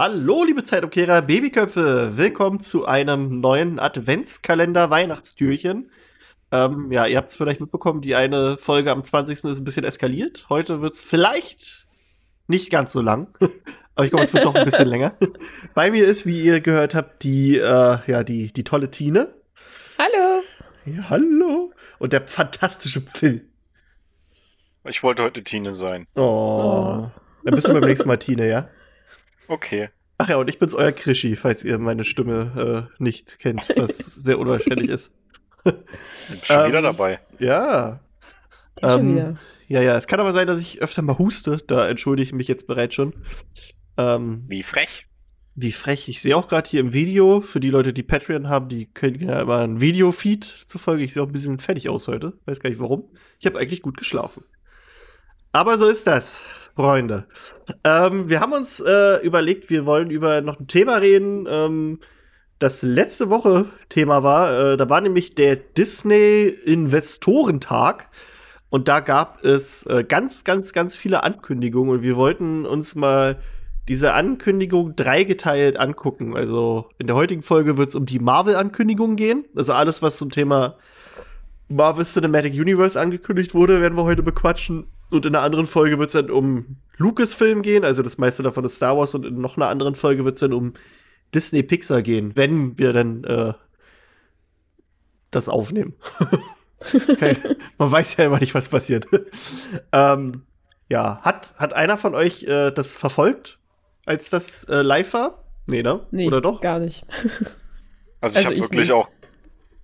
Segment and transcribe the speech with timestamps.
[0.00, 2.16] Hallo, liebe Zeitumkehrer, Babyköpfe.
[2.16, 5.90] Willkommen zu einem neuen Adventskalender-Weihnachtstürchen.
[6.50, 9.44] Ähm, ja, ihr habt es vielleicht mitbekommen, die eine Folge am 20.
[9.44, 10.46] ist ein bisschen eskaliert.
[10.48, 11.86] Heute wird es vielleicht
[12.46, 13.34] nicht ganz so lang.
[13.94, 15.18] Aber ich glaube, es wird doch ein bisschen länger.
[15.74, 19.34] Bei mir ist, wie ihr gehört habt, die, äh, ja, die, die tolle Tine.
[19.98, 20.42] Hallo.
[20.86, 21.74] Ja, hallo.
[21.98, 23.50] Und der fantastische Phil.
[24.84, 26.06] Ich wollte heute Tine sein.
[26.14, 26.20] Oh.
[26.22, 27.10] oh.
[27.44, 28.70] Dann bist du beim nächsten Mal Tine, ja?
[29.50, 29.90] Okay.
[30.18, 33.98] Ach ja, und ich bin's euer Krischi, falls ihr meine Stimme äh, nicht kennt, was
[33.98, 35.12] sehr unwahrscheinlich ist.
[35.64, 37.18] schon wieder ähm, dabei.
[37.40, 37.98] Ja.
[38.80, 39.38] Ähm, schon wieder.
[39.66, 42.46] Ja, ja, es kann aber sein, dass ich öfter mal huste, da entschuldige ich mich
[42.46, 43.12] jetzt bereits schon.
[43.96, 45.08] Ähm, wie frech.
[45.56, 46.08] Wie frech.
[46.08, 49.20] Ich sehe auch gerade hier im Video, für die Leute, die Patreon haben, die können
[49.26, 51.02] ja immer ein Video-Feed zufolge.
[51.02, 52.38] Ich sehe auch ein bisschen fertig aus heute.
[52.46, 53.10] Weiß gar nicht warum.
[53.40, 54.44] Ich habe eigentlich gut geschlafen.
[55.52, 56.42] Aber so ist das.
[56.80, 57.26] Freunde.
[57.84, 62.00] Ähm, wir haben uns äh, überlegt, wir wollen über noch ein Thema reden, ähm,
[62.58, 64.72] das letzte Woche Thema war.
[64.72, 68.08] Äh, da war nämlich der Disney Investorentag.
[68.70, 71.96] Und da gab es äh, ganz, ganz, ganz viele Ankündigungen.
[71.96, 73.38] Und wir wollten uns mal
[73.88, 76.34] diese Ankündigung dreigeteilt angucken.
[76.34, 79.44] Also in der heutigen Folge wird es um die Marvel-Ankündigung gehen.
[79.54, 80.76] Also alles, was zum Thema
[81.68, 84.86] Marvel Cinematic Universe angekündigt wurde, werden wir heute bequatschen.
[85.10, 88.64] Und in einer anderen Folge wird es dann um Lucasfilm gehen, also das meiste davon
[88.64, 89.14] ist Star Wars.
[89.14, 90.74] Und in noch einer anderen Folge wird es dann um
[91.34, 93.52] Disney Pixar gehen, wenn wir dann äh,
[95.30, 95.94] das aufnehmen.
[97.18, 97.36] Kein,
[97.76, 99.06] man weiß ja immer nicht, was passiert.
[99.92, 100.42] ähm,
[100.88, 103.58] ja, hat, hat einer von euch äh, das verfolgt,
[104.06, 105.44] als das äh, live war?
[105.66, 106.06] Nee, ne?
[106.10, 106.60] Nee, Oder doch?
[106.60, 107.04] Gar nicht.
[108.20, 108.92] also ich also habe wirklich nicht.
[108.92, 109.08] auch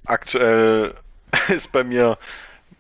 [0.05, 0.95] aktuell
[1.49, 2.17] ist bei mir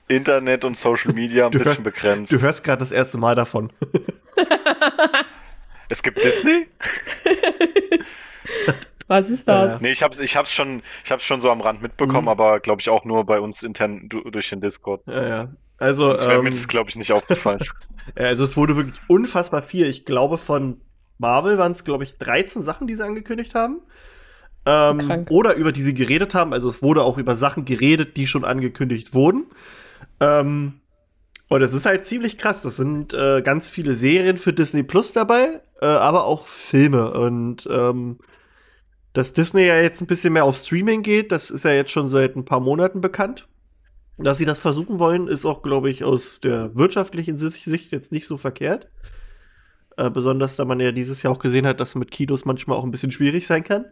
[0.08, 2.32] Internet und Social Media ein du bisschen hör, begrenzt.
[2.32, 3.72] Du hörst gerade das erste Mal davon.
[5.88, 6.68] es gibt Disney?
[9.08, 9.80] Was ist das?
[9.80, 12.28] Äh, nee, ich hab's, ich hab's schon, ich hab's schon so am Rand mitbekommen, mhm.
[12.30, 15.02] aber glaube ich auch nur bei uns intern du, durch den Discord.
[15.06, 15.48] Ja, ja.
[15.78, 17.60] Also, Sonst wäre ähm, mir das, glaube ich, nicht aufgefallen.
[18.16, 19.86] also es wurde wirklich unfassbar viel.
[19.86, 20.80] Ich glaube, von
[21.18, 23.80] Marvel waren es, glaube ich, 13 Sachen, die sie angekündigt haben.
[24.64, 26.52] Ähm, oder über die sie geredet haben.
[26.52, 29.44] Also es wurde auch über Sachen geredet, die schon angekündigt wurden.
[30.20, 30.80] Ähm,
[31.48, 32.62] und es ist halt ziemlich krass.
[32.62, 37.12] Das sind äh, ganz viele Serien für Disney Plus dabei, äh, aber auch Filme.
[37.12, 38.18] Und ähm,
[39.12, 42.08] dass Disney ja jetzt ein bisschen mehr auf Streaming geht, das ist ja jetzt schon
[42.08, 43.48] seit ein paar Monaten bekannt.
[44.18, 48.26] Dass sie das versuchen wollen, ist auch, glaube ich, aus der wirtschaftlichen Sicht jetzt nicht
[48.26, 48.88] so verkehrt.
[49.98, 52.84] Äh, besonders, da man ja dieses Jahr auch gesehen hat, dass mit Kinos manchmal auch
[52.84, 53.84] ein bisschen schwierig sein kann.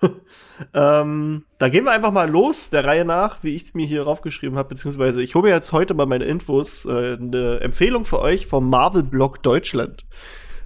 [0.74, 4.02] ähm, da gehen wir einfach mal los, der Reihe nach, wie ich es mir hier
[4.04, 8.20] raufgeschrieben habe, beziehungsweise ich hole mir jetzt heute mal meine Infos, äh, eine Empfehlung für
[8.20, 10.04] euch vom Marvel-Blog Deutschland.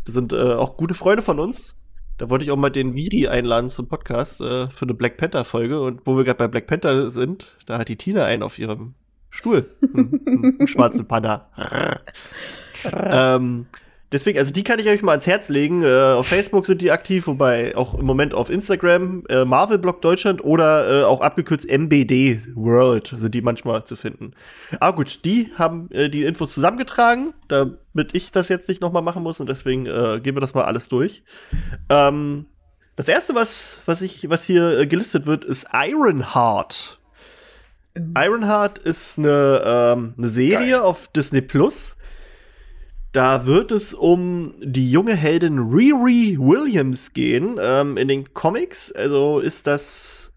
[0.04, 1.76] Das sind äh, auch gute Freunde von uns.
[2.18, 5.80] Da wollte ich auch mal den Viri einladen zum Podcast äh, für eine Black Panther-Folge.
[5.80, 8.94] Und wo wir gerade bei Black Panther sind, da hat die Tina einen auf ihrem
[9.30, 9.64] Stuhl.
[9.80, 11.48] Hm, hm, einen schwarzen Panda.
[12.92, 13.66] ähm,
[14.14, 15.82] Deswegen, also die kann ich euch mal ans Herz legen.
[15.82, 20.00] Äh, auf Facebook sind die aktiv, wobei auch im Moment auf Instagram, äh, Marvel Blog
[20.02, 24.30] Deutschland oder äh, auch abgekürzt MBD World sind die manchmal zu finden.
[24.78, 29.24] Ah gut, die haben äh, die Infos zusammengetragen, damit ich das jetzt nicht nochmal machen
[29.24, 31.24] muss und deswegen äh, gehen wir das mal alles durch.
[31.88, 32.46] Ähm,
[32.94, 36.98] das erste, was, was, ich, was hier äh, gelistet wird, ist Ironheart.
[37.96, 38.14] Mhm.
[38.16, 40.80] Ironheart ist eine, ähm, eine Serie Geil.
[40.82, 41.96] auf Disney Plus
[43.14, 48.90] da wird es um die junge Heldin Riri Williams gehen ähm, in den Comics.
[48.90, 50.32] Also ist das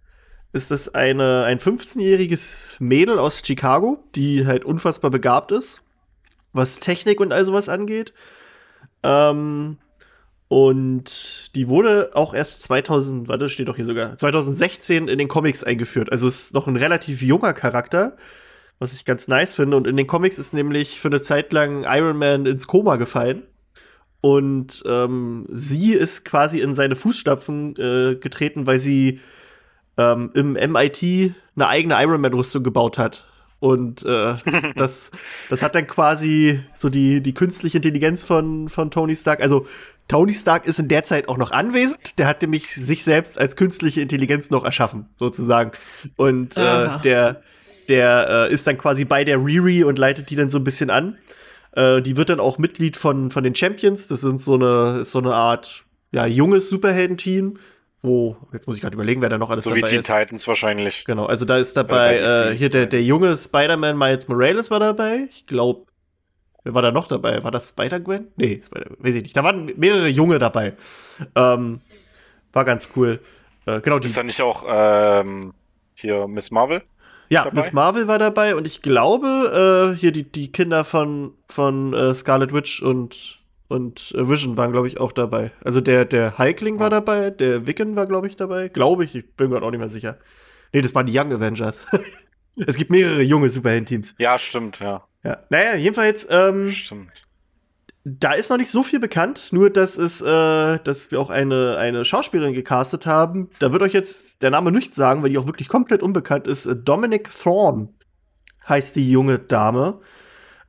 [0.53, 5.81] ist das eine, ein 15-jähriges Mädel aus Chicago, die halt unfassbar begabt ist,
[6.53, 8.13] was Technik und all sowas angeht.
[9.01, 9.79] Ähm,
[10.47, 15.63] und die wurde auch erst 2000, warte, steht doch hier sogar, 2016 in den Comics
[15.63, 16.11] eingeführt.
[16.11, 18.15] Also ist noch ein relativ junger Charakter
[18.79, 19.77] was ich ganz nice finde.
[19.77, 23.43] Und in den Comics ist nämlich für eine Zeit lang Iron Man ins Koma gefallen.
[24.21, 29.19] Und ähm, sie ist quasi in seine Fußstapfen äh, getreten, weil sie
[29.97, 31.01] ähm, im MIT
[31.55, 33.25] eine eigene Iron Man-Rüstung gebaut hat.
[33.59, 34.35] Und äh,
[34.75, 35.11] das,
[35.49, 39.41] das hat dann quasi so die, die künstliche Intelligenz von, von Tony Stark.
[39.41, 39.65] Also
[40.07, 42.17] Tony Stark ist in der Zeit auch noch anwesend.
[42.19, 45.71] Der hat nämlich sich selbst als künstliche Intelligenz noch erschaffen, sozusagen.
[46.15, 47.43] Und äh, der,
[47.89, 50.89] der äh, ist dann quasi bei der Riri und leitet die dann so ein bisschen
[50.89, 51.17] an.
[51.73, 54.07] Äh, die wird dann auch Mitglied von, von den Champions.
[54.07, 57.57] Das sind so eine, so eine Art ja, junges Superheldenteam.
[58.03, 59.89] Wo, jetzt muss ich gerade überlegen, wer da noch alles so dabei ist.
[59.89, 61.03] So wie Teen Titans wahrscheinlich.
[61.05, 64.79] Genau, also da ist dabei e äh, hier der, der junge Spider-Man Miles Morales war
[64.79, 65.27] dabei.
[65.31, 65.85] Ich glaube,
[66.63, 67.43] wer war da noch dabei?
[67.43, 68.27] War das Spider-Gwen?
[68.35, 69.35] Nee, Spider weiß ich nicht.
[69.35, 70.73] Da waren mehrere Junge dabei.
[71.35, 71.81] Ähm,
[72.53, 73.19] war ganz cool.
[73.65, 75.53] Äh, genau, die ist da nicht auch ähm,
[75.95, 76.83] hier Miss Marvel?
[77.29, 77.55] Ja, dabei.
[77.55, 82.13] Miss Marvel war dabei und ich glaube, äh, hier die, die Kinder von, von äh,
[82.13, 85.51] Scarlet Witch und, und äh, Vision waren, glaube ich, auch dabei.
[85.63, 86.91] Also der, der Heikling war ah.
[86.91, 88.69] dabei, der Wiccan war, glaube ich, dabei.
[88.69, 90.17] Glaube ich, ich bin gerade auch nicht mehr sicher.
[90.71, 91.85] Nee, das waren die Young Avengers.
[92.65, 94.15] es gibt mehrere junge Superhelden-Teams.
[94.17, 95.03] Ja, stimmt, ja.
[95.23, 95.37] ja.
[95.49, 96.27] Naja, jedenfalls.
[96.29, 97.11] Ähm, stimmt
[98.19, 101.77] da ist noch nicht so viel bekannt, nur dass es, äh, dass wir auch eine,
[101.77, 103.49] eine Schauspielerin gecastet haben.
[103.59, 106.65] Da wird euch jetzt der Name nichts sagen, weil die auch wirklich komplett unbekannt ist.
[106.65, 107.89] Äh, Dominic Thorne
[108.69, 109.99] heißt die junge Dame.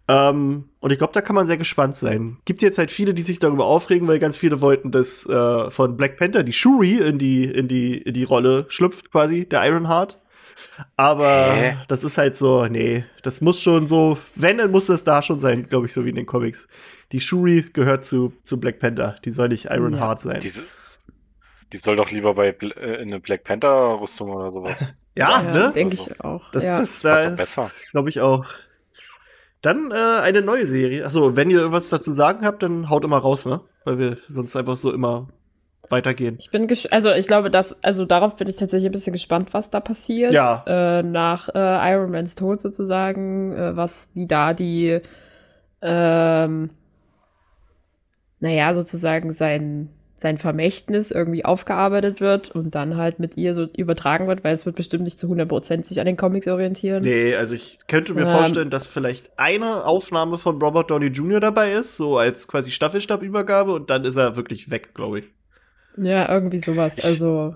[0.09, 2.39] Ähm, und ich glaube, da kann man sehr gespannt sein.
[2.45, 5.97] Gibt jetzt halt viele, die sich darüber aufregen, weil ganz viele wollten, dass äh, von
[5.97, 10.19] Black Panther die Shuri in die, in die, in die Rolle schlüpft, quasi, der Ironheart.
[10.97, 11.77] Aber Hä?
[11.89, 15.39] das ist halt so, nee, das muss schon so, wenn, dann muss das da schon
[15.39, 16.69] sein, glaube ich, so wie in den Comics.
[17.13, 20.01] Die Shuri gehört zu, zu Black Panther, die soll nicht Iron ja.
[20.01, 20.41] Heart sein.
[20.41, 20.63] Diese,
[21.73, 22.55] die soll doch lieber bei äh,
[22.97, 24.81] in eine Black Panther Rüstung oder sowas.
[25.17, 25.73] ja, ja ne?
[25.75, 26.51] denke also, ich auch.
[26.51, 26.79] Das, ja.
[26.79, 28.45] das, das, das ist, glaube ich, auch.
[29.61, 31.05] Dann äh, eine neue Serie.
[31.05, 33.61] Achso, wenn ihr irgendwas dazu sagen habt, dann haut immer raus, ne?
[33.85, 35.29] Weil wir sonst einfach so immer
[35.91, 36.37] weitergehen.
[36.41, 39.71] Ich bin also ich glaube, dass also darauf bin ich tatsächlich ein bisschen gespannt, was
[39.71, 40.33] da passiert.
[40.33, 40.65] Ja.
[40.67, 45.01] Äh, nach äh, Man's Tod sozusagen, äh, was wie da die
[45.83, 46.71] ähm,
[48.41, 49.91] naja, sozusagen sein
[50.21, 54.67] sein Vermächtnis irgendwie aufgearbeitet wird und dann halt mit ihr so übertragen wird, weil es
[54.67, 57.05] wird bestimmt nicht zu 100% sich an den Comics orientieren.
[57.05, 61.39] Nee, also ich könnte mir ähm, vorstellen, dass vielleicht eine Aufnahme von Robert Downey Jr.
[61.39, 65.25] dabei ist, so als quasi Staffelstabübergabe und dann ist er wirklich weg, glaube ich.
[66.03, 67.01] Ja, irgendwie sowas.
[67.01, 67.55] Also.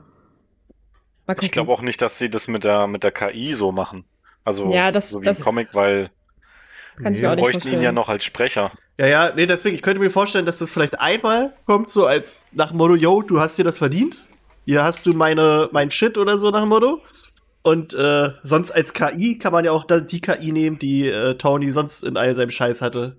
[1.27, 4.05] Mal Ich glaube auch nicht, dass sie das mit der, mit der KI so machen.
[4.45, 6.11] Also ja, das, so wie das im Comic, weil
[7.01, 7.21] kann nee.
[7.21, 7.77] wir bräuchten vorstellen.
[7.77, 8.73] ihn ja noch als Sprecher.
[8.99, 12.51] Ja, ja, nee, deswegen, ich könnte mir vorstellen, dass das vielleicht einmal kommt, so als
[12.55, 14.27] nach Motto, yo, du hast dir das verdient.
[14.65, 16.99] Hier hast du meine, mein Shit oder so nach Motto.
[17.63, 21.71] Und äh, sonst als KI kann man ja auch die KI nehmen, die äh, Tony
[21.71, 23.17] sonst in all seinem Scheiß hatte.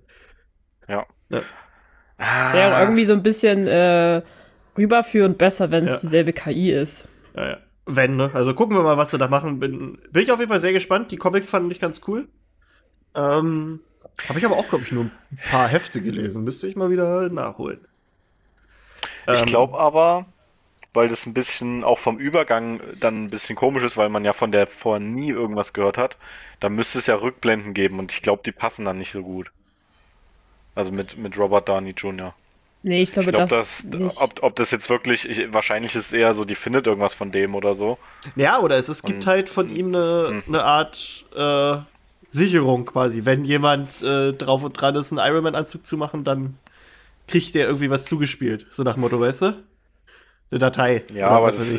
[0.86, 1.06] Ja.
[1.30, 1.40] ja.
[2.18, 4.22] Das wäre irgendwie so ein bisschen äh,
[4.76, 5.96] rüberführend besser, wenn es ja.
[6.00, 7.08] dieselbe KI ist.
[7.36, 7.56] Ja, ja.
[7.86, 8.30] Wenn, ne?
[8.32, 9.60] Also gucken wir mal, was sie da machen.
[9.60, 11.12] Bin, bin ich auf jeden Fall sehr gespannt.
[11.12, 12.28] Die Comics fanden ich ganz cool.
[13.14, 13.80] Ähm,
[14.28, 15.12] Habe ich aber auch, glaube ich, nur ein
[15.50, 16.44] paar Hefte gelesen.
[16.44, 17.80] Müsste ich mal wieder nachholen.
[19.26, 20.24] Ähm, ich glaube aber,
[20.94, 24.32] weil das ein bisschen auch vom Übergang dann ein bisschen komisch ist, weil man ja
[24.32, 26.16] von der vorher nie irgendwas gehört hat,
[26.60, 29.52] dann müsste es ja Rückblenden geben und ich glaube, die passen dann nicht so gut.
[30.74, 32.34] Also mit, mit Robert Downey Jr.
[32.86, 36.12] Nee, ich glaube, ich glaub, das, das ob, ob, das jetzt wirklich, ich, wahrscheinlich ist
[36.12, 37.96] eher so, die findet irgendwas von dem oder so.
[38.36, 40.42] Ja, oder es, es gibt und, halt von ihm eine, hm.
[40.48, 41.78] eine Art äh,
[42.28, 43.24] Sicherung quasi.
[43.24, 46.58] Wenn jemand äh, drauf und dran ist, einen Ironman-Anzug zu machen, dann
[47.26, 48.66] kriegt der irgendwie was zugespielt.
[48.70, 49.46] So nach Motto, weißt du?
[50.50, 51.04] Eine Datei.
[51.14, 51.76] Ja, aber das,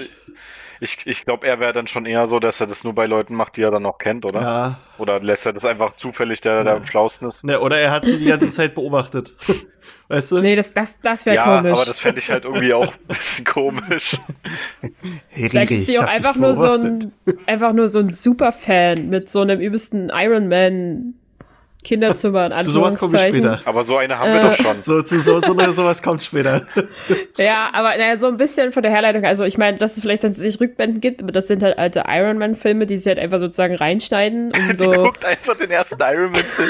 [0.82, 3.36] ich, ich, glaube, er wäre dann schon eher so, dass er das nur bei Leuten
[3.36, 4.42] macht, die er dann noch kennt, oder?
[4.42, 4.80] Ja.
[4.98, 6.78] Oder lässt er das einfach zufällig, der, da ja.
[6.78, 7.44] am schlausten ist?
[7.44, 9.36] Ne, oder er hat sie die ganze Zeit beobachtet.
[10.08, 10.40] Weißt du?
[10.40, 11.72] Nee, das, das, das wäre ja, komisch.
[11.74, 14.16] Aber das fände ich halt irgendwie auch ein bisschen komisch.
[15.36, 17.12] Riegel, Vielleicht ist sie auch einfach nur, so ein,
[17.48, 21.16] einfach nur so ein Superfan mit so einem übelsten Iron Man
[21.84, 23.62] Kinderzimmer in Zu sowas komme ich später.
[23.66, 24.64] Aber so eine haben äh, wir doch äh.
[24.64, 24.82] schon.
[24.84, 26.68] So, zu so, so, so, sowas kommt später.
[27.38, 29.26] ja, aber naja, so ein bisschen von der Herleitung.
[29.26, 32.04] Also ich meine, dass es vielleicht dann tatsächlich Rückbänden gibt, aber das sind halt alte
[32.10, 34.52] Iron Man Filme, die sie halt einfach sozusagen reinschneiden.
[34.52, 34.92] Und so.
[34.92, 36.70] die guckt einfach den ersten Iron Man Film.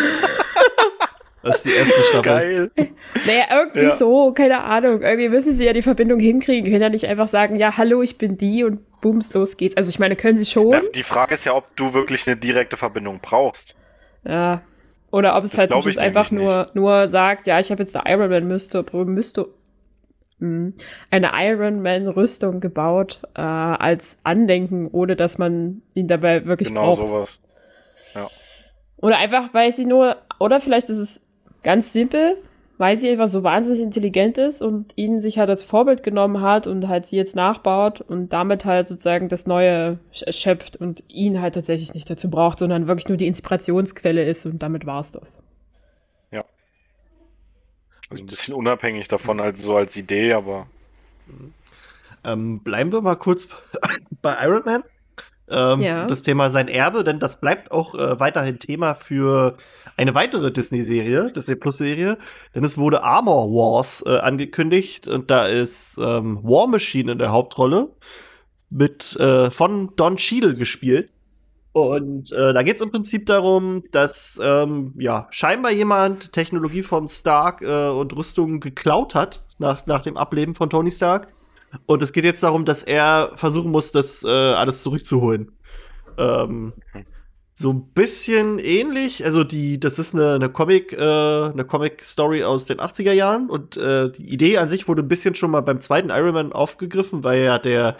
[1.45, 2.21] Das ist die erste Staffel.
[2.23, 2.71] Geil.
[3.27, 3.95] Naja, irgendwie ja.
[3.95, 5.03] so, keine Ahnung.
[5.03, 6.65] Irgendwie müssen sie ja die Verbindung hinkriegen.
[6.71, 9.77] Können ja nicht einfach sagen, ja, hallo, ich bin die und bums, los geht's.
[9.77, 10.69] Also ich meine, können sie schon.
[10.71, 13.77] Na, die Frage ist ja, ob du wirklich eine direkte Verbindung brauchst.
[14.27, 14.63] Ja.
[15.11, 17.95] Oder ob es das halt zum Schluss einfach nur, nur sagt, ja, ich habe jetzt
[17.95, 19.49] eine Man müsste, müsste
[20.39, 20.73] hm,
[21.11, 26.95] eine Iron man rüstung gebaut äh, als Andenken, ohne dass man ihn dabei wirklich genau
[26.95, 27.01] braucht.
[27.01, 27.39] Genau sowas.
[28.15, 28.27] Ja.
[28.97, 31.21] Oder einfach, weil sie nur, oder vielleicht ist es
[31.65, 32.37] ganz simpel,
[32.77, 36.67] weil sie einfach so wahnsinnig intelligent ist und ihn sich halt als Vorbild genommen hat
[36.67, 41.55] und halt sie jetzt nachbaut und damit halt sozusagen das Neue erschöpft und ihn halt
[41.55, 45.41] tatsächlich nicht dazu braucht, sondern wirklich nur die Inspirationsquelle ist und damit war es das.
[46.31, 46.43] Ja.
[48.09, 50.67] Also ein bisschen unabhängig davon, als so als Idee, aber.
[51.27, 51.53] Mhm.
[52.23, 53.47] Ähm, bleiben wir mal kurz
[54.21, 54.83] bei Iron Man.
[55.47, 56.07] Ähm, ja.
[56.07, 59.57] Das Thema sein Erbe, denn das bleibt auch äh, weiterhin Thema für
[59.97, 62.17] eine weitere Disney-Serie, Disney Plus-Serie,
[62.53, 67.31] denn es wurde Armor Wars äh, angekündigt und da ist ähm, War Machine in der
[67.31, 67.89] Hauptrolle
[68.69, 71.11] mit äh, von Don Cheadle gespielt.
[71.71, 77.07] Und äh, da geht es im Prinzip darum, dass ähm, ja scheinbar jemand Technologie von
[77.07, 81.27] Stark äh, und Rüstung geklaut hat nach, nach dem Ableben von Tony Stark.
[81.85, 85.51] Und es geht jetzt darum, dass er versuchen muss, das äh, alles zurückzuholen.
[86.17, 87.05] Ähm, okay
[87.57, 89.23] so ein bisschen ähnlich.
[89.23, 93.77] Also die, das ist eine, eine Comic, äh, eine Comic-Story aus den 80er Jahren und
[93.77, 97.23] äh, die Idee an sich wurde ein bisschen schon mal beim zweiten Iron Man aufgegriffen,
[97.23, 97.95] weil ja der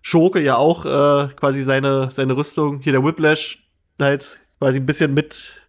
[0.00, 3.68] Schurke ja auch äh, quasi seine, seine Rüstung, hier der Whiplash,
[4.00, 5.60] halt quasi ein bisschen mit,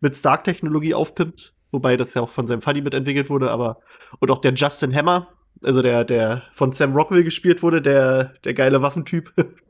[0.00, 1.54] mit Stark-Technologie aufpimpt.
[1.72, 3.80] Wobei das ja auch von seinem Funny mitentwickelt wurde, aber
[4.20, 5.28] und auch der Justin Hammer,
[5.62, 9.32] also der, der von Sam Rockwell gespielt wurde, der, der geile Waffentyp,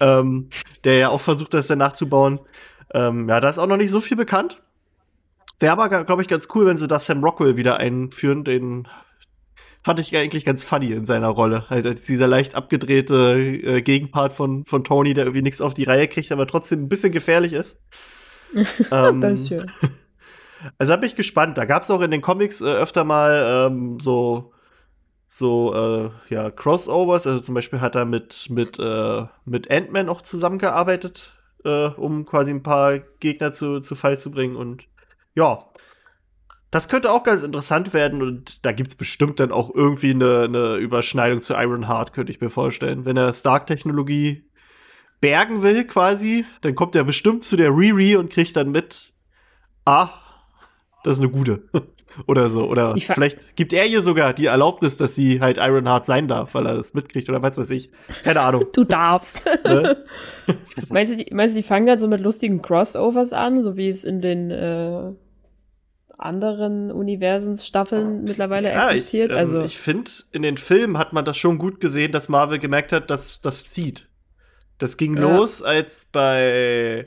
[0.00, 0.48] ähm,
[0.84, 2.40] der ja auch versucht, das dann nachzubauen.
[2.92, 4.60] Ähm, ja, da ist auch noch nicht so viel bekannt.
[5.60, 8.44] Wäre aber, glaube ich, ganz cool, wenn sie da Sam Rockwell wieder einführen.
[8.44, 8.86] Den
[9.82, 11.68] fand ich eigentlich ganz funny in seiner Rolle.
[11.68, 16.08] Halt dieser leicht abgedrehte äh, Gegenpart von, von Tony, der irgendwie nichts auf die Reihe
[16.08, 17.80] kriegt, aber trotzdem ein bisschen gefährlich ist.
[18.90, 19.50] ähm, das
[20.76, 21.56] Also da bin ich gespannt.
[21.58, 24.52] Da gab es auch in den Comics äh, öfter mal ähm, so
[25.38, 27.26] so äh, ja, Crossovers.
[27.26, 32.50] Also zum Beispiel hat er mit, mit, äh, mit Ant-Man auch zusammengearbeitet, äh, um quasi
[32.50, 34.56] ein paar Gegner zu, zu Fall zu bringen.
[34.56, 34.84] Und
[35.34, 35.64] ja,
[36.70, 38.20] das könnte auch ganz interessant werden.
[38.20, 42.32] Und da gibt es bestimmt dann auch irgendwie eine, eine Überschneidung zu Iron Heart, könnte
[42.32, 43.04] ich mir vorstellen.
[43.04, 44.44] Wenn er Stark-Technologie
[45.20, 49.14] bergen will quasi, dann kommt er bestimmt zu der Riri und kriegt dann mit,
[49.84, 50.10] ah,
[51.04, 51.68] das ist eine gute.
[52.26, 52.68] oder so.
[52.68, 56.66] Oder vielleicht gibt er ihr sogar die Erlaubnis, dass sie halt Ironheart sein darf, weil
[56.66, 57.90] er das mitkriegt oder was weiß ich.
[58.24, 58.64] Keine Ahnung.
[58.72, 59.42] Du darfst.
[59.68, 60.04] Ne?
[60.88, 63.88] meinst, du, die, meinst du, die fangen dann so mit lustigen Crossovers an, so wie
[63.88, 65.10] es in den äh,
[66.16, 69.32] anderen Universensstaffeln mittlerweile ja, existiert?
[69.32, 72.12] Ähm, also ich, ähm, ich finde, in den Filmen hat man das schon gut gesehen,
[72.12, 74.08] dass Marvel gemerkt hat, dass das zieht.
[74.78, 75.22] Das ging ja.
[75.22, 77.06] los, als bei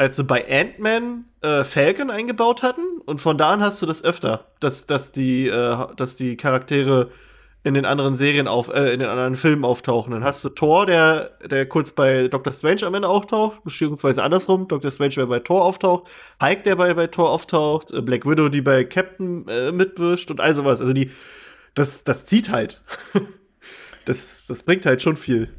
[0.00, 3.02] als sie bei Ant-Man äh, Falcon eingebaut hatten.
[3.04, 7.10] Und von da an hast du das öfter, dass, dass, die, äh, dass die Charaktere
[7.64, 10.12] in den anderen Serien auf, äh, in den anderen Filmen auftauchen.
[10.14, 14.68] Dann hast du Thor, der, der kurz bei Doctor Strange am Ende auftaucht, beziehungsweise andersrum,
[14.68, 16.08] Doctor Strange, der bei Thor auftaucht,
[16.42, 20.40] Hulk, der bei, bei Thor auftaucht, äh, Black Widow, die bei Captain äh, mitwischt und
[20.40, 20.80] all sowas.
[20.80, 21.10] Also die,
[21.74, 22.80] das, das zieht halt.
[24.06, 25.50] das, das bringt halt schon viel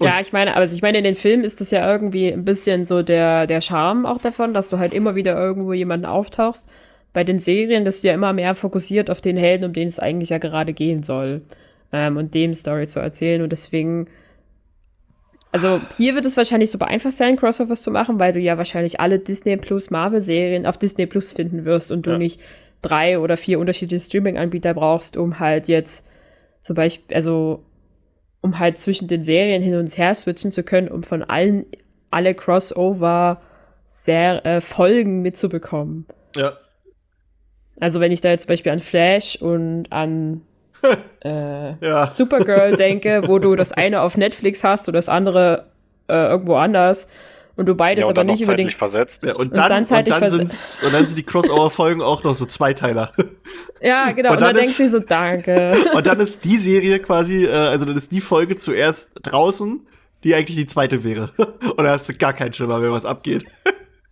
[0.00, 2.86] ja, ich meine, also ich meine, in den Filmen ist das ja irgendwie ein bisschen
[2.86, 6.68] so der, der Charme auch davon, dass du halt immer wieder irgendwo jemanden auftauchst.
[7.12, 9.98] Bei den Serien bist du ja immer mehr fokussiert auf den Helden, um den es
[9.98, 11.42] eigentlich ja gerade gehen soll.
[11.92, 13.40] Ähm, und dem Story zu erzählen.
[13.42, 14.08] Und deswegen,
[15.52, 19.00] also hier wird es wahrscheinlich so einfach sein, Crossovers zu machen, weil du ja wahrscheinlich
[19.00, 22.18] alle Disney Plus Marvel-Serien auf Disney Plus finden wirst und du ja.
[22.18, 22.40] nicht
[22.82, 26.06] drei oder vier unterschiedliche Streaming-Anbieter brauchst, um halt jetzt
[26.60, 27.64] zum Beispiel, also
[28.40, 31.66] um halt zwischen den Serien hin und her switchen zu können, um von allen
[32.10, 33.40] alle Crossover
[33.86, 36.06] sehr äh, Folgen mitzubekommen.
[36.36, 36.52] Ja.
[37.80, 40.42] Also wenn ich da jetzt zum Beispiel an Flash und an
[41.24, 42.06] äh, ja.
[42.06, 45.66] Supergirl denke, wo du das eine auf Netflix hast und das andere
[46.08, 47.08] äh, irgendwo anders,
[47.58, 49.24] und du beides ja, und aber nicht über Versetzt.
[49.24, 52.46] Ja, und, dann, und, und, dann vers und, dann, sind die Crossover-Folgen auch noch so
[52.46, 53.12] Zweiteiler.
[53.80, 54.32] Ja, genau.
[54.32, 55.72] Und, dann, denkst du so, danke.
[55.94, 59.86] und dann ist die Serie quasi, äh, also dann ist die Folge zuerst draußen,
[60.24, 61.30] die eigentlich die zweite wäre.
[61.38, 63.44] und da hast du gar keinen Schimmer wenn was abgeht.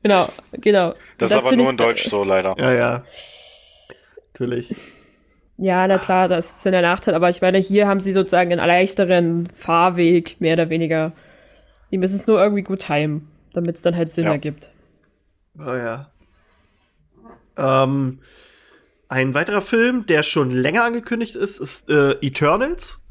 [0.05, 0.93] Genau, genau.
[1.19, 2.55] Das, das ist aber nur in Deutsch so, leider.
[2.59, 3.03] Ja, ja.
[4.33, 4.75] Natürlich.
[5.59, 8.53] Ja, na klar, das ist in der Nachteil, aber ich meine, hier haben sie sozusagen
[8.53, 11.12] einen leichteren Fahrweg, mehr oder weniger.
[11.91, 14.33] Die müssen es nur irgendwie gut timen damit es dann halt Sinn ja.
[14.33, 14.71] ergibt.
[15.59, 16.11] Oh ja.
[17.57, 18.21] Ähm,
[19.09, 23.03] ein weiterer Film, der schon länger angekündigt ist, ist äh, Eternals.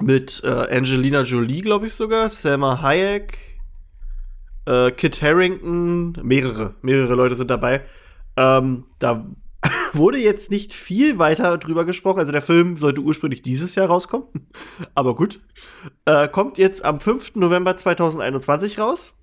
[0.00, 3.36] Mit äh, Angelina Jolie, glaube ich sogar, Selma Hayek,
[4.66, 7.84] äh, Kit Harrington, mehrere, mehrere Leute sind dabei.
[8.36, 9.26] Ähm, da
[9.92, 12.20] wurde jetzt nicht viel weiter drüber gesprochen.
[12.20, 14.26] Also der Film sollte ursprünglich dieses Jahr rauskommen.
[14.96, 15.40] Aber gut.
[16.06, 17.36] Äh, kommt jetzt am 5.
[17.36, 19.14] November 2021 raus.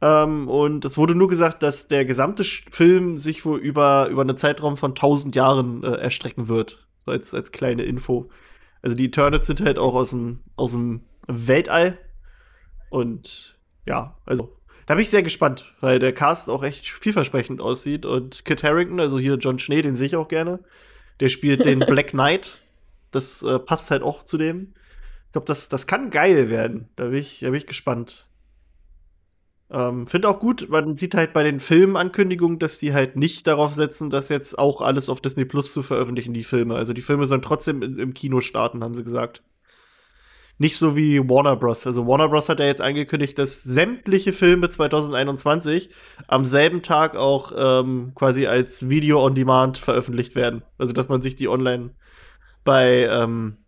[0.00, 4.36] Ähm, und es wurde nur gesagt, dass der gesamte Film sich wohl über, über einen
[4.36, 6.82] Zeitraum von 1000 Jahren äh, erstrecken wird.
[7.06, 8.30] Als, als kleine Info.
[8.82, 11.96] Also die Eternals sind halt auch aus dem, aus dem Weltall.
[12.90, 18.06] Und ja, also da bin ich sehr gespannt, weil der Cast auch echt vielversprechend aussieht.
[18.06, 20.58] Und Kit Harrington, also hier John Schnee, den sehe ich auch gerne.
[21.20, 22.58] Der spielt den Black Knight.
[23.12, 24.74] Das äh, passt halt auch zu dem.
[25.26, 26.88] Ich glaube, das, das kann geil werden.
[26.96, 28.26] Da bin ich, da bin ich gespannt.
[29.70, 33.74] Ähm, Finde auch gut, man sieht halt bei den Filmankündigungen, dass die halt nicht darauf
[33.74, 36.76] setzen, das jetzt auch alles auf Disney Plus zu veröffentlichen, die Filme.
[36.76, 39.42] Also die Filme sollen trotzdem im Kino starten, haben sie gesagt.
[40.58, 41.86] Nicht so wie Warner Bros.
[41.86, 42.48] Also Warner Bros.
[42.48, 45.90] hat ja jetzt angekündigt, dass sämtliche Filme 2021
[46.28, 50.62] am selben Tag auch ähm, quasi als Video on Demand veröffentlicht werden.
[50.78, 51.90] Also dass man sich die online
[52.64, 53.58] bei ähm,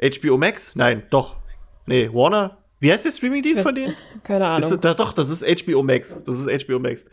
[0.00, 0.74] HBO Max?
[0.76, 1.36] Nein, doch.
[1.86, 3.94] Nee, Warner wie heißt der Streamingdienst von denen?
[4.24, 4.70] Keine Ahnung.
[4.70, 6.24] Ist, da, doch, das ist HBO Max.
[6.24, 7.06] Das ist HBO Max.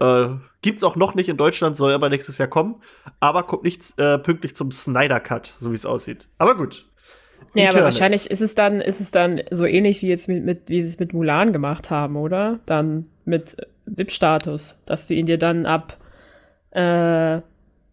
[0.00, 0.28] Äh,
[0.62, 2.82] gibt's auch noch nicht in Deutschland, soll aber nächstes Jahr kommen.
[3.20, 6.28] Aber kommt nicht äh, pünktlich zum Snyder Cut, so wie es aussieht.
[6.38, 6.88] Aber gut.
[7.54, 10.62] Ja, aber wahrscheinlich ist es dann, ist es dann so ähnlich wie jetzt mit, mit
[10.70, 12.58] wie sie es mit Mulan gemacht haben, oder?
[12.66, 15.98] Dann mit äh, VIP-Status, dass du ihn dir dann ab
[16.70, 17.42] äh,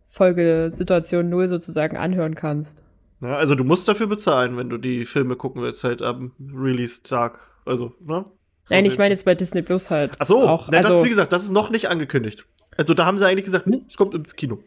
[0.08, 2.84] Folgesituation 0 sozusagen anhören kannst.
[3.22, 3.36] Ja, ne?
[3.38, 7.40] also du musst dafür bezahlen, wenn du die Filme gucken willst, halt am Release-Tag.
[7.66, 8.24] Also, ne?
[8.66, 10.14] So Nein, ich meine jetzt bei Disney Plus halt.
[10.20, 12.46] Ach so, auch, ne, also, das, wie gesagt, das ist noch nicht angekündigt.
[12.78, 14.60] Also da haben sie eigentlich gesagt, es kommt ins Kino.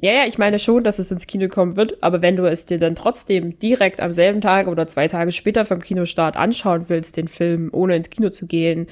[0.00, 2.66] Ja, ja, ich meine schon, dass es ins Kino kommen wird, aber wenn du es
[2.66, 7.16] dir dann trotzdem direkt am selben Tag oder zwei Tage später vom Kinostart anschauen willst,
[7.16, 8.88] den Film, ohne ins Kino zu gehen,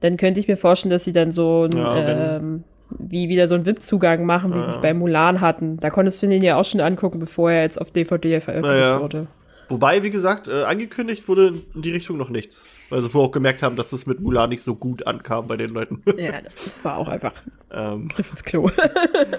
[0.00, 3.54] dann könnte ich mir vorstellen, dass sie dann so ein, ja, ähm, wie wieder so
[3.54, 4.62] einen VIP-Zugang machen, wie ja.
[4.62, 5.78] sie es bei Mulan hatten.
[5.78, 9.00] Da konntest du den ja auch schon angucken, bevor er jetzt auf DVD veröffentlicht naja.
[9.00, 9.26] wurde.
[9.68, 12.64] Wobei, wie gesagt, äh, angekündigt wurde in die Richtung noch nichts.
[12.88, 15.56] Weil sie vorher auch gemerkt haben, dass das mit Mulan nicht so gut ankam bei
[15.56, 16.02] den Leuten.
[16.16, 17.32] Ja, das war auch einfach
[17.74, 18.68] ähm, Griff ins Klo.
[18.78, 19.34] ähm,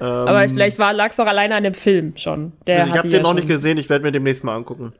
[0.00, 2.52] Aber vielleicht lag es auch alleine an dem Film schon.
[2.66, 4.94] Der ich habe den ja noch nicht gesehen, ich werde mir demnächst mal angucken.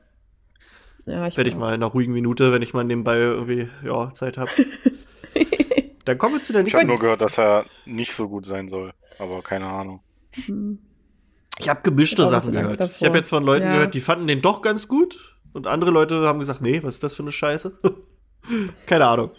[1.07, 4.11] Ja, ich werde ich mal in einer ruhigen Minute, wenn ich mal nebenbei irgendwie ja,
[4.12, 4.50] Zeit habe.
[6.08, 6.78] Dann kommen wir zu der nächsten.
[6.78, 10.00] Ich habe nur gehört, dass er nicht so gut sein soll, aber keine Ahnung.
[11.58, 12.80] Ich habe gemischte ich Sachen gehört.
[12.98, 13.72] Ich habe jetzt von Leuten ja.
[13.74, 17.02] gehört, die fanden den doch ganz gut und andere Leute haben gesagt, nee, was ist
[17.02, 17.78] das für eine Scheiße?
[18.86, 19.32] keine Ahnung.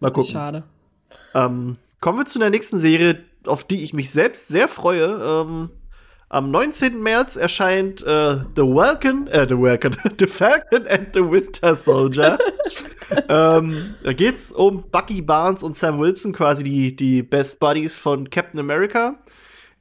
[0.00, 0.30] Mal gucken.
[0.32, 0.64] Schade.
[1.34, 5.18] Ähm, kommen wir zu der nächsten Serie, auf die ich mich selbst sehr freue.
[5.46, 5.70] Ähm,
[6.32, 7.02] am 19.
[7.02, 12.38] März erscheint äh, The Falcon, äh, The Falcon, The Falcon and the Winter Soldier.
[13.28, 18.30] ähm, da geht's um Bucky Barnes und Sam Wilson, quasi die, die Best Buddies von
[18.30, 19.18] Captain America.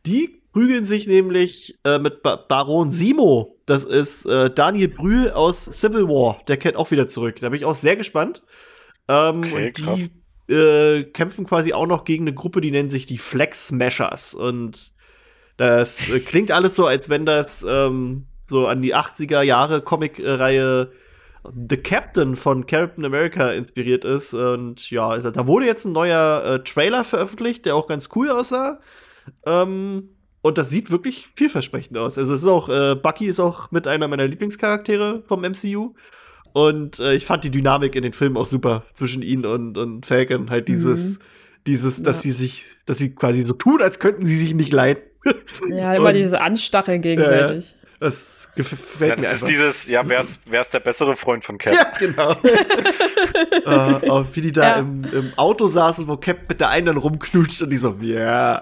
[0.06, 3.56] Die prügeln sich nämlich äh, mit ba Baron Simo.
[3.66, 6.42] Das ist äh, Daniel Brühl aus Civil War.
[6.50, 7.36] Der kehrt auch wieder zurück.
[7.40, 8.44] Da bin ich auch sehr gespannt.
[9.08, 10.12] Ähm, okay, krass.
[10.50, 14.34] Die äh, kämpfen quasi auch noch gegen eine Gruppe, die nennen sich die Flex Smashers.
[14.34, 14.92] Und
[15.58, 20.92] das äh, klingt alles so, als wenn das ähm, so an die 80er Jahre Comic-Reihe
[21.70, 24.34] The Captain von Captain America inspiriert ist.
[24.34, 28.30] Und ja, also da wurde jetzt ein neuer äh, Trailer veröffentlicht, der auch ganz cool
[28.30, 28.80] aussah.
[29.46, 30.10] Ähm,
[30.44, 32.18] und das sieht wirklich vielversprechend aus.
[32.18, 35.94] Also es ist auch, äh, Bucky ist auch mit einer meiner Lieblingscharaktere vom MCU.
[36.54, 40.06] Und äh, ich fand die Dynamik in den Filmen auch super zwischen ihnen und, und
[40.06, 40.50] Falcon.
[40.50, 41.20] Halt dieses, mhm.
[41.66, 42.22] dieses, dass ja.
[42.24, 45.02] sie sich, dass sie quasi so tun, als könnten sie sich nicht leiden.
[45.70, 47.72] Ja, immer und, dieses Anstacheln gegenseitig.
[47.72, 51.44] Ja, das gefällt mir das ist dieses, ja, wer ist, wer ist der bessere Freund
[51.44, 51.76] von Cap?
[51.76, 52.32] Ja, genau.
[53.66, 54.76] äh, uh, wie die da ja.
[54.80, 58.62] im, im, Auto saßen, wo Cap mit der einen dann rumknutscht und die so, ja.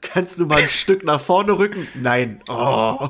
[0.00, 1.86] Kannst du mal ein Stück nach vorne rücken?
[1.94, 2.40] Nein.
[2.48, 3.08] Oh.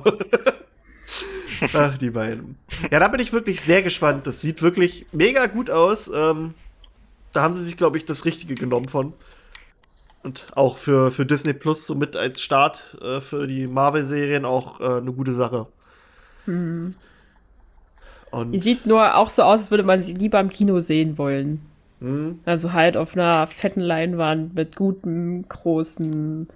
[1.75, 2.59] Ach, die beiden.
[2.91, 4.27] Ja, da bin ich wirklich sehr gespannt.
[4.27, 6.11] Das sieht wirklich mega gut aus.
[6.15, 6.53] Ähm,
[7.33, 9.15] da haben sie sich, glaube ich, das Richtige genommen von
[10.23, 14.81] und auch für, für Disney Plus so mit als Start äh, für die Marvel-Serien auch
[14.81, 15.67] äh, eine gute Sache.
[16.47, 16.95] Mhm.
[18.31, 21.19] Und die sieht nur auch so aus, als würde man sie lieber im Kino sehen
[21.19, 21.61] wollen.
[22.01, 22.41] Mhm.
[22.45, 26.49] Also halt auf einer fetten Leinwand mit gutem, großen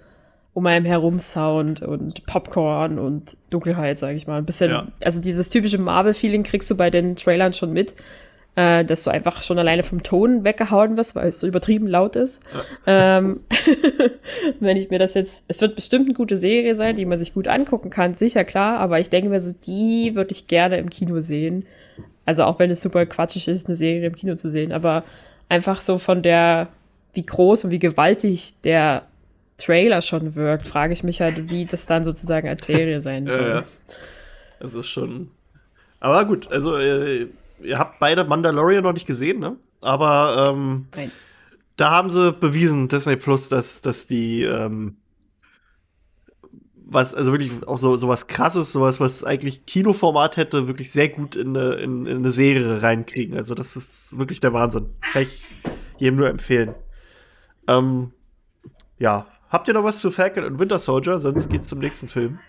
[0.53, 4.37] um einem herum Sound und Popcorn und Dunkelheit, sage ich mal.
[4.37, 4.87] Ein bisschen, ja.
[5.03, 7.93] also dieses typische Marvel-Feeling kriegst du bei den Trailern schon mit
[8.55, 12.15] äh, dass du einfach schon alleine vom Ton weggehauen wirst, weil es so übertrieben laut
[12.15, 12.41] ist.
[12.87, 13.41] Ähm,
[14.59, 17.33] wenn ich mir das jetzt, es wird bestimmt eine gute Serie sein, die man sich
[17.33, 20.89] gut angucken kann, sicher klar, aber ich denke mir so, die würde ich gerne im
[20.89, 21.65] Kino sehen.
[22.25, 25.03] Also auch wenn es super quatschig ist, eine Serie im Kino zu sehen, aber
[25.49, 26.69] einfach so von der,
[27.13, 29.03] wie groß und wie gewaltig der
[29.57, 33.35] Trailer schon wirkt, frage ich mich halt, wie das dann sozusagen als Serie sein soll.
[33.37, 33.63] ja, ja.
[34.59, 35.29] Es ist schon.
[35.99, 37.27] Aber gut, also äh,
[37.59, 39.57] ihr habt beide Mandalorian noch nicht gesehen, ne?
[39.81, 40.87] Aber ähm,
[41.77, 44.97] da haben sie bewiesen, Disney Plus, dass, dass die ähm,
[46.87, 51.09] was, also wirklich auch so, so was krasses, sowas, was eigentlich Kinoformat hätte, wirklich sehr
[51.09, 53.35] gut in eine, in, in eine Serie reinkriegen.
[53.35, 54.89] Also, das ist wirklich der Wahnsinn.
[55.11, 55.43] Kann ich
[55.97, 56.75] jedem nur empfehlen.
[57.67, 58.11] Ähm,
[58.99, 59.25] ja.
[59.49, 61.17] Habt ihr noch was zu Falcon und Winter Soldier?
[61.17, 62.39] Sonst geht's zum nächsten Film.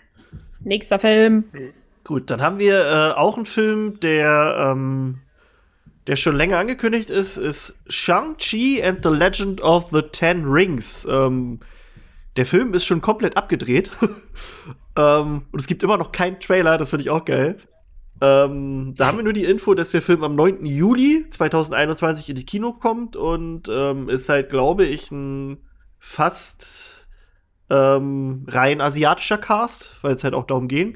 [0.59, 1.45] Nächster Film.
[1.53, 1.71] Hm.
[2.07, 5.19] Gut, dann haben wir äh, auch einen Film, der, ähm,
[6.07, 11.05] der schon länger angekündigt ist, ist Shang-Chi and the Legend of the Ten Rings.
[11.11, 11.59] Ähm,
[12.37, 13.91] der Film ist schon komplett abgedreht.
[14.97, 17.57] ähm, und es gibt immer noch keinen Trailer, das finde ich auch geil.
[18.21, 20.65] Ähm, da haben wir nur die Info, dass der Film am 9.
[20.65, 25.57] Juli 2021 in die Kino kommt und ähm, ist halt, glaube ich, ein
[25.99, 27.09] fast
[27.69, 30.95] ähm, rein asiatischer Cast, weil es halt auch darum ging.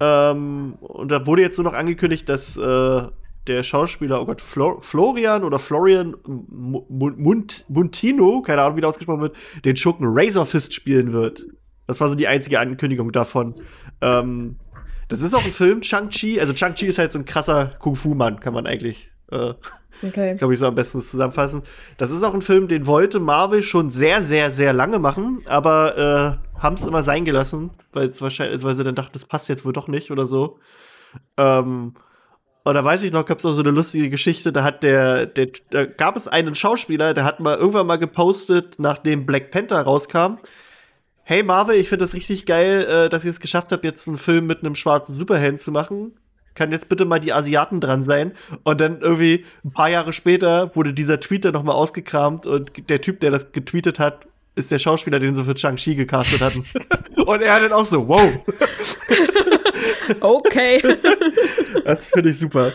[0.00, 3.02] Ähm, und da wurde jetzt nur noch angekündigt, dass äh,
[3.46, 8.88] der Schauspieler, oh Gott, Flor Florian oder Florian M Munt Muntino, keine Ahnung, wie der
[8.90, 11.44] ausgesprochen wird, den Schurken Razor Fist spielen wird.
[11.86, 13.54] Das war so die einzige Ankündigung davon.
[14.00, 14.56] Ähm,
[15.08, 16.40] das ist auch ein Film, Chang-Chi.
[16.40, 19.54] Also Chang-Chi ist halt so ein krasser Kung-Fu-Mann, kann man eigentlich, äh,
[20.02, 20.34] okay.
[20.36, 21.62] glaube ich, so am besten zusammenfassen.
[21.98, 26.38] Das ist auch ein Film, den wollte Marvel schon sehr, sehr, sehr lange machen, aber
[26.38, 29.24] äh, haben es immer sein gelassen, weil es wahrscheinlich, also weil sie dann dachten, das
[29.24, 30.58] passt jetzt wohl doch nicht oder so.
[31.36, 31.94] Ähm,
[32.62, 35.26] und da weiß ich noch, gab es auch so eine lustige Geschichte, da hat der,
[35.26, 39.80] der, da gab es einen Schauspieler, der hat mal irgendwann mal gepostet, nachdem Black Panther
[39.82, 40.38] rauskam.
[41.22, 44.18] Hey Marvel, ich finde das richtig geil, äh, dass ihr es geschafft habt, jetzt einen
[44.18, 46.12] Film mit einem schwarzen Superhelden zu machen.
[46.54, 48.32] Kann jetzt bitte mal die Asiaten dran sein?
[48.64, 53.00] Und dann irgendwie ein paar Jahre später wurde dieser Tweet dann nochmal ausgekramt und der
[53.00, 56.64] Typ, der das getweetet hat, ist der Schauspieler, den sie für Chang-Chi gecastet hatten.
[57.24, 58.32] Und er hat auch so, wow.
[60.20, 60.82] okay.
[61.84, 62.72] Das finde ich super.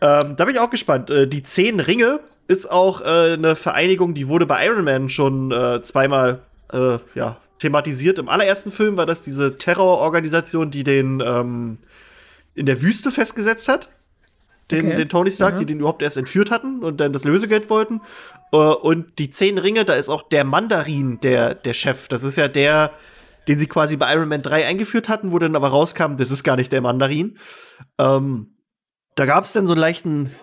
[0.00, 1.10] Ähm, da bin ich auch gespannt.
[1.10, 5.50] Äh, die Zehn Ringe ist auch äh, eine Vereinigung, die wurde bei Iron Man schon
[5.50, 8.18] äh, zweimal äh, ja, thematisiert.
[8.18, 11.78] Im allerersten Film war das diese Terrororganisation, die den ähm,
[12.54, 13.88] in der Wüste festgesetzt hat.
[14.70, 14.96] Den, okay.
[14.96, 15.58] den Tony Stark, ja.
[15.60, 18.00] die den überhaupt erst entführt hatten und dann das Lösegeld wollten.
[18.52, 22.06] Äh, und die zehn Ringe, da ist auch der Mandarin der, der Chef.
[22.08, 22.92] Das ist ja der,
[23.48, 26.44] den sie quasi bei Iron Man 3 eingeführt hatten, wo dann aber rauskam, das ist
[26.44, 27.38] gar nicht der Mandarin.
[27.98, 28.52] Ähm,
[29.16, 30.34] da gab es dann so einen leichten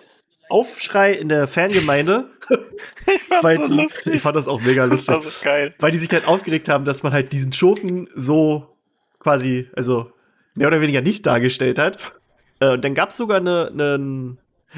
[0.48, 2.28] Aufschrei in der Fangemeinde.
[3.06, 5.16] ich, weil, so ich fand das auch mega lustig.
[5.16, 5.74] Das ist geil.
[5.78, 8.76] Weil die sich halt aufgeregt haben, dass man halt diesen Schurken so
[9.20, 10.10] quasi, also
[10.54, 12.12] mehr oder weniger nicht dargestellt hat.
[12.58, 14.36] Äh, und dann gab es sogar eine, eine,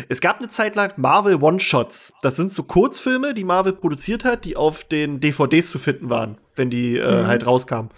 [0.09, 2.15] es gab eine Zeit lang Marvel One-Shots.
[2.23, 6.39] Das sind so Kurzfilme, die Marvel produziert hat, die auf den DVDs zu finden waren,
[6.57, 7.27] wenn die äh, mhm.
[7.27, 7.91] halt rauskamen.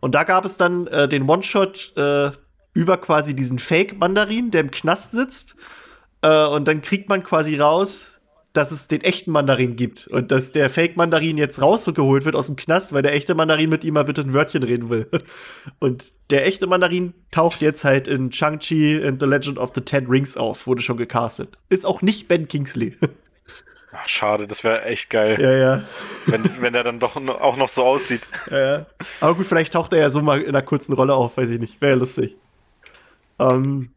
[0.00, 2.30] Und da gab es dann äh, den One-Shot äh,
[2.72, 5.56] über quasi diesen Fake-Mandarin, der im Knast sitzt.
[6.22, 8.19] Äh, und dann kriegt man quasi raus,
[8.52, 12.56] dass es den echten Mandarin gibt und dass der Fake-Mandarin jetzt rausgeholt wird aus dem
[12.56, 15.08] Knast, weil der echte Mandarin mit ihm mal bitte ein Wörtchen reden will.
[15.78, 20.06] Und der echte Mandarin taucht jetzt halt in Shang-Chi and The Legend of the Ten
[20.08, 21.56] Rings auf, wurde schon gecastet.
[21.68, 22.96] Ist auch nicht Ben Kingsley.
[23.92, 25.40] Ach, schade, das wäre echt geil.
[25.40, 25.82] Ja, ja.
[26.26, 28.22] Wenn, wenn er dann doch auch noch so aussieht.
[28.50, 28.86] Ja, ja.
[29.20, 31.60] Aber gut, vielleicht taucht er ja so mal in einer kurzen Rolle auf, weiß ich
[31.60, 31.80] nicht.
[31.80, 32.36] Wäre ja lustig.
[33.38, 33.90] Ähm,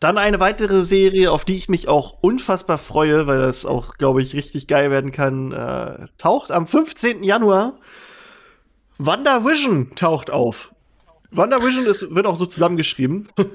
[0.00, 4.20] dann eine weitere Serie, auf die ich mich auch unfassbar freue, weil das auch, glaube
[4.20, 7.22] ich, richtig geil werden kann, äh, taucht am 15.
[7.24, 7.78] Januar.
[8.98, 10.72] WandaVision taucht auf.
[11.30, 13.28] WandaVision ist, wird auch so zusammengeschrieben.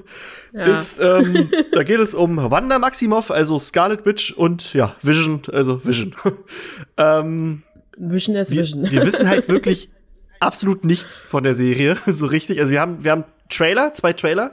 [0.54, 0.64] Ja.
[0.64, 5.82] Ist, ähm, da geht es um Wanda Maximoff, also Scarlet Witch und ja, Vision, also
[5.82, 6.14] Vision.
[6.98, 7.62] ähm,
[7.96, 8.82] Vision ist Vision.
[8.82, 9.88] Wir, wir wissen halt wirklich
[10.40, 12.60] absolut nichts von der Serie, so richtig.
[12.60, 14.52] Also wir haben, wir haben Trailer, zwei Trailer.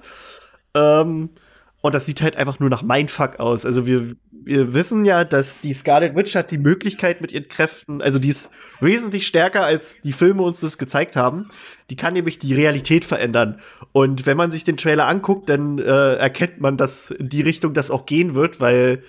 [0.74, 1.32] Ähm,
[1.82, 3.66] und das sieht halt einfach nur nach Mindfuck aus.
[3.66, 8.02] Also wir, wir wissen ja, dass die Scarlet Witch hat die Möglichkeit mit ihren Kräften,
[8.02, 8.50] also die ist
[8.82, 11.50] wesentlich stärker, als die Filme uns das gezeigt haben.
[11.90, 13.62] Die kann nämlich die Realität verändern.
[13.94, 15.84] Und wenn man sich den Trailer anguckt, dann äh,
[16.16, 19.04] erkennt man, dass in die Richtung das auch gehen wird, weil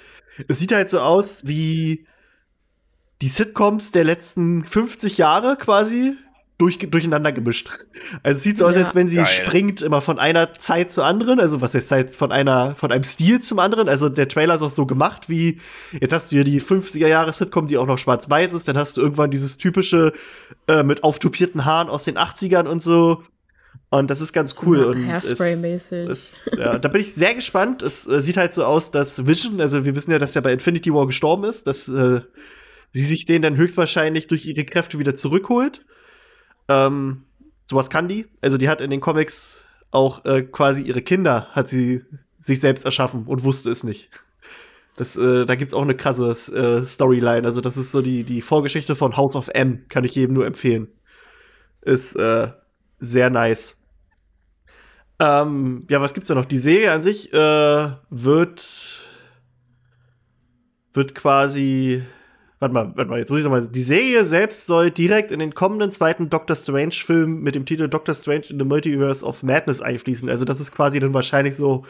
[0.47, 2.07] es sieht halt so aus wie
[3.21, 6.15] die Sitcoms der letzten 50 Jahre quasi,
[6.61, 7.69] durch, durcheinander gemischt.
[8.23, 8.85] Also es sieht so aus, ja.
[8.85, 9.27] als wenn sie Geil.
[9.27, 13.05] springt immer von einer Zeit zur anderen, also was heißt Zeit von einer von einem
[13.05, 13.89] Stil zum anderen.
[13.89, 15.59] Also der Trailer ist auch so gemacht, wie
[15.99, 18.97] jetzt hast du ja die 50er jahres Sitcom, die auch noch schwarz-weiß ist, dann hast
[18.99, 20.13] du irgendwann dieses typische
[20.69, 23.23] äh, mit auftupierten Haaren aus den 80ern und so.
[23.93, 24.85] Und das ist ganz so cool.
[24.85, 26.59] Und Hairspray-mäßig.
[26.59, 27.81] Ja, da bin ich sehr gespannt.
[27.83, 30.53] Es äh, sieht halt so aus, dass Vision, also wir wissen ja, dass er bei
[30.53, 32.21] Infinity War gestorben ist, dass äh,
[32.91, 35.87] sie sich den dann höchstwahrscheinlich durch ihre Kräfte wieder zurückholt.
[36.71, 37.25] Ähm,
[37.67, 38.29] sowas kann die.
[38.41, 42.05] Also die hat in den Comics auch äh, quasi ihre Kinder, hat sie
[42.39, 44.09] sich selbst erschaffen und wusste es nicht.
[44.97, 47.45] Das, äh, da gibt's auch eine krasse äh, Storyline.
[47.47, 50.47] Also, das ist so die, die Vorgeschichte von House of M, kann ich jedem nur
[50.47, 50.89] empfehlen.
[51.81, 52.51] Ist äh,
[52.99, 53.81] sehr nice.
[55.19, 56.45] Ähm, ja, was gibt's da noch?
[56.45, 57.37] Die Serie an sich äh,
[58.11, 59.01] wird,
[60.93, 62.03] wird quasi
[62.61, 63.67] warte mal, warte mal, jetzt muss ich nochmal.
[63.69, 68.15] Die Serie selbst soll direkt in den kommenden zweiten Doctor Strange-Film mit dem Titel Doctor
[68.15, 70.29] Strange in the Multiverse of Madness einfließen.
[70.29, 71.85] Also, das ist quasi dann wahrscheinlich so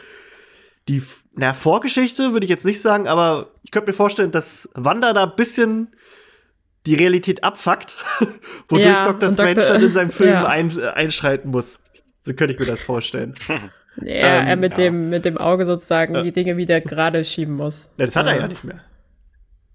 [0.87, 1.03] die,
[1.35, 5.25] na, Vorgeschichte würde ich jetzt nicht sagen, aber ich könnte mir vorstellen, dass Wanda da
[5.25, 5.89] ein bisschen
[6.87, 7.97] die Realität abfuckt,
[8.69, 10.47] wodurch ja, Doctor Strange dann in seinem Film ja.
[10.47, 11.79] ein, äh, einschreiten muss.
[12.21, 13.35] So könnte ich mir das vorstellen.
[13.97, 14.77] Ja, ähm, er mit, ja.
[14.85, 17.89] Dem, mit dem Auge sozusagen äh, die Dinge wieder gerade schieben muss.
[17.97, 18.39] Ja, das hat er äh.
[18.39, 18.79] ja nicht mehr.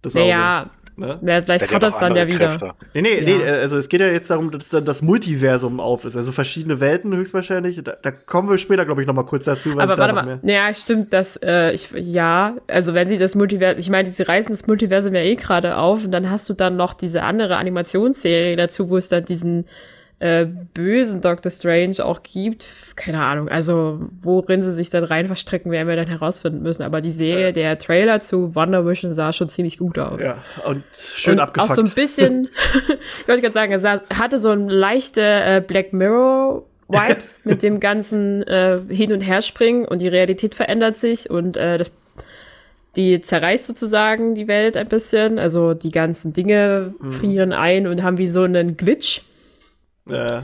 [0.01, 0.27] Das Auge.
[0.27, 1.19] Ja, Ne?
[1.27, 2.47] Ja, vielleicht hat er es dann ja wieder.
[2.49, 2.71] Kräfte.
[2.95, 3.39] Nee, nee, ja.
[3.39, 6.17] nee, also es geht ja jetzt darum, dass dann das Multiversum auf ist.
[6.17, 7.83] Also verschiedene Welten höchstwahrscheinlich.
[7.85, 9.71] Da, da kommen wir später, glaube ich, nochmal kurz dazu.
[9.73, 10.41] Aber warte da mal.
[10.43, 14.51] Ja, stimmt, dass äh, ich, ja, also wenn sie das Multiversum, ich meine, sie reißen
[14.51, 18.57] das Multiversum ja eh gerade auf und dann hast du dann noch diese andere Animationsserie
[18.57, 19.67] dazu, wo es dann diesen
[20.19, 22.65] äh, bösen Doctor Strange auch gibt.
[22.97, 26.85] Keine Ahnung, also worin sie sich dann rein verstricken, werden wir dann herausfinden müssen.
[26.85, 27.53] Aber die Serie, äh.
[27.53, 30.25] der Trailer zu Wonder Vision sah schon ziemlich gut aus.
[30.25, 31.71] Ja, und schön und abgefuckt.
[31.73, 32.49] Auch so ein bisschen,
[33.23, 37.63] ich wollte gerade sagen, er sah, hatte so ein leichte äh, Black Mirror Vibes mit
[37.63, 41.91] dem ganzen äh, Hin- und Herspringen und die Realität verändert sich und äh, das,
[42.97, 45.39] die zerreißt sozusagen die Welt ein bisschen.
[45.39, 47.13] Also die ganzen Dinge mhm.
[47.13, 49.21] frieren ein und haben wie so einen Glitch.
[50.09, 50.41] Ja.
[50.41, 50.43] Äh,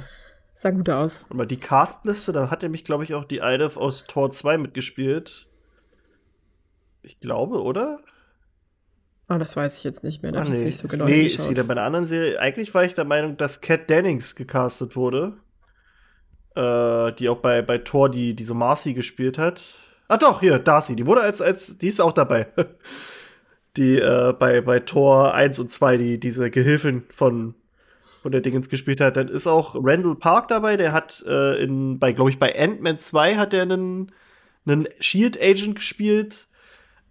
[0.54, 1.24] Sah gut aus.
[1.30, 5.48] Aber die Castliste, da hat nämlich, glaube ich, auch die eine aus Tor 2 mitgespielt.
[7.02, 7.98] Ich glaube, oder?
[9.26, 10.30] Ah, oh, das weiß ich jetzt nicht mehr.
[10.30, 10.58] Da Ach, nee.
[10.58, 12.38] ich nicht so genau Nee, ist sie dann bei einer anderen Serie.
[12.38, 15.38] Eigentlich war ich der Meinung, dass Cat Dennings gecastet wurde.
[16.54, 19.62] Äh, die auch bei, bei Thor die, diese Marcy gespielt hat.
[20.06, 20.94] Ah doch, hier, Darcy.
[20.94, 22.48] Die wurde als, als, die ist auch dabei.
[23.78, 27.54] die äh, bei, bei Tor 1 und 2, die, diese Gehilfin von
[28.22, 29.16] und der Dingens gespielt hat.
[29.16, 32.98] Dann ist auch Randall Park dabei, der hat äh, in, bei, glaube ich, bei Ant-Man
[32.98, 34.12] 2 hat er einen,
[34.66, 36.46] einen Shield Agent gespielt.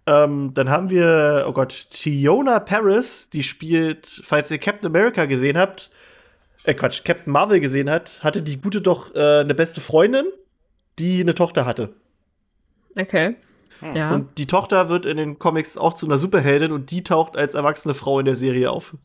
[0.06, 5.56] Ähm, dann haben wir, oh Gott, Tiona Paris, die spielt, falls ihr Captain America gesehen
[5.56, 5.90] habt,
[6.64, 10.24] äh Quatsch, Captain Marvel gesehen hat, hatte die gute doch äh, eine beste Freundin,
[10.98, 11.90] die eine Tochter hatte.
[12.98, 13.36] Okay.
[13.80, 13.96] Hm.
[13.96, 14.12] Ja.
[14.12, 17.54] Und die Tochter wird in den Comics auch zu einer Superheldin und die taucht als
[17.54, 18.96] erwachsene Frau in der Serie auf.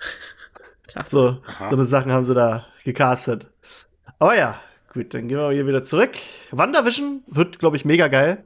[1.04, 3.48] So, so eine Sachen haben sie da gecastet.
[4.18, 4.56] Aber ja,
[4.92, 6.10] gut, dann gehen wir hier wieder zurück.
[6.52, 8.44] WandaVision wird, glaube ich, mega geil.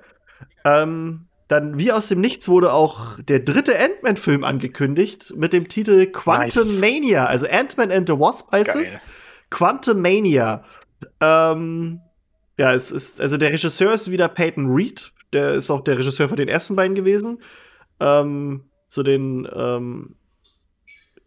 [0.65, 6.07] Ähm, dann wie aus dem Nichts wurde auch der dritte Ant-Man-Film angekündigt mit dem Titel
[6.07, 6.81] Quantum nice.
[6.81, 7.27] Mania.
[7.27, 8.83] Also Ant-Man and the Wasp heißt Geil.
[8.83, 8.99] es.
[9.51, 10.65] Quantum Mania.
[11.21, 12.01] Ähm,
[12.59, 15.13] ja, es ist, also der Regisseur ist wieder Peyton Reed.
[15.33, 17.39] Der ist auch der Regisseur von den ersten beiden gewesen.
[18.01, 20.17] Ähm, zu den ähm,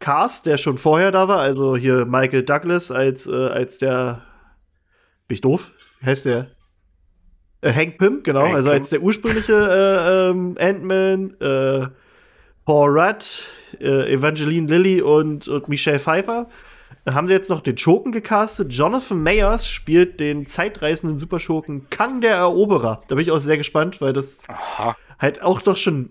[0.03, 4.21] Cast, der schon vorher da war, also hier Michael Douglas als, äh, als der.
[5.29, 5.71] Bin ich doof?
[6.05, 6.51] Heißt der?
[7.61, 11.87] Äh, Hank Pym, genau, Hank also als der ursprüngliche äh, ähm, Ant-Man, äh,
[12.65, 13.23] Paul Rudd,
[13.79, 16.49] äh, Evangeline Lilly und, und Michelle Pfeiffer.
[17.09, 18.73] Haben sie jetzt noch den Schurken gecastet?
[18.73, 23.01] Jonathan Mayers spielt den zeitreisenden Superschurken Kang der Eroberer.
[23.07, 24.95] Da bin ich auch sehr gespannt, weil das Aha.
[25.19, 26.09] halt auch doch schon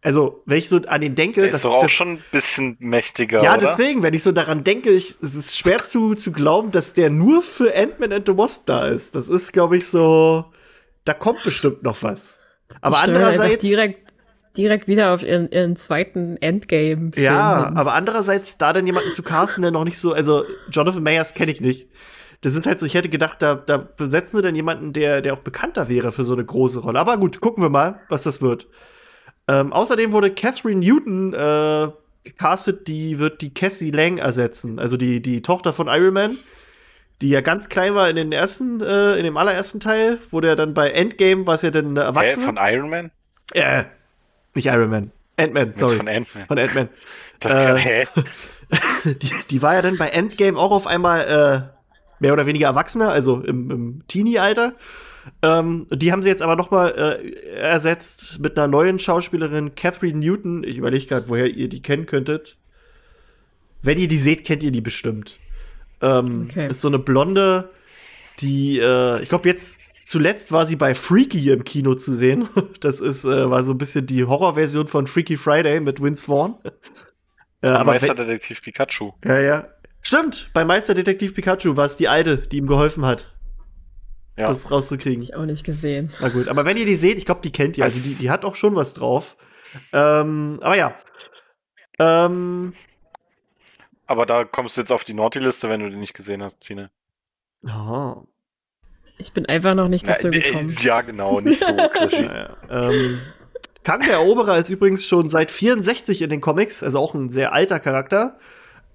[0.00, 1.40] also, wenn ich so an den denke.
[1.40, 3.42] Der ist doch auch das, schon ein bisschen mächtiger.
[3.42, 3.66] Ja, oder?
[3.66, 7.10] deswegen, wenn ich so daran denke, ich, es ist schwer zu, zu glauben, dass der
[7.10, 9.14] nur für Ant-Man and the Wasp da ist.
[9.16, 10.44] Das ist, glaube ich, so.
[11.04, 12.38] Da kommt bestimmt noch was.
[12.80, 13.60] Aber andererseits.
[13.60, 14.12] Direkt,
[14.56, 17.10] direkt wieder auf ihren, ihren zweiten Endgame.
[17.10, 20.12] -Film ja, aber andererseits, da dann jemanden zu casten, der noch nicht so.
[20.12, 21.88] Also, Jonathan Mayers kenne ich nicht.
[22.42, 25.34] Das ist halt so, ich hätte gedacht, da, da besetzen sie dann jemanden, der, der
[25.34, 27.00] auch bekannter wäre für so eine große Rolle.
[27.00, 28.68] Aber gut, gucken wir mal, was das wird.
[29.48, 31.88] Ähm, außerdem wurde Catherine Newton äh,
[32.22, 36.36] gecastet, die wird die Cassie Lang ersetzen, also die, die Tochter von Iron Man,
[37.22, 40.54] die ja ganz klein war in den ersten, äh, in dem allerersten Teil, wurde ja
[40.54, 42.42] dann bei Endgame, was ja dann erwachsen.
[42.42, 43.10] Äh, von Iron Man?
[43.54, 43.84] Äh,
[44.54, 45.12] nicht Iron Man.
[45.38, 45.96] Ant-Man, sorry.
[45.96, 46.44] Von Ant-Man.
[46.46, 46.88] Von Ant-Man.
[47.40, 47.52] Das
[47.84, 48.06] Äh,
[49.04, 53.10] die, die, war ja dann bei Endgame auch auf einmal äh, mehr oder weniger Erwachsener,
[53.12, 54.72] also im, im Teenie-Alter.
[55.42, 60.64] Ähm, die haben sie jetzt aber nochmal äh, ersetzt mit einer neuen Schauspielerin, Catherine Newton.
[60.64, 62.56] Ich überlege gerade, woher ihr die kennen könntet.
[63.82, 65.38] Wenn ihr die seht, kennt ihr die bestimmt.
[66.00, 66.68] Ähm, okay.
[66.68, 67.70] Ist so eine blonde,
[68.40, 72.48] die, äh, ich glaube, jetzt zuletzt war sie bei Freaky im Kino zu sehen.
[72.80, 76.56] Das ist, äh, war so ein bisschen die Horrorversion von Freaky Friday mit Vince Vaughn.
[77.60, 79.10] Äh, aber Meisterdetektiv Pikachu.
[79.24, 79.66] Ja, ja.
[80.00, 83.32] Stimmt, bei Meisterdetektiv Pikachu war es die Alte, die ihm geholfen hat
[84.38, 84.46] ja.
[84.48, 85.22] das rauszukriegen.
[85.22, 86.10] Hab ich auch nicht gesehen.
[86.20, 87.84] Na gut, aber wenn ihr die seht, ich glaube, die kennt ihr.
[87.84, 89.36] Also die, die hat auch schon was drauf.
[89.92, 90.94] Ähm, aber ja.
[91.98, 92.72] Ähm,
[94.06, 96.90] aber da kommst du jetzt auf die Naughty-Liste, wenn du die nicht gesehen hast, Tine.
[97.66, 98.22] Oh.
[99.18, 100.76] Ich bin einfach noch nicht dazu Na, äh, äh, gekommen.
[100.78, 102.22] Äh, ja, genau, nicht so Krischi.
[102.22, 102.56] naja.
[102.70, 103.20] Ähm,
[103.82, 107.52] Kang der Eroberer ist übrigens schon seit 64 in den Comics, also auch ein sehr
[107.52, 108.38] alter Charakter.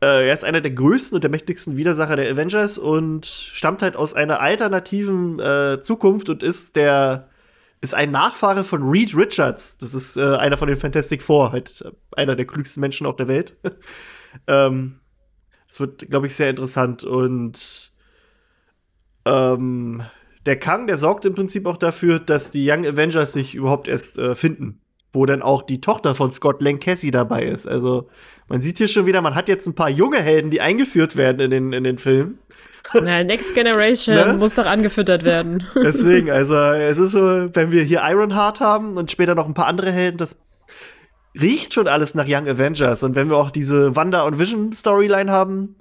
[0.04, 3.96] Äh, er ist einer der größten und der mächtigsten Widersacher der Avengers und stammt halt
[3.96, 7.30] aus einer alternativen äh, Zukunft und ist der
[7.80, 9.78] ist ein Nachfahre von Reed Richards.
[9.78, 13.16] Das ist äh, einer von den Fantastic Four, halt äh, einer der klügsten Menschen auf
[13.16, 13.56] der Welt.
[14.48, 15.00] ähm,
[15.70, 17.04] das wird, glaube ich, sehr interessant.
[17.06, 17.92] Und
[19.26, 20.02] ähm,
[20.46, 24.18] der Kang, der sorgt im Prinzip auch dafür, dass die Young Avengers sich überhaupt erst
[24.18, 24.82] äh, finden.
[25.16, 27.68] Wo dann auch die Tochter von Scott Lang Cassie dabei ist.
[27.68, 28.10] Also
[28.54, 31.39] man sieht hier schon wieder, man hat jetzt ein paar junge Helden, die eingeführt werden
[31.42, 32.38] in den, in den Film.
[32.94, 34.34] Na, Next Generation ne?
[34.34, 35.66] muss doch angefüttert werden.
[35.76, 39.66] Deswegen, also es ist so, wenn wir hier Ironheart haben und später noch ein paar
[39.66, 40.39] andere Helden, das
[41.42, 43.02] riecht schon alles nach Young Avengers.
[43.02, 45.76] Und wenn wir auch diese Wanda und Vision Storyline haben,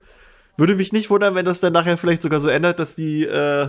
[0.57, 3.69] würde mich nicht wundern, wenn das dann nachher vielleicht sogar so ändert, dass die äh,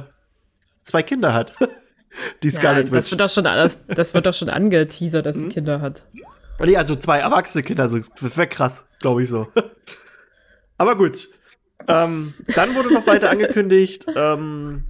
[0.82, 1.52] zwei Kinder hat.
[2.42, 3.00] die Scarlet ja, Witch.
[3.00, 5.50] Das wird doch schon, das, das wird doch schon angeteasert, dass sie hm?
[5.50, 6.06] Kinder hat.
[6.60, 7.98] Oh nee, also zwei erwachsene Kinder, so.
[7.98, 9.48] Also, das wäre krass, glaube ich so.
[10.78, 11.30] Aber gut.
[11.88, 14.86] Ähm, dann wurde noch weiter angekündigt, ähm,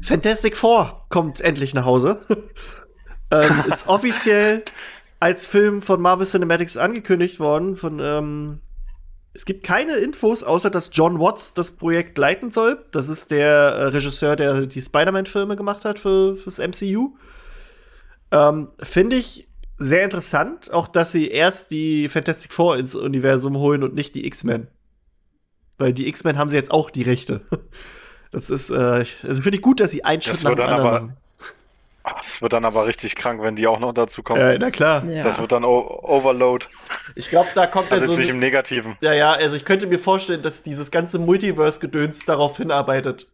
[0.00, 2.20] Fantastic Four kommt endlich nach Hause.
[3.32, 4.62] ähm, ist offiziell
[5.20, 7.74] als Film von Marvel Cinematics angekündigt worden.
[7.74, 8.60] Von, ähm,
[9.34, 12.86] es gibt keine Infos, außer dass John Watts das Projekt leiten soll.
[12.92, 17.16] Das ist der äh, Regisseur, der die Spider-Man-Filme gemacht hat für, fürs MCU.
[18.30, 23.82] Ähm, Finde ich sehr interessant, auch dass sie erst die Fantastic Four ins Universum holen
[23.82, 24.66] und nicht die X-Men.
[25.78, 27.40] Weil die X-Men haben sie jetzt auch die Rechte.
[28.30, 32.86] Das ist, äh, also finde ich gut, dass sie einen das Das wird dann aber
[32.86, 34.38] richtig krank, wenn die auch noch dazu kommen.
[34.38, 35.02] Ja, na klar.
[35.06, 35.22] Ja.
[35.22, 36.66] Das wird dann o Overload.
[37.14, 38.98] Ich glaube, da kommt also jetzt so nicht im Negativen.
[39.00, 43.28] Ja, ja, also ich könnte mir vorstellen, dass dieses ganze Multiverse-Gedöns darauf hinarbeitet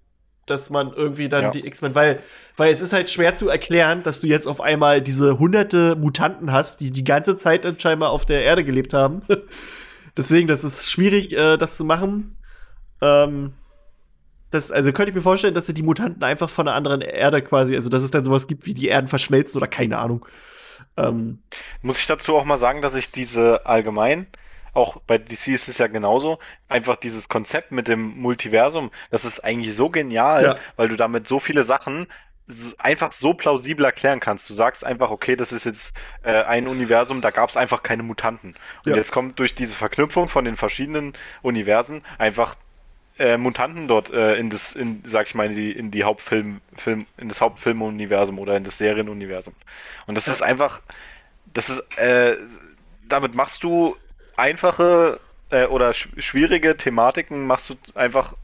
[0.47, 1.51] dass man irgendwie dann ja.
[1.51, 2.21] die X-Men, weil,
[2.57, 6.53] weil es ist halt schwer zu erklären, dass du jetzt auf einmal diese hunderte Mutanten
[6.53, 9.23] hast, die die ganze Zeit scheinbar auf der Erde gelebt haben.
[10.17, 12.37] Deswegen, das ist schwierig, äh, das zu machen.
[13.01, 13.55] Ähm,
[14.51, 17.43] das, also könnte ich mir vorstellen, dass sie die Mutanten einfach von einer anderen Erde
[17.43, 20.25] quasi, also dass es dann sowas gibt, wie die Erden verschmelzen oder keine Ahnung.
[20.97, 21.41] Ähm,
[21.83, 24.27] Muss ich dazu auch mal sagen, dass ich diese allgemein
[24.75, 29.41] auch bei DC ist es ja genauso, einfach dieses Konzept mit dem Multiversum, das ist
[29.41, 30.57] eigentlich so genial, ja.
[30.77, 32.07] weil du damit so viele Sachen
[32.79, 34.51] einfach so plausibel erklären kannst.
[34.51, 38.03] Du sagst einfach, okay, das ist jetzt äh, ein Universum, da gab es einfach keine
[38.03, 38.55] Mutanten.
[38.85, 38.97] Und ja.
[38.97, 42.57] jetzt kommt durch diese Verknüpfung von den verschiedenen Universen einfach
[43.19, 46.61] äh, Mutanten dort äh, in das, in, sag ich mal, in die, in die Hauptfilm,
[46.75, 49.55] Film, in das Hauptfilmuniversum oder in das Serienuniversum.
[50.07, 50.33] Und das ja.
[50.35, 50.83] ist einfach,
[51.55, 52.37] das ist, äh,
[53.09, 53.97] damit machst du
[54.37, 55.21] einfache
[55.51, 58.35] äh, oder sch schwierige Thematiken machst du einfach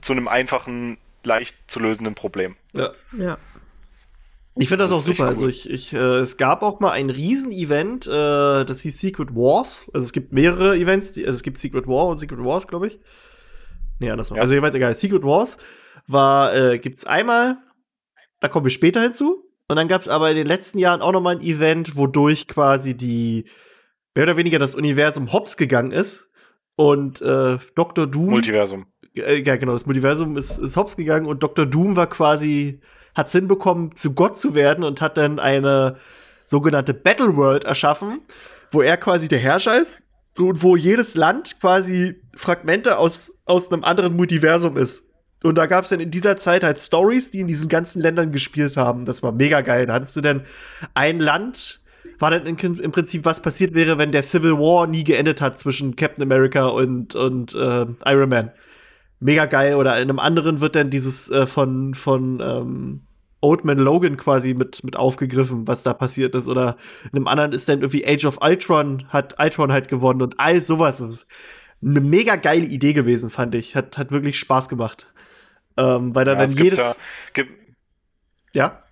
[0.00, 2.56] zu einem einfachen, leicht zu lösenden Problem.
[2.72, 2.90] Ja.
[3.18, 3.36] ja.
[4.58, 5.24] Ich finde das, das, auch super.
[5.26, 5.48] Also cool.
[5.48, 9.90] Also ich, ich äh, es gab auch mal ein Riesen-Event, äh, das hieß Secret Wars.
[9.92, 12.86] Also es gibt mehrere Events, die, also es gibt Secret War und Secret Wars, glaube
[12.88, 12.98] ich.
[13.98, 14.36] Nee, andersrum.
[14.36, 14.42] Ja.
[14.42, 14.96] Also jeweils egal.
[14.96, 15.58] Secret Wars
[16.06, 17.58] war, äh, gibt's einmal,
[18.40, 19.42] da kommen wir später hinzu.
[19.68, 22.46] Und dann gab es aber in den letzten Jahren auch noch mal ein Event, wodurch
[22.46, 23.46] quasi die
[24.16, 26.32] mehr oder weniger das Universum hops gegangen ist
[26.74, 28.06] und äh, Dr.
[28.06, 28.30] Doom.
[28.30, 28.86] Multiversum.
[29.14, 31.66] Äh, ja, genau, das Multiversum ist, ist hops gegangen und Dr.
[31.66, 32.80] Doom war quasi,
[33.14, 35.98] hat es hinbekommen, zu Gott zu werden und hat dann eine
[36.46, 38.20] sogenannte Battle World erschaffen,
[38.70, 40.02] wo er quasi der Herrscher ist
[40.38, 45.10] und wo jedes Land quasi Fragmente aus, aus einem anderen Multiversum ist.
[45.44, 48.32] Und da gab es dann in dieser Zeit halt Stories, die in diesen ganzen Ländern
[48.32, 49.04] gespielt haben.
[49.04, 49.84] Das war mega geil.
[49.86, 50.42] Da hattest du denn
[50.94, 51.80] ein Land,
[52.18, 55.96] war dann im Prinzip, was passiert wäre, wenn der Civil War nie geendet hat zwischen
[55.96, 58.50] Captain America und, und äh, Iron Man.
[59.20, 59.74] Mega geil.
[59.74, 63.02] Oder in einem anderen wird dann dieses äh, von, von ähm,
[63.40, 66.48] Old Man Logan quasi mit, mit aufgegriffen, was da passiert ist.
[66.48, 70.40] Oder in einem anderen ist dann irgendwie Age of Ultron, hat Ultron halt gewonnen und
[70.40, 70.98] all sowas.
[70.98, 71.26] Das ist
[71.84, 73.76] eine mega geile Idee gewesen, fand ich.
[73.76, 75.06] Hat, hat wirklich Spaß gemacht.
[75.76, 76.78] Ähm, weil dann, ja, dann jedes.
[77.36, 77.44] Ja,
[78.54, 78.82] ja?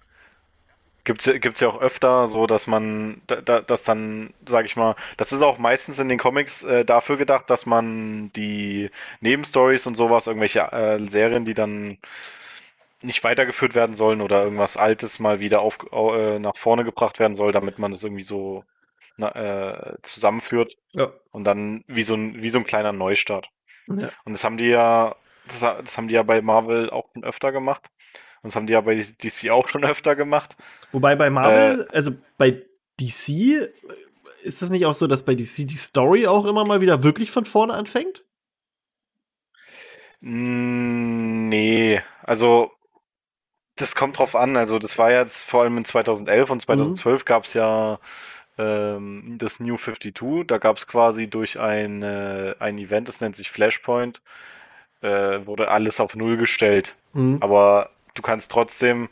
[1.05, 4.97] Gibt's, gibt's ja auch öfter so, dass man, da, da, dass dann, sag ich mal,
[5.19, 8.91] das ist auch meistens in den Comics äh, dafür gedacht, dass man die
[9.21, 11.99] Nebenstories und sowas, irgendwelche äh, Serien, die dann
[13.03, 17.35] nicht weitergeführt werden sollen oder irgendwas Altes mal wieder auf, äh, nach vorne gebracht werden
[17.35, 18.65] soll, damit man es irgendwie so
[19.19, 19.37] na,
[19.93, 20.75] äh, zusammenführt.
[20.93, 21.09] Ja.
[21.33, 23.51] Und dann wie so ein, wie so ein kleiner Neustart.
[23.89, 24.09] Ja.
[24.25, 25.15] Und das haben die ja,
[25.49, 27.83] das, das haben die ja bei Marvel auch öfter gemacht
[28.45, 30.55] das haben die ja bei DC auch schon öfter gemacht.
[30.93, 32.63] Wobei bei Marvel, äh, also bei
[33.01, 33.71] DC,
[34.43, 37.31] ist das nicht auch so, dass bei DC die Story auch immer mal wieder wirklich
[37.31, 38.23] von vorne anfängt?
[40.21, 42.71] Mm, nee, also
[43.77, 44.59] das kommt drauf an.
[44.59, 47.25] Also das war jetzt vor allem in 2011 und 2012 mhm.
[47.25, 47.99] gab es ja
[48.59, 50.47] ähm, das New 52.
[50.47, 54.21] Da gab es quasi durch ein, äh, ein Event, das nennt sich Flashpoint,
[55.01, 56.95] äh, wurde alles auf Null gestellt.
[57.15, 57.39] Mhm.
[57.41, 59.09] Aber du kannst trotzdem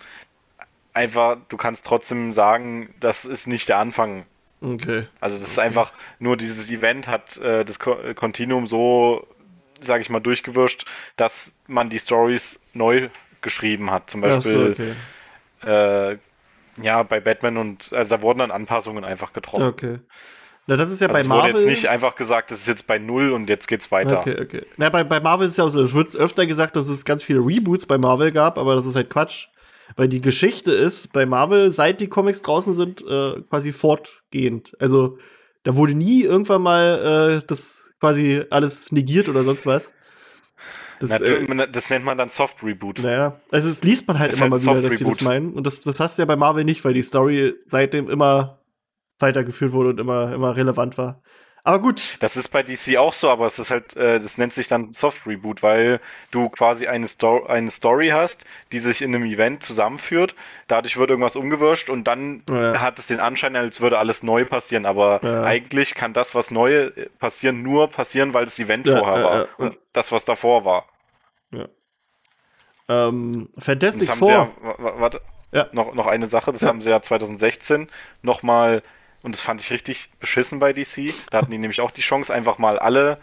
[0.94, 4.24] einfach, du kannst trotzdem sagen, das ist nicht der Anfang.
[4.60, 5.06] Okay.
[5.20, 5.52] Also das okay.
[5.52, 9.26] ist einfach, nur dieses Event hat äh, das Kontinuum so,
[9.80, 10.86] sage ich mal, durchgewirscht,
[11.16, 13.08] dass man die Stories neu
[13.40, 14.08] geschrieben hat.
[14.08, 14.84] Zum Beispiel, so,
[15.64, 15.68] okay.
[16.12, 16.18] äh,
[16.76, 19.66] ja, bei Batman und, also da wurden dann Anpassungen einfach getroffen.
[19.66, 19.98] Okay.
[20.66, 21.48] Na, das ist ja also bei es Marvel.
[21.50, 24.20] Es wurde jetzt nicht einfach gesagt, das ist jetzt bei Null und jetzt geht's weiter.
[24.20, 24.66] Okay, okay.
[24.76, 27.24] Na, bei, bei Marvel ist ja auch so, es wird öfter gesagt, dass es ganz
[27.24, 29.48] viele Reboots bei Marvel gab, aber das ist halt Quatsch.
[29.96, 34.74] Weil die Geschichte ist bei Marvel, seit die Comics draußen sind, äh, quasi fortgehend.
[34.80, 35.18] Also
[35.64, 39.92] da wurde nie irgendwann mal äh, das quasi alles negiert oder sonst was.
[41.00, 43.00] Das, Na, äh, das nennt man dann Soft Reboot.
[43.02, 45.52] Naja, also das liest man halt das immer halt mal wieder, dass sie das meinen.
[45.52, 48.61] Und das, das hast du ja bei Marvel nicht, weil die Story seitdem immer
[49.22, 51.22] weitergeführt wurde und immer, immer relevant war.
[51.64, 52.16] Aber gut.
[52.18, 54.92] Das ist bei DC auch so, aber es ist halt, äh, das nennt sich dann
[54.92, 56.00] Soft Reboot, weil
[56.32, 60.34] du quasi eine, Sto eine Story hast, die sich in einem Event zusammenführt.
[60.66, 62.80] Dadurch wird irgendwas umgewirscht und dann ja.
[62.80, 64.86] hat es den Anschein, als würde alles neu passieren.
[64.86, 65.44] Aber ja.
[65.44, 69.48] eigentlich kann das, was neu äh, passieren, nur passieren, weil das Event ja, vorher war
[69.56, 70.86] und das, was davor war.
[71.52, 71.66] Ja.
[72.88, 74.30] Ähm, Fantastic Four.
[74.32, 74.48] Ja,
[74.98, 75.20] warte,
[75.70, 77.88] noch, noch eine Sache, das haben sie ja 2016
[78.20, 78.82] nochmal mal
[79.22, 81.14] und das fand ich richtig beschissen bei DC.
[81.30, 83.18] Da hatten die nämlich auch die Chance, einfach mal alle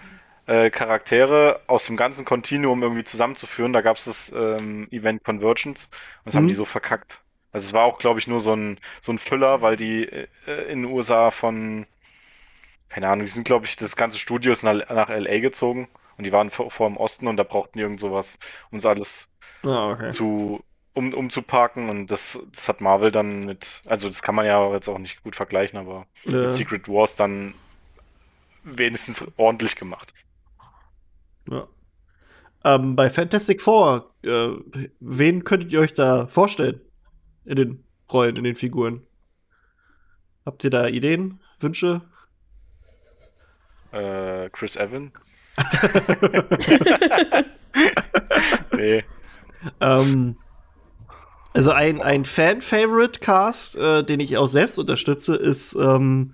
[0.47, 3.73] äh, Charaktere aus dem ganzen Kontinuum irgendwie zusammenzuführen.
[3.73, 5.91] Da gab es das ähm, Event Convergence und
[6.25, 6.37] das mhm.
[6.39, 7.21] haben die so verkackt.
[7.51, 10.27] Also es war auch, glaube ich, nur so ein, so ein Füller, weil die äh,
[10.47, 11.85] äh in den USA von,
[12.89, 15.87] keine Ahnung, die sind, glaube ich, das ganze Studio ist nach, nach LA gezogen
[16.17, 18.37] und die waren vor, vor dem Osten und da brauchten die irgend sowas,
[18.71, 19.33] um es alles
[19.63, 20.09] ah, okay.
[20.09, 20.63] zu
[20.93, 21.89] um, umzuparken.
[21.89, 25.23] Und das, das hat Marvel dann mit, also das kann man ja jetzt auch nicht
[25.23, 26.41] gut vergleichen, aber ja.
[26.41, 27.55] mit Secret Wars dann
[28.63, 30.13] wenigstens ordentlich gemacht.
[31.49, 31.67] Ja.
[32.65, 34.49] Ähm, bei Fantastic Four, äh,
[34.99, 36.81] wen könntet ihr euch da vorstellen?
[37.45, 39.07] In den Rollen, in den Figuren?
[40.45, 42.01] Habt ihr da Ideen, Wünsche?
[43.93, 45.13] Äh, Chris Evans?
[48.75, 49.03] nee.
[49.79, 50.35] Ähm,
[51.53, 56.33] also ein, ein Fan-Favorite-Cast, äh, den ich auch selbst unterstütze, ist ähm,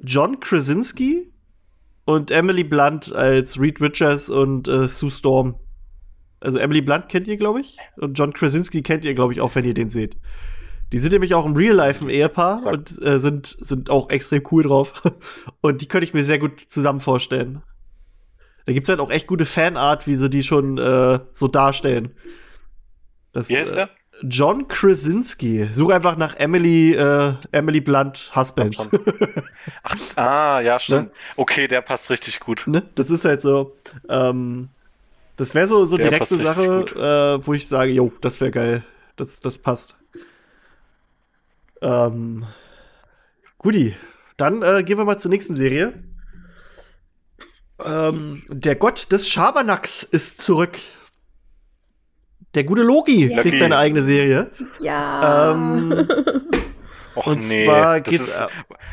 [0.00, 1.32] John Krasinski
[2.06, 5.56] und Emily Blunt als Reed Richards und äh, Sue Storm.
[6.40, 9.54] Also Emily Blunt kennt ihr, glaube ich, und John Krasinski kennt ihr, glaube ich, auch
[9.54, 10.16] wenn ihr den seht.
[10.92, 12.72] Die sind nämlich auch im Real Life ein Ehepaar Sack.
[12.72, 15.02] und äh, sind, sind auch extrem cool drauf.
[15.60, 17.60] Und die könnte ich mir sehr gut zusammen vorstellen.
[18.66, 22.12] Da gibt es halt auch echt gute Fanart, wie sie die schon äh, so darstellen.
[23.36, 23.90] Das, Wie heißt äh, der?
[24.22, 25.68] John Krasinski.
[25.70, 28.74] Such einfach nach Emily, äh, Emily Blunt Husband.
[29.82, 31.08] Ach, ah, ja, stimmt.
[31.12, 31.18] Ne?
[31.36, 32.66] Okay, der passt richtig gut.
[32.66, 32.88] Ne?
[32.94, 33.76] Das ist halt so.
[34.08, 34.70] Ähm,
[35.36, 36.86] das wäre so, so der Sache,
[37.42, 38.82] äh, wo ich sage, jo, das wäre geil.
[39.16, 39.96] Das, das passt.
[41.82, 42.46] Ähm,
[43.58, 43.94] Guti,
[44.38, 45.92] dann äh, gehen wir mal zur nächsten Serie.
[47.84, 50.78] Ähm, der Gott des Schabernacks ist zurück.
[52.56, 53.40] Der gute Loki ja.
[53.42, 54.50] kriegt seine eigene Serie.
[54.80, 55.52] Ja.
[55.52, 56.06] Ähm,
[57.14, 58.28] Och, und nee, zwar geht's.
[58.28, 58.42] Ist,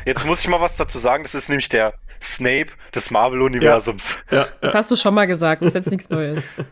[0.04, 1.24] jetzt muss ich mal was dazu sagen.
[1.24, 4.18] Das ist nämlich der Snape des Marvel-Universums.
[4.30, 4.38] Ja.
[4.38, 4.46] Ja.
[4.60, 5.62] Das hast du schon mal gesagt.
[5.62, 6.52] Das ist jetzt nichts Neues.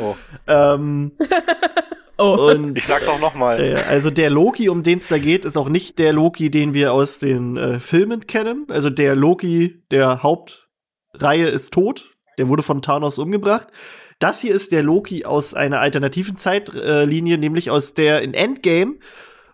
[0.00, 0.16] Oh.
[0.46, 1.12] Ähm,
[2.16, 2.48] oh.
[2.50, 3.60] Und, ich sag's auch nochmal.
[3.60, 6.72] Äh, also der Loki, um den es da geht, ist auch nicht der Loki, den
[6.72, 8.66] wir aus den äh, Filmen kennen.
[8.70, 12.10] Also der Loki der Hauptreihe ist tot.
[12.38, 13.66] Der wurde von Thanos umgebracht.
[14.22, 18.94] Das hier ist der Loki aus einer alternativen Zeitlinie, nämlich aus der in Endgame,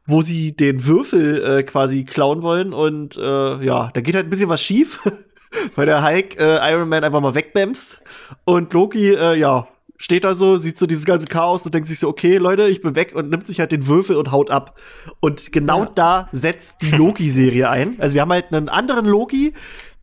[0.07, 2.75] wo sie den Würfel äh, quasi klauen wollen.
[2.75, 5.01] Und äh, ja, da geht halt ein bisschen was schief,
[5.75, 8.03] weil der Hulk äh, Iron Man einfach mal wegbämst.
[8.45, 9.67] Und Loki, äh, ja,
[9.97, 12.83] steht da so, sieht so dieses ganze Chaos und denkt sich so, okay, Leute, ich
[12.83, 14.79] bin weg und nimmt sich halt den Würfel und haut ab.
[15.21, 15.91] Und genau ja.
[15.95, 17.97] da setzt die Loki-Serie ein.
[18.01, 19.55] Also wir haben halt einen anderen Loki,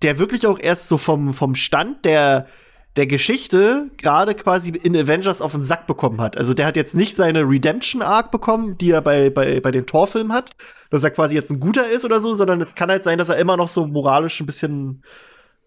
[0.02, 2.48] der wirklich auch erst so vom, vom Stand der
[2.96, 6.38] der Geschichte gerade quasi in Avengers auf den Sack bekommen hat.
[6.38, 10.32] Also der hat jetzt nicht seine Redemption-Arc bekommen, die er bei, bei, bei den Torfilmen
[10.34, 10.52] hat,
[10.92, 13.30] dass er quasi jetzt ein Guter ist oder so, sondern es kann halt sein, dass
[13.30, 15.04] er immer noch so moralisch ein bisschen,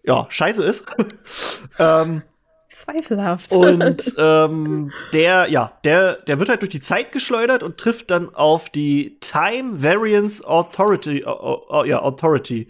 [0.03, 0.85] ja, scheiße ist.
[1.79, 2.23] ähm,
[2.79, 3.51] Zweifelhaft.
[3.51, 8.33] Und ähm, der, ja, der, der wird halt durch die Zeit geschleudert und trifft dann
[8.33, 11.19] auf die Time Variance Authority.
[11.19, 12.67] Äh, äh, äh, ja, Authority.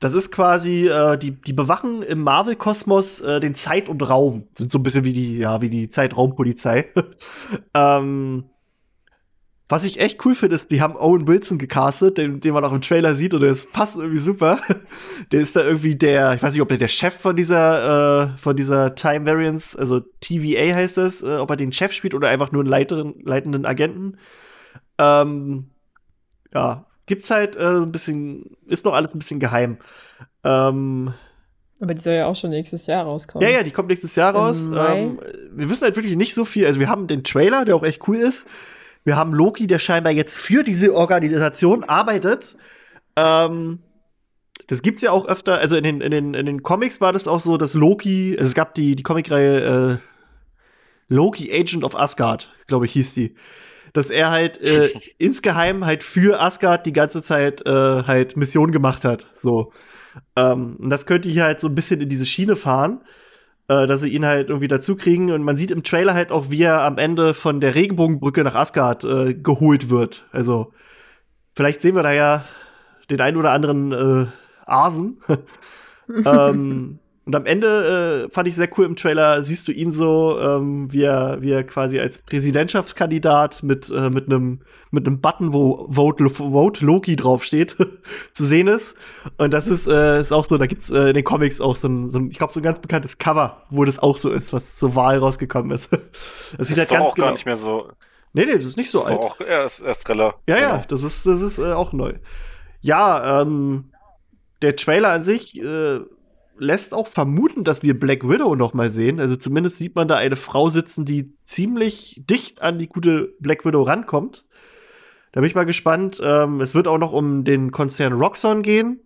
[0.00, 4.48] Das ist quasi, äh, die, die bewachen im Marvel-Kosmos äh, den Zeit und Raum.
[4.52, 6.86] Sind so ein bisschen wie die, ja, wie die Zeitraumpolizei.
[7.74, 8.44] ähm,
[9.70, 12.72] was ich echt cool finde, ist, die haben Owen Wilson gecastet, den, den man auch
[12.72, 14.58] im Trailer sieht und das passt irgendwie super.
[15.30, 18.36] Der ist da irgendwie der, ich weiß nicht, ob der der Chef von dieser, äh,
[18.38, 22.28] von dieser Time Variance, also TVA heißt das, äh, ob er den Chef spielt oder
[22.28, 24.18] einfach nur einen leiteren, leitenden Agenten.
[24.98, 25.70] Ähm,
[26.52, 29.78] ja, gibt's halt äh, ein bisschen, ist noch alles ein bisschen geheim.
[30.42, 31.14] Ähm,
[31.80, 33.46] aber die soll ja auch schon nächstes Jahr rauskommen.
[33.46, 34.66] Ja, ja, die kommt nächstes Jahr raus.
[34.66, 35.20] Ähm,
[35.52, 36.66] wir wissen halt wirklich nicht so viel.
[36.66, 38.48] Also wir haben den Trailer, der auch echt cool ist.
[39.04, 42.56] Wir haben Loki, der scheinbar jetzt für diese Organisation arbeitet.
[43.16, 43.80] Ähm,
[44.66, 47.26] das gibt's ja auch öfter, also in den, in, den, in den Comics war das
[47.26, 50.24] auch so, dass Loki, also es gab die, die Comicreihe äh,
[51.14, 53.34] Loki Agent of Asgard, glaube ich, hieß die.
[53.94, 57.70] Dass er halt äh, insgeheim halt für Asgard die ganze Zeit äh,
[58.04, 59.28] halt Mission gemacht hat.
[59.34, 59.72] So.
[60.36, 63.00] Ähm, das könnte hier halt so ein bisschen in diese Schiene fahren.
[63.70, 65.30] Äh, dass sie ihn halt irgendwie dazukriegen.
[65.30, 68.56] Und man sieht im Trailer halt auch, wie er am Ende von der Regenbogenbrücke nach
[68.56, 70.26] Asgard äh, geholt wird.
[70.32, 70.72] Also
[71.54, 72.44] vielleicht sehen wir da ja
[73.10, 74.26] den einen oder anderen äh,
[74.66, 75.22] Asen.
[76.24, 76.98] ähm,
[77.30, 80.92] und am Ende äh, fand ich sehr cool im Trailer, siehst du ihn so, ähm,
[80.92, 86.28] wie, er, wie er quasi als Präsidentschaftskandidat mit, äh, mit einem mit Button, wo Vote,
[86.28, 87.76] Vote Loki draufsteht,
[88.32, 88.96] zu sehen ist.
[89.38, 91.86] Und das ist, äh, ist auch so, da gibt's äh, in den Comics auch so
[91.86, 94.52] ein, so ein ich glaube, so ein ganz bekanntes Cover, wo das auch so ist,
[94.52, 95.92] was zur Wahl rausgekommen ist.
[95.92, 96.00] das,
[96.58, 97.26] das sieht ist halt ganz auch genau.
[97.28, 97.92] gar nicht mehr so.
[98.32, 99.18] Nee, nee, das ist nicht so, so alt.
[99.20, 100.82] Auch, er ist erst Ja, ja, genau.
[100.88, 102.12] das ist, das ist äh, auch neu.
[102.80, 103.92] Ja, ähm,
[104.62, 106.00] der Trailer an sich, äh,
[106.60, 109.18] lässt auch vermuten, dass wir Black Widow noch mal sehen.
[109.18, 113.64] Also zumindest sieht man da eine Frau sitzen, die ziemlich dicht an die gute Black
[113.64, 114.44] Widow rankommt.
[115.32, 116.20] Da bin ich mal gespannt.
[116.22, 119.00] Ähm, es wird auch noch um den Konzern Roxxon gehen.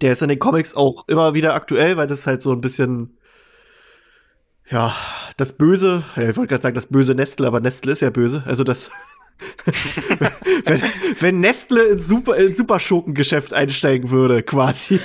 [0.00, 3.16] Der ist in den Comics auch immer wieder aktuell, weil das halt so ein bisschen
[4.68, 4.94] ja,
[5.36, 8.42] das Böse, ja, ich wollte gerade sagen, das böse Nestle, aber Nestle ist ja böse.
[8.46, 8.90] Also das.
[10.64, 10.82] wenn,
[11.20, 14.98] wenn Nestle ins Super, ins Superschurkengeschäft einsteigen würde, quasi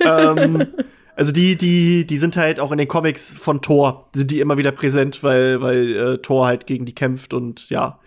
[0.00, 0.68] ähm,
[1.16, 4.58] also die, die, die sind halt auch in den Comics von Thor, sind die immer
[4.58, 8.00] wieder präsent, weil, weil äh, Thor halt gegen die kämpft und ja.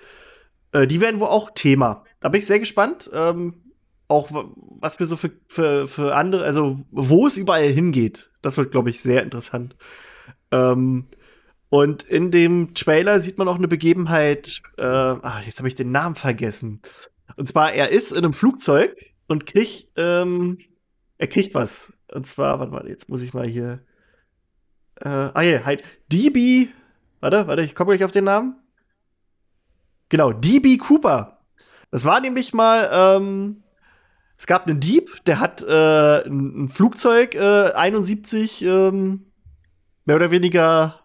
[0.73, 2.03] Äh, die werden wohl auch Thema.
[2.19, 3.09] Da bin ich sehr gespannt.
[3.13, 3.63] Ähm,
[4.09, 4.29] auch
[4.79, 8.89] was wir so für, für, für andere, also wo es überall hingeht, das wird, glaube
[8.89, 9.75] ich, sehr interessant.
[10.51, 11.07] Ähm,
[11.69, 15.91] und in dem Trailer sieht man auch eine Begebenheit, äh, ach, jetzt habe ich den
[15.91, 16.81] Namen vergessen.
[17.35, 18.95] Und zwar, er ist in einem Flugzeug
[19.27, 20.57] und kriegt ähm,
[21.17, 21.93] er kriegt was.
[22.13, 23.79] Und zwar, warte mal, jetzt muss ich mal hier.
[24.97, 25.83] Äh, ah ja, halt.
[26.11, 26.67] DB.
[27.19, 28.55] Warte, warte, ich komme gleich auf den Namen.
[30.09, 31.39] Genau, DB Cooper.
[31.91, 33.63] Das war nämlich mal, ähm,
[34.37, 39.31] es gab einen Dieb, der hat äh, ein, ein Flugzeug äh, 71 ähm,
[40.05, 41.01] mehr oder weniger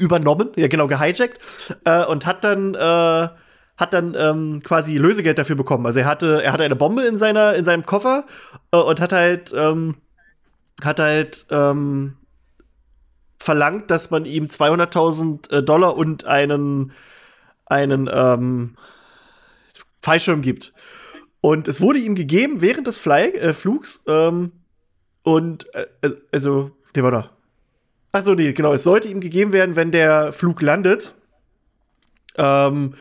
[0.00, 1.38] übernommen, ja genau, gehijackt
[1.84, 3.28] äh, und hat dann äh,
[3.76, 5.86] hat dann ähm, quasi Lösegeld dafür bekommen.
[5.86, 8.24] Also er hatte, er hatte eine Bombe in seiner, in seinem Koffer
[8.72, 9.96] äh, und hat halt, ähm,
[10.82, 12.16] hat halt ähm,
[13.38, 16.92] verlangt, dass man ihm 200.000 äh, Dollar und einen,
[17.66, 18.76] einen ähm,
[20.00, 20.72] Fallschirm gibt.
[21.40, 24.04] Und es wurde ihm gegeben während des Fly äh, Flugs.
[24.06, 24.52] Ähm,
[25.24, 25.86] und äh,
[26.32, 27.30] also, der war da.
[28.12, 28.72] Achso, nee, genau.
[28.72, 31.14] Es sollte ihm gegeben werden, wenn der Flug landet.
[32.36, 32.94] Ähm,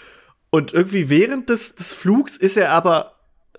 [0.53, 3.15] und irgendwie während des, des Flugs ist er aber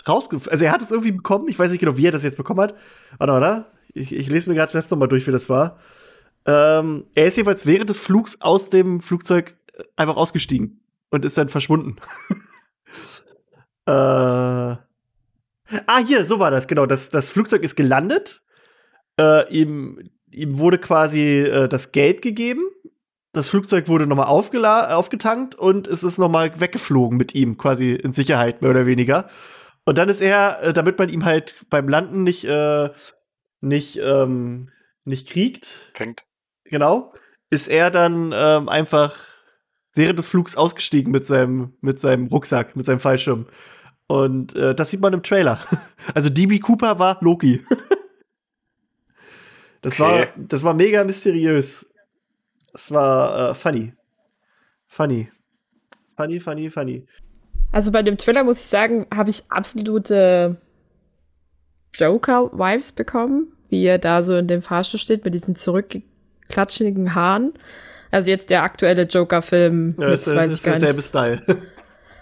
[0.08, 0.52] rausgeflogen.
[0.52, 1.48] Also er hat es irgendwie bekommen.
[1.48, 2.76] Ich weiß nicht genau, wie er das jetzt bekommen hat.
[3.18, 3.66] Warte, warte.
[3.94, 5.80] Ich, ich lese mir gerade selbst nochmal durch, wie das war.
[6.46, 11.36] Ähm, er ist jeweils während des Flugs aus dem Flugzeug äh, einfach ausgestiegen und ist
[11.36, 11.96] dann verschwunden.
[13.86, 13.90] äh,
[14.76, 14.78] ah,
[16.06, 16.86] hier, so war das, genau.
[16.86, 18.44] Das, das Flugzeug ist gelandet.
[19.18, 19.98] Äh, ihm,
[20.30, 22.62] ihm wurde quasi äh, das Geld gegeben
[23.34, 28.62] das Flugzeug wurde nochmal aufgetankt und es ist nochmal weggeflogen mit ihm, quasi in Sicherheit,
[28.62, 29.28] mehr oder weniger.
[29.84, 32.90] Und dann ist er, äh, damit man ihm halt beim Landen nicht, äh,
[33.60, 34.70] nicht, ähm,
[35.04, 35.90] nicht kriegt.
[35.94, 36.22] Fängt.
[36.64, 37.12] Genau.
[37.50, 39.14] Ist er dann ähm, einfach
[39.94, 43.46] während des Flugs ausgestiegen mit seinem, mit seinem Rucksack, mit seinem Fallschirm.
[44.06, 45.58] Und äh, das sieht man im Trailer.
[46.14, 47.64] Also DB Cooper war Loki.
[49.80, 50.00] das, okay.
[50.02, 51.86] war, das war mega mysteriös.
[52.74, 53.92] Es war äh, funny.
[54.88, 55.30] Funny.
[56.16, 57.06] Funny, funny, funny.
[57.72, 60.56] Also bei dem Thriller muss ich sagen, habe ich absolute
[61.94, 67.54] Joker-Vibes bekommen, wie er da so in dem Fahrstuhl steht mit diesen zurückklatschigen Haaren.
[68.10, 69.96] Also jetzt der aktuelle Joker-Film.
[69.98, 71.42] Ja, es ist derselbe Style.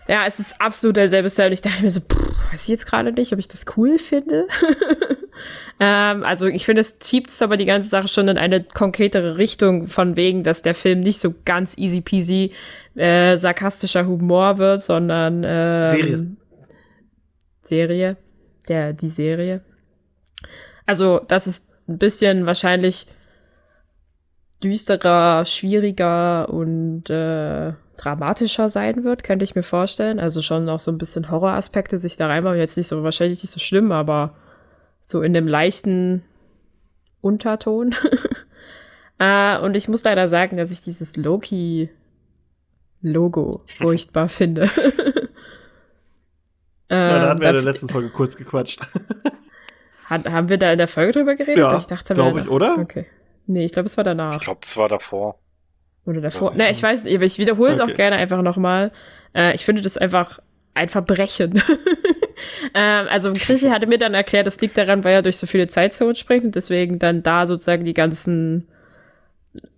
[0.09, 1.47] Ja, es ist absolut derselbe Style.
[1.47, 2.21] Und ich dachte mir so, pff,
[2.53, 4.49] weiß ich jetzt gerade nicht, ob ich das cool finde.
[5.81, 9.87] Ähm, also ich finde, es zieht aber die ganze Sache schon in eine konkretere Richtung,
[9.87, 12.53] von wegen, dass der Film nicht so ganz easy peasy
[12.95, 16.27] äh, sarkastischer Humor wird, sondern äh, Serie.
[17.63, 18.17] Serie.
[18.69, 19.63] Der, die Serie.
[20.87, 23.07] Also, das ist ein bisschen wahrscheinlich
[24.63, 30.21] düsterer, schwieriger und äh, dramatischer sein wird, könnte ich mir vorstellen.
[30.21, 32.59] Also schon auch so ein bisschen Horroraspekte sich da reinmachen.
[32.59, 34.35] Jetzt nicht so, wahrscheinlich nicht so schlimm, aber
[35.13, 36.23] so in dem leichten
[37.21, 37.95] Unterton.
[39.19, 44.71] ah, und ich muss leider sagen, dass ich dieses Loki-Logo furchtbar finde.
[44.71, 44.71] ja,
[46.89, 48.81] da ähm, hatten wir in der letzten Folge kurz gequatscht.
[50.07, 51.59] Hat, haben wir da in der Folge drüber geredet?
[51.59, 52.79] Ja, ich dachte, glaube ich, oder?
[52.79, 53.05] Okay.
[53.47, 54.33] Nee, ich glaube, es war danach.
[54.37, 55.39] Ich glaube, es war davor.
[56.07, 56.53] Oder davor.
[56.53, 57.93] Ja, ne, ich weiß es, ich wiederhole es okay.
[57.93, 58.91] auch gerne einfach nochmal.
[59.35, 60.41] Äh, ich finde das einfach
[60.73, 61.63] ein Verbrechen.
[62.75, 65.67] Ähm, also Krischi hatte mir dann erklärt, das liegt daran, weil er durch so viele
[65.67, 68.69] Zeitzonen springt und deswegen dann da sozusagen die ganzen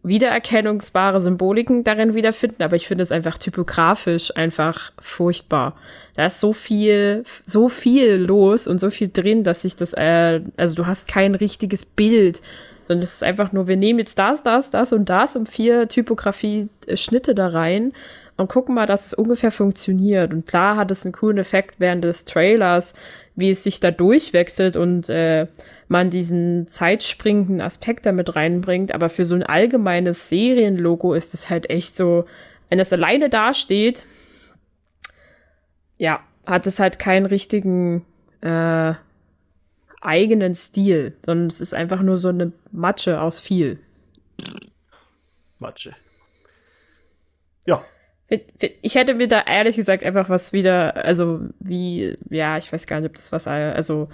[0.04, 5.74] wiedererkennungsbare Symboliken darin wiederfinden, aber ich finde es einfach typografisch einfach furchtbar.
[6.14, 10.40] Da ist so viel, so viel los und so viel drin, dass sich das, äh,
[10.58, 12.40] also du hast kein richtiges Bild,
[12.86, 15.88] sondern es ist einfach nur, wir nehmen jetzt das, das, das und das und vier
[15.88, 17.92] Typografie-Schnitte da rein
[18.36, 20.32] und gucken mal, dass es ungefähr funktioniert.
[20.32, 22.94] Und klar hat es einen coolen Effekt während des Trailers,
[23.36, 25.46] wie es sich da durchwechselt und äh,
[25.88, 28.92] man diesen zeitspringenden Aspekt damit reinbringt.
[28.92, 32.24] Aber für so ein allgemeines Serienlogo ist es halt echt so,
[32.68, 34.04] wenn es alleine dasteht,
[35.96, 38.04] ja, hat es halt keinen richtigen
[38.40, 38.94] äh,
[40.00, 43.78] eigenen Stil, sondern es ist einfach nur so eine Matsche aus viel.
[45.58, 45.92] Matsche.
[47.66, 47.82] Ja,
[48.80, 53.00] ich hätte mir da ehrlich gesagt einfach was wieder, also wie, ja, ich weiß gar
[53.00, 54.08] nicht, ob das was, also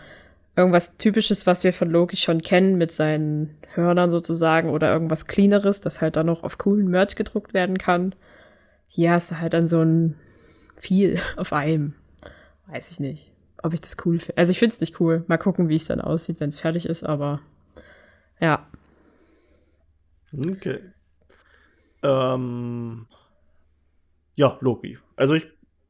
[0.56, 5.80] irgendwas Typisches, was wir von Loki schon kennen, mit seinen Hörnern sozusagen, oder irgendwas Cleaneres,
[5.80, 8.14] das halt dann noch auf coolen Merch gedruckt werden kann.
[8.88, 10.16] Hier hast du halt dann so ein
[10.76, 11.94] viel auf einem.
[12.66, 13.32] Weiß ich nicht,
[13.62, 14.38] ob ich das cool finde.
[14.38, 15.22] Also ich finde es nicht cool.
[15.28, 17.40] Mal gucken, wie es dann aussieht, wenn es fertig ist, aber
[18.40, 18.66] ja.
[20.36, 20.80] Okay.
[22.02, 23.06] Ähm,
[24.40, 24.98] ja, Loki.
[25.16, 25.46] Also ich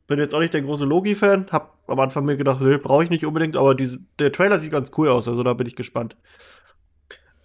[0.09, 3.11] bin jetzt auch nicht der große Loki-Fan, hab am Anfang mir gedacht, nee, brauche ich
[3.11, 6.16] nicht unbedingt, aber die, der Trailer sieht ganz cool aus, also da bin ich gespannt.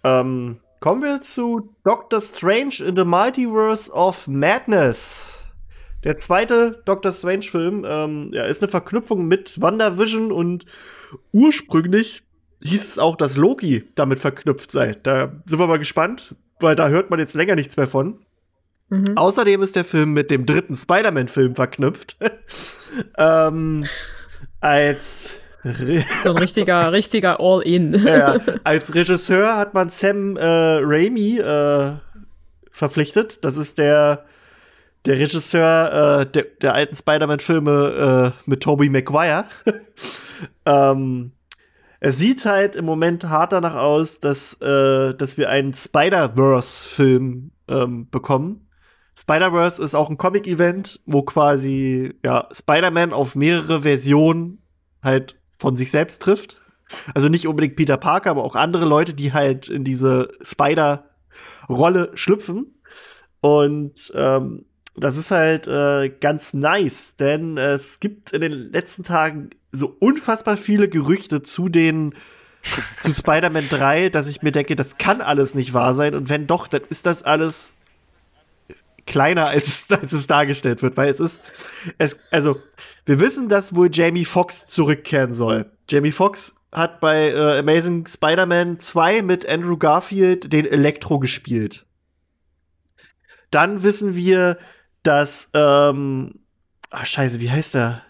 [0.02, 5.42] Ähm, kommen wir zu Doctor Strange in the Multiverse of Madness.
[6.02, 10.66] Der zweite Doctor Strange-Film ähm, ja, ist eine Verknüpfung mit WandaVision und
[11.32, 12.22] ursprünglich
[12.62, 14.96] hieß es auch, dass Loki damit verknüpft sei.
[15.04, 18.18] Da sind wir mal gespannt, weil da hört man jetzt länger nichts mehr von.
[18.88, 19.16] Mhm.
[19.16, 22.16] Außerdem ist der Film mit dem dritten Spider-Man-Film verknüpft.
[23.18, 23.84] ähm,
[24.60, 25.30] als
[26.22, 27.94] so ein richtiger, richtiger All-In.
[27.94, 30.44] Ja, als Regisseur hat man Sam äh,
[30.80, 31.96] Raimi äh,
[32.70, 33.44] verpflichtet.
[33.44, 34.24] Das ist der,
[35.04, 39.46] der Regisseur äh, der, der alten Spider-Man-Filme äh, mit Tobey Maguire.
[40.64, 41.32] ähm,
[41.98, 48.08] es sieht halt im Moment hart danach aus, dass, äh, dass wir einen Spider-Verse-Film ähm,
[48.10, 48.65] bekommen.
[49.18, 54.58] Spider-Verse ist auch ein Comic-Event, wo quasi ja, Spider-Man auf mehrere Versionen
[55.02, 56.58] halt von sich selbst trifft.
[57.14, 62.74] Also nicht unbedingt Peter Parker, aber auch andere Leute, die halt in diese Spider-Rolle schlüpfen.
[63.40, 69.50] Und ähm, das ist halt äh, ganz nice, denn es gibt in den letzten Tagen
[69.72, 72.14] so unfassbar viele Gerüchte zu den
[73.02, 76.16] zu Spider-Man 3, dass ich mir denke, das kann alles nicht wahr sein.
[76.16, 77.74] Und wenn doch, dann ist das alles
[79.06, 81.40] kleiner, als, als es dargestellt wird, weil es ist,
[81.98, 82.60] es, also,
[83.06, 85.66] wir wissen, dass wohl Jamie Foxx zurückkehren soll.
[85.88, 91.86] Jamie Foxx hat bei äh, Amazing Spider-Man 2 mit Andrew Garfield den Elektro gespielt.
[93.52, 94.58] Dann wissen wir,
[95.04, 96.40] dass, ähm,
[96.90, 98.02] ach, scheiße, wie heißt er?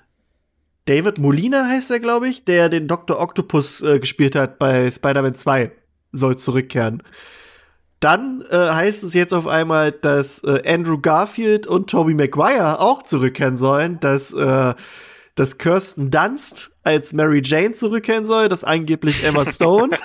[0.87, 3.19] David Molina heißt er, glaube ich, der den Dr.
[3.19, 5.73] Octopus äh, gespielt hat bei Spider-Man 2,
[6.13, 7.03] soll zurückkehren
[8.07, 13.03] dann äh, heißt es jetzt auf einmal, dass äh, Andrew Garfield und Tobey Maguire auch
[13.03, 14.75] zurückkehren sollen, dass, äh,
[15.35, 19.99] dass Kirsten Dunst als Mary Jane zurückkehren soll, dass angeblich Emma Stone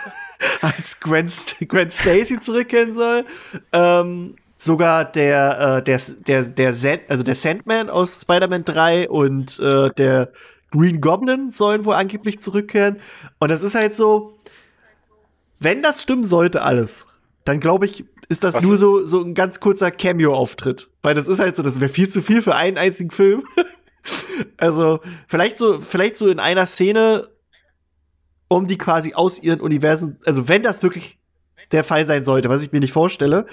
[0.64, 3.24] als Gwen, St Gwen Stacy zurückkehren soll.
[3.72, 9.92] Ähm, sogar der, äh, der, der, der, also der Sandman aus Spider-Man 3 und äh,
[9.96, 10.32] der
[10.72, 13.00] Green Goblin sollen wohl angeblich zurückkehren.
[13.40, 14.40] Und das ist halt so,
[15.60, 17.06] wenn das stimmen sollte, alles,
[17.46, 18.64] dann glaube ich, ist das Was?
[18.64, 20.90] nur so, so ein ganz kurzer Cameo-Auftritt.
[21.02, 23.44] Weil das ist halt so, das wäre viel zu viel für einen einzigen Film.
[24.58, 27.30] also, vielleicht so, vielleicht so in einer Szene,
[28.48, 31.18] um die quasi aus ihren Universen, also wenn das wirklich
[31.72, 33.48] der Fall sein sollte, was ich mir nicht vorstelle,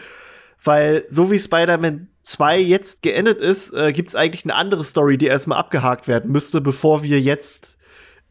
[0.63, 5.17] weil so wie Spider-Man 2 jetzt geendet ist, äh, gibt es eigentlich eine andere Story,
[5.17, 7.78] die erstmal abgehakt werden müsste, bevor wir jetzt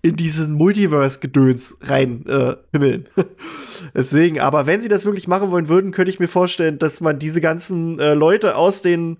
[0.01, 3.07] in diesen Multiverse-Gedöns reinhimmeln.
[3.17, 3.23] äh,
[3.95, 7.19] Deswegen, aber wenn sie das wirklich machen wollen würden, könnte ich mir vorstellen, dass man
[7.19, 9.17] diese ganzen äh, Leute aus den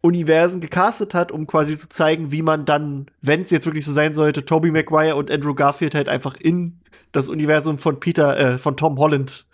[0.00, 3.92] Universen gecastet hat, um quasi zu zeigen, wie man dann, wenn es jetzt wirklich so
[3.92, 6.80] sein sollte, Tobey Maguire und Andrew Garfield halt einfach in
[7.12, 9.46] das Universum von Peter, äh, von Tom Holland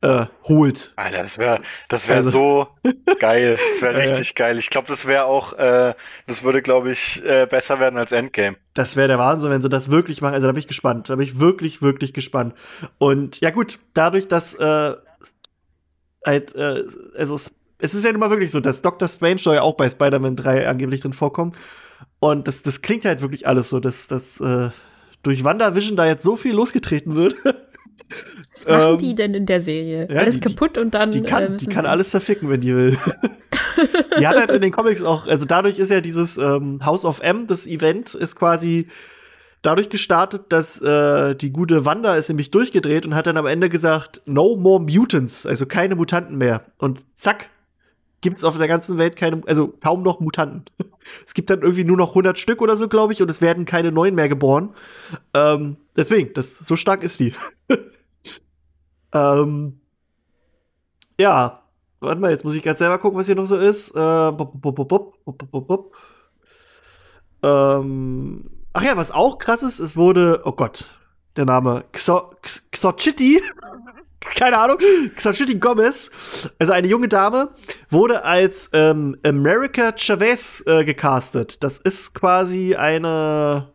[0.00, 0.92] äh, holt.
[0.96, 2.30] Alter, das wäre das wäre also.
[2.82, 3.58] so geil.
[3.72, 4.58] Das wäre richtig geil.
[4.58, 5.94] Ich glaube, das wäre auch, äh,
[6.26, 8.56] das würde, glaube ich, äh, besser werden als Endgame.
[8.74, 10.34] Das wäre der Wahnsinn, wenn sie das wirklich machen.
[10.34, 11.10] Also da bin ich gespannt.
[11.10, 12.54] Da bin ich wirklich, wirklich gespannt.
[12.98, 14.94] Und ja gut, dadurch, dass äh,
[16.24, 16.84] halt, äh,
[17.16, 19.74] also es, es ist ja nun mal wirklich so, dass Doctor Strange soll ja auch
[19.76, 21.54] bei Spider-Man 3 angeblich drin vorkommen.
[22.20, 24.70] Und das, das klingt halt wirklich alles so, dass das äh,
[25.24, 27.34] durch WandaVision da jetzt so viel losgetreten wird.
[28.54, 30.06] Was machen ähm, die denn in der Serie?
[30.10, 31.10] Ja, alles die, kaputt und dann.
[31.10, 32.96] Die kann, äh, die kann alles zerficken, wenn die will.
[34.18, 37.20] die hat halt in den Comics auch, also dadurch ist ja dieses ähm, House of
[37.20, 38.88] M, das Event, ist quasi
[39.62, 43.68] dadurch gestartet, dass äh, die gute Wanda ist nämlich durchgedreht und hat dann am Ende
[43.68, 46.62] gesagt, no more mutants, also keine Mutanten mehr.
[46.78, 47.48] Und zack,
[48.20, 50.64] gibt es auf der ganzen Welt keine, also kaum noch Mutanten.
[51.24, 53.64] Es gibt dann irgendwie nur noch 100 Stück oder so, glaube ich, und es werden
[53.64, 54.74] keine neuen mehr geboren.
[55.32, 57.32] Ähm, deswegen, das, so stark ist die.
[59.14, 59.80] ähm,
[61.18, 61.62] ja,
[62.00, 63.96] warte mal, jetzt muss ich gerade selber gucken, was hier noch so ist.
[63.96, 64.32] ach
[68.82, 70.90] ja, was auch krass ist, es wurde, oh Gott,
[71.36, 72.34] der Name Xo
[72.70, 73.40] Xochiti
[74.20, 74.78] keine Ahnung,
[75.16, 76.10] Xochitl Gomez,
[76.58, 77.50] also eine junge Dame,
[77.88, 81.62] wurde als ähm, America Chavez äh, gecastet.
[81.62, 83.68] Das ist quasi eine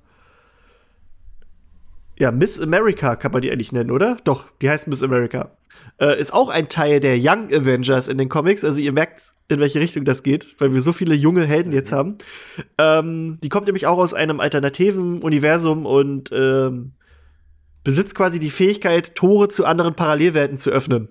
[2.19, 4.17] ja, Miss America kann man die eigentlich nennen, oder?
[4.23, 5.57] Doch, die heißt Miss America.
[5.99, 8.63] Äh, ist auch ein Teil der Young Avengers in den Comics.
[8.63, 11.91] Also ihr merkt, in welche Richtung das geht, weil wir so viele junge Helden jetzt
[11.91, 12.19] haben.
[12.77, 16.93] Ähm, die kommt nämlich auch aus einem alternativen Universum und ähm,
[17.83, 21.09] besitzt quasi die Fähigkeit, Tore zu anderen Parallelwelten zu öffnen.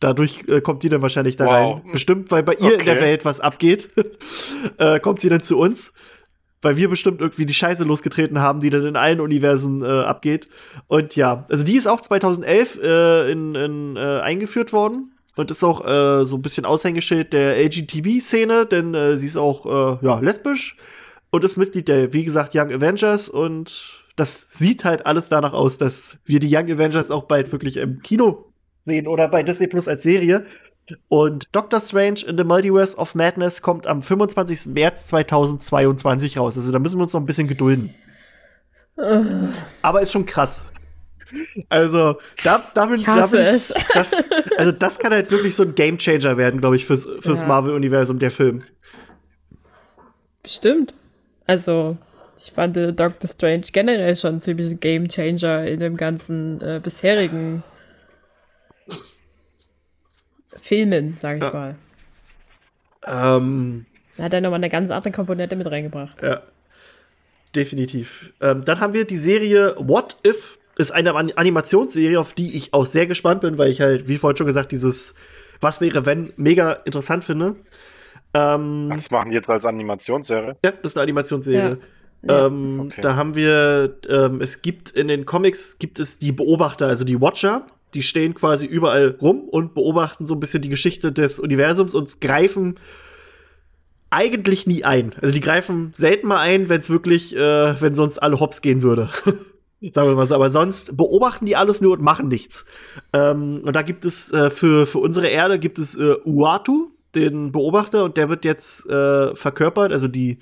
[0.00, 1.52] Dadurch äh, kommt die dann wahrscheinlich da wow.
[1.76, 1.92] rein.
[1.92, 2.80] Bestimmt, weil bei ihr okay.
[2.80, 3.88] in der Welt was abgeht,
[4.78, 5.94] äh, kommt sie dann zu uns.
[6.60, 10.48] Weil wir bestimmt irgendwie die Scheiße losgetreten haben, die dann in allen Universen äh, abgeht.
[10.86, 15.62] Und ja, also die ist auch 2011 äh, in, in, äh, eingeführt worden und ist
[15.62, 20.76] auch äh, so ein bisschen Aushängeschild der LGTB-Szene, denn sie ist auch ja, lesbisch
[21.30, 25.78] und ist Mitglied der, wie gesagt, Young Avengers und das sieht halt alles danach aus,
[25.78, 28.46] dass wir die Young Avengers auch bald wirklich im Kino
[28.82, 30.44] sehen oder bei Disney Plus als Serie.
[31.08, 34.66] Und Doctor Strange in the Multiverse of Madness kommt am 25.
[34.66, 36.56] März 2022 raus.
[36.56, 37.92] Also da müssen wir uns noch ein bisschen gedulden.
[39.82, 40.64] Aber ist schon krass.
[41.68, 43.74] Also, da, damit, ich hasse damit, es.
[43.94, 44.24] Das,
[44.56, 47.46] also das kann halt wirklich so ein Gamechanger werden, glaube ich, fürs, fürs ja.
[47.48, 48.62] Marvel-Universum, der Film.
[50.42, 50.94] Bestimmt.
[51.46, 51.96] Also,
[52.36, 56.80] ich fand äh, Doctor Strange generell schon ziemlich ein Game Changer in dem ganzen äh,
[56.82, 57.62] bisherigen
[60.60, 61.52] Filmen, sag ich ja.
[61.52, 61.76] mal.
[63.06, 66.20] Ähm, da hat er nochmal eine ganz andere Komponente mit reingebracht.
[66.22, 66.42] Ja.
[67.54, 68.32] Definitiv.
[68.40, 70.58] Ähm, dann haben wir die Serie What If.
[70.76, 74.36] Ist eine Animationsserie, auf die ich auch sehr gespannt bin, weil ich halt, wie vorhin
[74.38, 75.14] schon gesagt, dieses
[75.60, 77.54] Was wäre, wenn mega interessant finde.
[78.32, 80.56] Ähm, das machen jetzt als Animationsserie.
[80.64, 81.70] Ja, das ist eine Animationsserie.
[81.80, 81.86] Ja
[82.28, 83.00] ähm, okay.
[83.00, 87.20] Da haben wir, ähm, es gibt in den Comics gibt es die Beobachter, also die
[87.20, 91.94] Watcher, die stehen quasi überall rum und beobachten so ein bisschen die Geschichte des Universums
[91.94, 92.76] und greifen
[94.10, 95.14] eigentlich nie ein.
[95.20, 98.82] Also die greifen selten mal ein, wenn es wirklich, äh, wenn sonst alle hops gehen
[98.82, 99.10] würde.
[99.90, 102.64] Sagen wir mal so, aber sonst beobachten die alles nur und machen nichts.
[103.12, 107.52] Ähm, und da gibt es äh, für, für unsere Erde gibt es äh, Uatu, den
[107.52, 110.38] Beobachter, und der wird jetzt äh, verkörpert, also die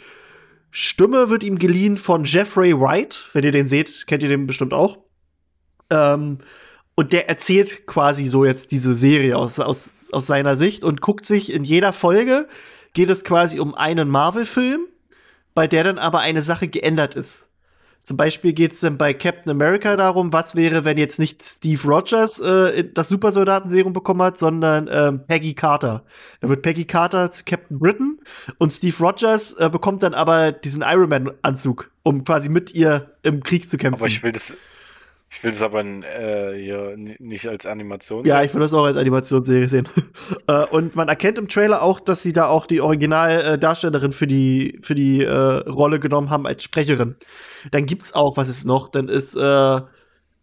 [0.74, 3.28] Stimme wird ihm geliehen von Jeffrey Wright.
[3.34, 4.96] Wenn ihr den seht, kennt ihr den bestimmt auch.
[5.90, 6.38] Ähm,
[6.94, 11.26] und der erzählt quasi so jetzt diese Serie aus, aus, aus seiner Sicht und guckt
[11.26, 12.48] sich in jeder Folge,
[12.94, 14.80] geht es quasi um einen Marvel-Film,
[15.54, 17.48] bei der dann aber eine Sache geändert ist.
[18.04, 21.80] Zum Beispiel geht es dann bei Captain America darum, was wäre, wenn jetzt nicht Steve
[21.84, 26.02] Rogers äh, das Supersoldatenserum bekommen hat, sondern ähm, Peggy Carter.
[26.40, 28.18] Da wird Peggy Carter zu Captain Britain
[28.58, 33.40] und Steve Rogers äh, bekommt dann aber diesen Iron Man-Anzug, um quasi mit ihr im
[33.44, 34.00] Krieg zu kämpfen.
[34.00, 34.56] Aber ich will das,
[35.34, 38.26] ich will das aber äh, nicht als Animation.
[38.26, 39.88] Ja, ich will das auch als Animationsserie sehen.
[40.48, 44.26] Äh, und man erkennt im Trailer auch, dass sie da auch die Originaldarstellerin äh, für
[44.26, 47.14] die, für die äh, Rolle genommen haben als Sprecherin.
[47.70, 48.88] Dann gibt's auch, was ist noch?
[48.88, 49.80] Dann ist, äh,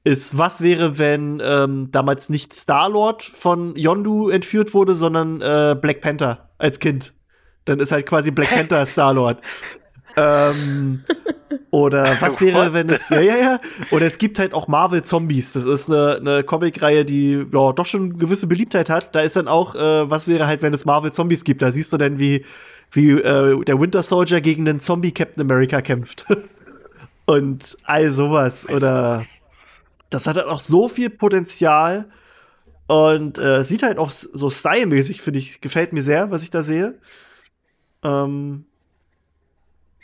[0.06, 5.40] ist was wäre, wenn ähm, damals nicht Star-Lord von Yondu entführt wurde, sondern
[5.82, 7.14] Black Panther als Kind.
[7.66, 9.40] Dann ist halt quasi Black Panther Star-Lord.
[10.16, 11.04] ähm,
[11.72, 13.10] oder was wäre, wenn es.
[13.10, 13.62] Ja, ja, ja.
[13.92, 15.54] Oder es gibt halt auch Marvel Zombies.
[15.54, 19.16] Das ist eine, eine Comic-Reihe, die ja, doch schon eine gewisse Beliebtheit hat.
[19.16, 21.62] Da ist dann auch, äh, was wäre halt, wenn es Marvel Zombies gibt.
[21.62, 22.46] Da siehst du dann, wie,
[22.92, 26.26] wie äh, der Winter Soldier gegen den Zombie Captain America kämpft.
[27.26, 28.68] Und all sowas.
[28.68, 29.24] Oder
[30.10, 32.06] das hat halt auch so viel Potenzial.
[32.88, 36.64] Und äh, sieht halt auch so stylmäßig, finde ich, gefällt mir sehr, was ich da
[36.64, 36.96] sehe.
[38.04, 38.66] Ähm,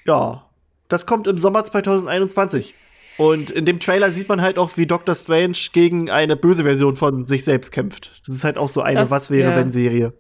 [0.06, 0.45] ja,
[0.88, 2.76] das kommt im Sommer 2021.
[3.18, 6.96] Und in dem Trailer sieht man halt auch, wie Doctor Strange gegen eine böse Version
[6.96, 8.22] von sich selbst kämpft.
[8.28, 10.14] Das ist halt auch so eine Was wäre, wenn Serie.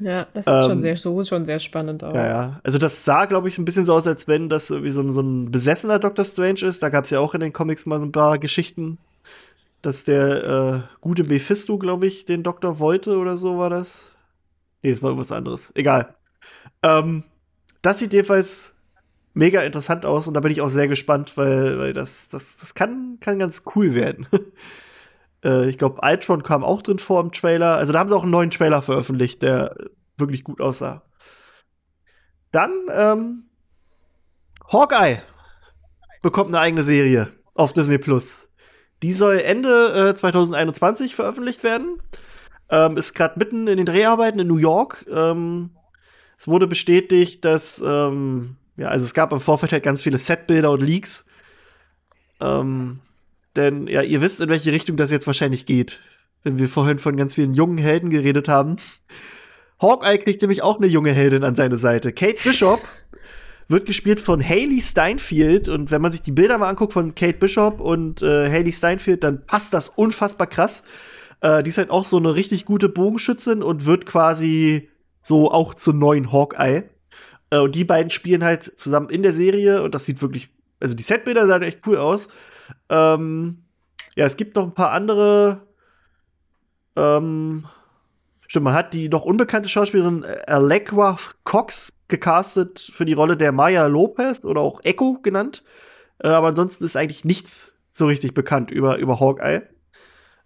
[0.00, 2.14] Ja, das sieht ähm, schon sehr, so schon sehr spannend aus.
[2.14, 2.60] Ja, ja.
[2.64, 5.12] Also das sah, glaube ich, ein bisschen so aus, als wenn das irgendwie so ein,
[5.12, 6.82] so ein besessener Doctor Strange ist.
[6.82, 8.98] Da gab es ja auch in den Comics mal so ein paar Geschichten,
[9.82, 14.10] dass der äh, gute Mephisto, glaube ich, den Doktor wollte oder so war das.
[14.82, 15.70] Nee, das war irgendwas anderes.
[15.76, 16.14] Egal.
[16.82, 17.22] Ähm,
[17.82, 18.74] das sieht jedenfalls
[19.40, 22.74] mega interessant aus und da bin ich auch sehr gespannt, weil, weil das, das, das
[22.74, 24.26] kann, kann ganz cool werden.
[25.42, 27.74] äh, ich glaube, Ultron kam auch drin vor im Trailer.
[27.76, 29.74] Also da haben sie auch einen neuen Trailer veröffentlicht, der
[30.18, 31.02] wirklich gut aussah.
[32.52, 33.44] Dann ähm,
[34.70, 35.22] Hawkeye
[36.20, 38.50] bekommt eine eigene Serie auf Disney Plus.
[39.02, 42.02] Die soll Ende äh, 2021 veröffentlicht werden.
[42.68, 45.06] Ähm, ist gerade mitten in den Dreharbeiten in New York.
[45.10, 45.70] Ähm,
[46.36, 50.70] es wurde bestätigt, dass ähm, ja, also es gab im Vorfeld halt ganz viele Setbilder
[50.70, 51.26] und Leaks.
[52.40, 53.00] Ähm,
[53.54, 56.00] denn ja, ihr wisst, in welche Richtung das jetzt wahrscheinlich geht.
[56.44, 58.76] Wenn wir vorhin von ganz vielen jungen Helden geredet haben.
[59.82, 62.14] Hawkeye kriegt nämlich auch eine junge Heldin an seine Seite.
[62.14, 62.80] Kate Bishop
[63.68, 65.68] wird gespielt von Haley Steinfield.
[65.68, 69.22] Und wenn man sich die Bilder mal anguckt von Kate Bishop und äh, Haley Steinfield,
[69.22, 70.84] dann passt das unfassbar krass.
[71.42, 74.88] Äh, die ist halt auch so eine richtig gute Bogenschützin und wird quasi
[75.20, 76.84] so auch zur neuen Hawkeye.
[77.50, 80.48] Äh, und die beiden spielen halt zusammen in der Serie und das sieht wirklich,
[80.80, 82.28] also die Setbilder sahen echt cool aus.
[82.88, 83.64] Ähm,
[84.16, 85.66] ja, es gibt noch ein paar andere.
[86.96, 87.66] Ähm,
[88.46, 93.52] stimmt, man hat die noch unbekannte Schauspielerin äh, Alequa Cox gecastet für die Rolle der
[93.52, 95.62] Maya Lopez oder auch Echo genannt.
[96.22, 99.62] Äh, aber ansonsten ist eigentlich nichts so richtig bekannt über, über Hawkeye.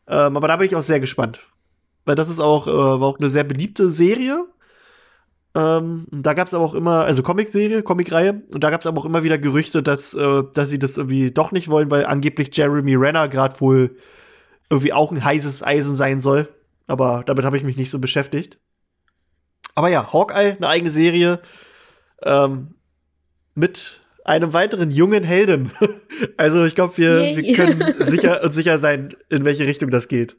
[0.06, 1.40] Ähm, aber da bin ich auch sehr gespannt.
[2.04, 4.46] Weil das ist auch, äh, war auch eine sehr beliebte Serie
[5.56, 9.00] ähm, da gab es aber auch immer, also Comicserie, Comicreihe, und da gab es aber
[9.00, 12.50] auch immer wieder Gerüchte, dass, äh, dass sie das irgendwie doch nicht wollen, weil angeblich
[12.52, 13.96] Jeremy Renner gerade wohl
[14.68, 16.48] irgendwie auch ein heißes Eisen sein soll.
[16.88, 18.58] Aber damit habe ich mich nicht so beschäftigt.
[19.76, 21.40] Aber ja, Hawkeye, eine eigene Serie
[22.24, 22.74] ähm,
[23.54, 25.70] mit einem weiteren jungen Helden.
[26.36, 30.36] also ich glaube, wir, wir können sicher und sicher sein, in welche Richtung das geht.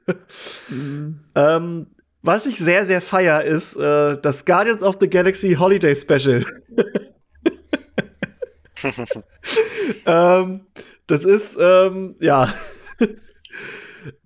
[0.70, 1.22] Mhm.
[1.36, 1.88] Ähm,
[2.28, 6.44] was ich sehr, sehr feier, ist äh, das Guardians of the Galaxy Holiday Special.
[10.08, 10.62] ähm,
[11.06, 12.52] das ist, ähm, ja.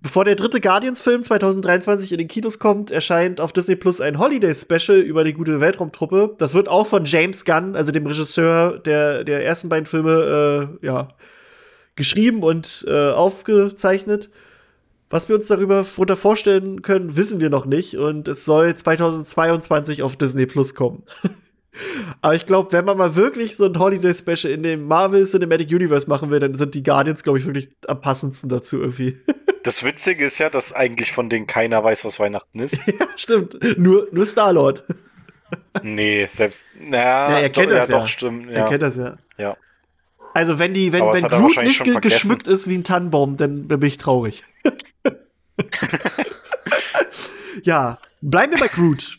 [0.00, 4.96] Bevor der dritte Guardians-Film 2023 in den Kinos kommt, erscheint auf Disney Plus ein Holiday-Special
[5.00, 6.36] über die gute Weltraumtruppe.
[6.38, 10.86] Das wird auch von James Gunn, also dem Regisseur der, der ersten beiden Filme, äh,
[10.86, 11.08] ja,
[11.96, 14.30] geschrieben und äh, aufgezeichnet.
[15.12, 17.96] Was wir uns darüber runter vorstellen können, wissen wir noch nicht.
[17.96, 21.02] Und es soll 2022 auf Disney Plus kommen.
[22.22, 26.08] Aber ich glaube, wenn man mal wirklich so ein Holiday-Special in dem Marvel Cinematic Universe
[26.08, 29.18] machen will, dann sind die Guardians, glaube ich, wirklich am passendsten dazu irgendwie.
[29.62, 32.76] Das Witzige ist ja, dass eigentlich von denen keiner weiß, was Weihnachten ist.
[32.86, 33.58] ja, stimmt.
[33.78, 34.84] Nur, nur Star-Lord.
[35.82, 36.64] nee, selbst.
[36.82, 37.98] Na, er kennt doch, das ja.
[37.98, 38.52] Doch, stimmt, ja.
[38.56, 39.18] Er kennt das ja.
[39.36, 39.54] Ja.
[40.32, 43.80] Also wenn die, wenn, wenn Groot nicht ge geschmückt ist wie ein Tannenbaum, dann, dann
[43.80, 44.44] bin ich traurig.
[47.62, 49.18] ja, bleiben wir bei Groot.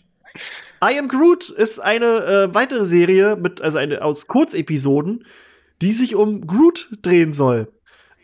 [0.84, 5.26] I Am Groot ist eine äh, weitere Serie mit, also eine aus Kurzepisoden,
[5.82, 7.68] die sich um Groot drehen soll.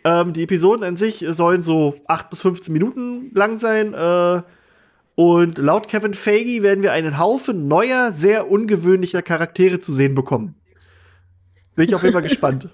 [0.06, 3.94] Ähm, die Episoden an sich sollen so 8 bis 15 Minuten lang sein.
[3.94, 4.42] Äh,
[5.16, 10.56] und laut Kevin Feige werden wir einen Haufen neuer, sehr ungewöhnlicher Charaktere zu sehen bekommen.
[11.76, 12.70] Bin ich auf jeden Fall gespannt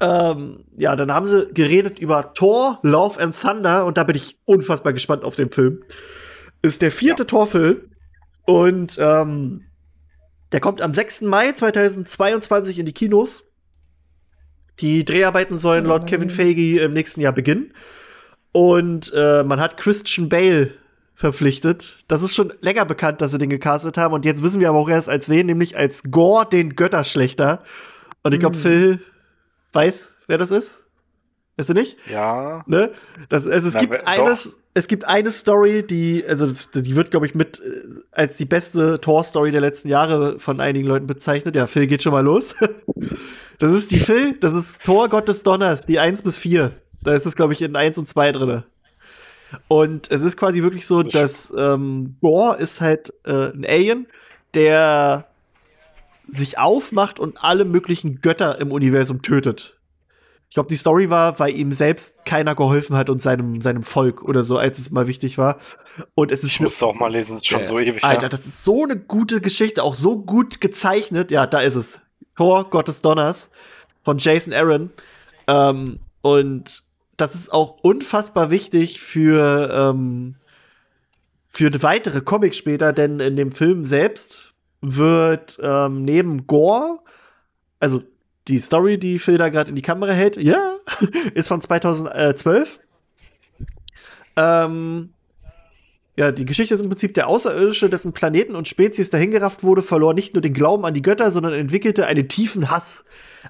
[0.00, 4.36] ähm, ja, dann haben sie geredet über Thor, Love and Thunder und da bin ich
[4.44, 5.82] unfassbar gespannt auf den Film.
[6.60, 7.26] Ist der vierte ja.
[7.28, 7.92] Torfilm
[8.44, 9.62] und ähm,
[10.52, 11.22] der kommt am 6.
[11.22, 13.44] Mai 2022 in die Kinos.
[14.80, 17.72] Die Dreharbeiten sollen laut Kevin oh Feige im nächsten Jahr beginnen.
[18.52, 20.72] Und äh, man hat Christian Bale
[21.16, 21.96] verpflichtet.
[22.08, 24.14] Das ist schon länger bekannt, dass sie den gecastet haben.
[24.14, 27.60] Und jetzt wissen wir aber auch erst als wen, nämlich als Gore, den Götterschlechter.
[28.22, 28.62] Und ich glaube, mm.
[28.62, 28.62] Hm.
[28.62, 28.98] Phil
[29.72, 30.84] weiß, wer das ist.
[31.56, 31.96] Weißt du nicht?
[32.12, 32.64] Ja.
[32.66, 32.90] Ne?
[33.30, 37.10] Das, also es, Na, gibt eines, es gibt eine Story, die, also das, die wird,
[37.10, 37.80] glaube ich, mit äh,
[38.12, 41.56] als die beste Tor-Story der letzten Jahre von einigen Leuten bezeichnet.
[41.56, 42.54] Ja, Phil geht schon mal los.
[43.58, 46.72] das ist die Phil, das ist Tor Gottes Donners, die 1 bis 4.
[47.02, 48.64] Da ist es, glaube ich, in 1 und 2 drinne.
[49.68, 54.06] Und es ist quasi wirklich so, dass ähm, Gore ist halt äh, ein Alien,
[54.54, 55.26] der
[56.28, 59.78] sich aufmacht und alle möglichen Götter im Universum tötet.
[60.48, 64.22] Ich glaube, die Story war, weil ihm selbst keiner geholfen hat und seinem, seinem Volk
[64.22, 65.58] oder so, als es mal wichtig war.
[66.14, 68.02] Und es ist ich musste auch mal lesen, es ist schon äh, so ewig.
[68.04, 68.28] Alter, ja.
[68.28, 71.30] das ist so eine gute Geschichte, auch so gut gezeichnet.
[71.30, 72.00] Ja, da ist es.
[72.36, 73.50] Tor Gottes Donners
[74.04, 74.90] von Jason Aaron.
[75.48, 76.82] Ähm, und
[77.16, 80.36] das ist auch unfassbar wichtig für, ähm,
[81.48, 84.52] für weitere Comics später, denn in dem Film selbst
[84.82, 86.98] wird ähm, neben Gore,
[87.80, 88.02] also
[88.48, 90.54] die Story, die Phil da gerade in die Kamera hält, ja,
[91.02, 92.80] yeah, ist von 2012.
[94.38, 95.12] Ähm,
[96.18, 100.14] ja, die Geschichte ist im Prinzip der Außerirdische, dessen Planeten und Spezies dahingerafft wurde, verlor
[100.14, 103.04] nicht nur den Glauben an die Götter, sondern entwickelte einen tiefen Hass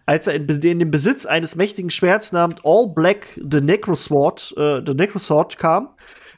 [0.05, 4.83] als er in, in den Besitz eines mächtigen Schwerts namens All Black the Necrosword, äh,
[4.87, 5.89] the Necrosword kam,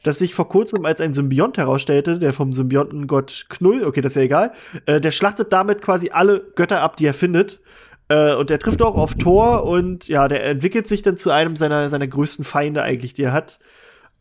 [0.05, 4.17] das sich vor kurzem als ein Symbiont herausstellte, der vom Symbiontengott Knull, okay, das ist
[4.17, 4.53] ja egal,
[4.87, 7.61] äh, der schlachtet damit quasi alle Götter ab, die er findet.
[8.09, 11.57] Äh, und der trifft auch auf Thor und ja, der entwickelt sich dann zu einem
[11.57, 13.59] seiner, seiner größten Feinde eigentlich, die er hat.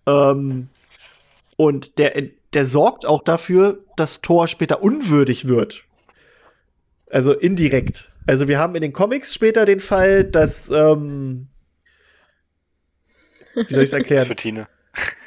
[0.07, 0.67] Ähm,
[1.55, 2.21] und der,
[2.53, 5.83] der sorgt auch dafür, dass Thor später unwürdig wird.
[7.09, 8.11] Also indirekt.
[8.27, 11.47] Also wir haben in den Comics später den Fall, dass ähm,
[13.55, 14.19] wie soll ich es erklären?
[14.21, 14.67] Das für Tine.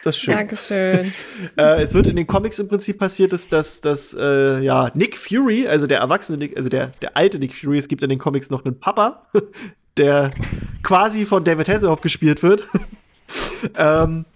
[0.04, 0.34] Das ist schön.
[0.34, 1.12] Dankeschön.
[1.56, 5.16] äh, es wird in den Comics im Prinzip passiert, ist, dass, dass äh, ja, Nick
[5.16, 8.18] Fury, also der erwachsene Nick, also der, der alte Nick Fury, es gibt in den
[8.18, 9.26] Comics noch einen Papa,
[9.96, 10.32] der
[10.82, 12.64] quasi von David Hasselhoff gespielt wird.
[13.76, 14.26] ähm,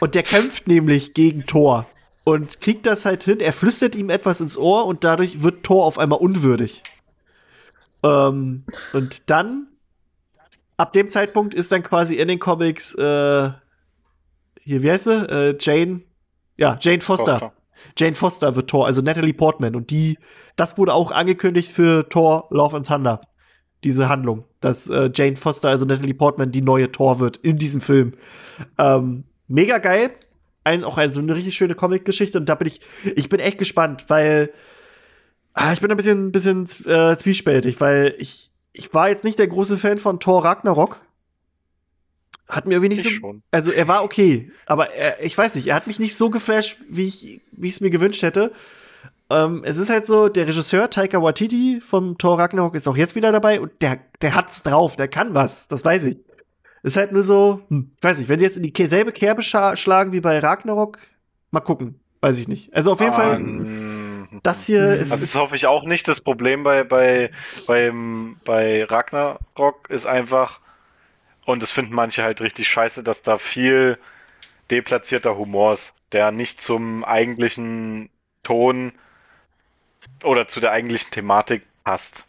[0.00, 1.86] und der kämpft nämlich gegen Thor
[2.24, 3.40] und kriegt das halt hin.
[3.40, 6.82] Er flüstert ihm etwas ins Ohr und dadurch wird Thor auf einmal unwürdig.
[8.02, 9.68] Ähm, und dann,
[10.76, 13.50] ab dem Zeitpunkt ist dann quasi in den Comics, äh,
[14.60, 15.26] hier, wie heißt sie?
[15.28, 16.02] Äh, Jane,
[16.56, 17.32] ja, Jane Foster.
[17.32, 17.52] Foster.
[17.96, 19.76] Jane Foster wird Thor, also Natalie Portman.
[19.76, 20.18] Und die,
[20.56, 23.20] das wurde auch angekündigt für Thor Love and Thunder.
[23.84, 27.80] Diese Handlung, dass äh, Jane Foster, also Natalie Portman, die neue Thor wird in diesem
[27.80, 28.14] Film.
[28.78, 30.10] Ähm, mega geil.
[30.64, 32.38] Ein, auch eine, so eine richtig schöne Comic-Geschichte.
[32.38, 32.80] Und da bin ich,
[33.14, 34.50] ich bin echt gespannt, weil
[35.58, 39.48] Ah, ich bin ein bisschen, bisschen äh, zwiespältig, weil ich, ich war jetzt nicht der
[39.48, 41.00] große Fan von Thor Ragnarok.
[42.46, 43.20] Hat mir irgendwie nicht ich so.
[43.20, 43.42] Schon.
[43.52, 46.76] Also er war okay, aber er, ich weiß nicht, er hat mich nicht so geflasht,
[46.90, 48.52] wie ich es mir gewünscht hätte.
[49.30, 53.14] Ähm, es ist halt so, der Regisseur Taika Waititi von Thor Ragnarok ist auch jetzt
[53.14, 56.18] wieder dabei und der, der hat's drauf, der kann was, das weiß ich.
[56.82, 60.12] Ist halt nur so, hm, ich weiß nicht, wenn sie jetzt in dieselbe Kerbe schlagen
[60.12, 60.98] wie bei Ragnarok,
[61.50, 62.72] mal gucken, weiß ich nicht.
[62.74, 63.40] Also auf jeden ah, Fall.
[64.42, 65.00] Das hier mhm.
[65.00, 65.12] ist.
[65.12, 66.08] Also das hoffe ich auch nicht.
[66.08, 67.30] Das Problem bei, bei,
[67.66, 70.60] beim, bei Ragnarok ist einfach,
[71.44, 73.98] und das finden manche halt richtig scheiße, dass da viel
[74.70, 78.10] deplatzierter Humor ist, der nicht zum eigentlichen
[78.42, 78.92] Ton
[80.24, 82.26] oder zu der eigentlichen Thematik passt.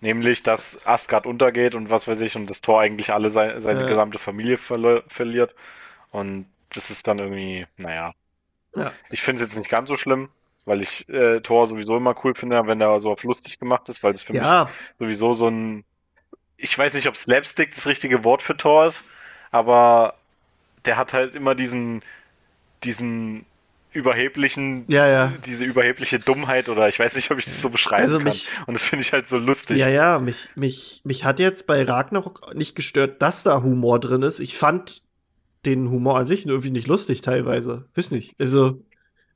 [0.00, 3.80] Nämlich, dass Asgard untergeht und was weiß ich, und das Tor eigentlich alle seine, seine
[3.80, 3.86] ja.
[3.86, 5.56] gesamte Familie verli verliert.
[6.12, 8.12] Und das ist dann irgendwie, naja.
[8.76, 8.92] Ja.
[9.10, 10.28] Ich finde es jetzt nicht ganz so schlimm,
[10.68, 14.02] weil ich äh, Thor sowieso immer cool finde, wenn er so auf lustig gemacht ist,
[14.04, 14.64] weil das für ja.
[14.64, 15.84] mich sowieso so ein.
[16.56, 19.02] Ich weiß nicht, ob Slapstick das richtige Wort für Thor ist,
[19.50, 20.14] aber
[20.84, 22.02] der hat halt immer diesen,
[22.84, 23.46] diesen
[23.92, 25.32] überheblichen, ja, ja.
[25.46, 28.64] diese überhebliche Dummheit oder ich weiß nicht, ob ich das so beschreiben also mich, kann.
[28.66, 29.78] Und das finde ich halt so lustig.
[29.78, 34.22] Ja, ja, mich, mich, mich hat jetzt bei Ragnarok nicht gestört, dass da Humor drin
[34.22, 34.40] ist.
[34.40, 35.02] Ich fand
[35.64, 37.86] den Humor an sich irgendwie nicht lustig teilweise.
[37.94, 38.34] Wiss nicht.
[38.40, 38.80] Also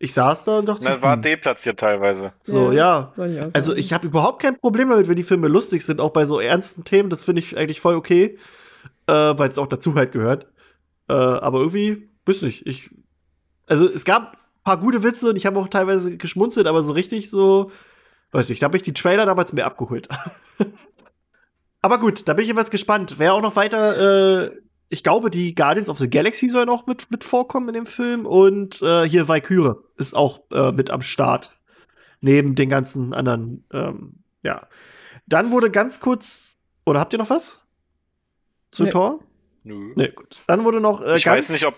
[0.04, 0.84] ich saß da und dachte.
[0.84, 1.22] Na, war hm.
[1.22, 2.32] deplatziert teilweise.
[2.42, 3.12] So, ja.
[3.16, 3.46] ja.
[3.46, 6.26] Ich also ich habe überhaupt kein Problem damit, wenn die Filme lustig sind, auch bei
[6.26, 7.08] so ernsten Themen.
[7.08, 8.36] Das finde ich eigentlich voll okay.
[9.06, 10.46] Äh, Weil es auch dazu halt gehört.
[11.08, 12.66] Äh, aber irgendwie, wüsste nicht.
[12.66, 12.90] Ich.
[13.68, 16.90] Also es gab ein paar gute Witze und ich habe auch teilweise geschmunzelt, aber so
[16.90, 17.70] richtig so.
[18.32, 20.08] Weiß nicht, da habe ich die Trailer damals mehr abgeholt.
[21.80, 23.14] aber gut, da bin ich jedenfalls gespannt.
[23.18, 24.50] Wer auch noch weiter äh,
[24.92, 28.26] ich glaube, die Guardians of the Galaxy sollen auch mit, mit vorkommen in dem Film.
[28.26, 31.58] Und äh, hier Valkyrie ist auch äh, mit am Start.
[32.20, 34.68] Neben den ganzen anderen, ähm, ja.
[35.26, 36.56] Dann wurde ganz kurz.
[36.84, 37.62] Oder habt ihr noch was?
[38.70, 38.90] Zu nee.
[38.90, 39.20] Tor?
[39.64, 39.92] Nö.
[39.96, 40.40] Nee, gut.
[40.46, 41.00] Dann wurde noch.
[41.02, 41.72] Äh, ich weiß nicht, ob.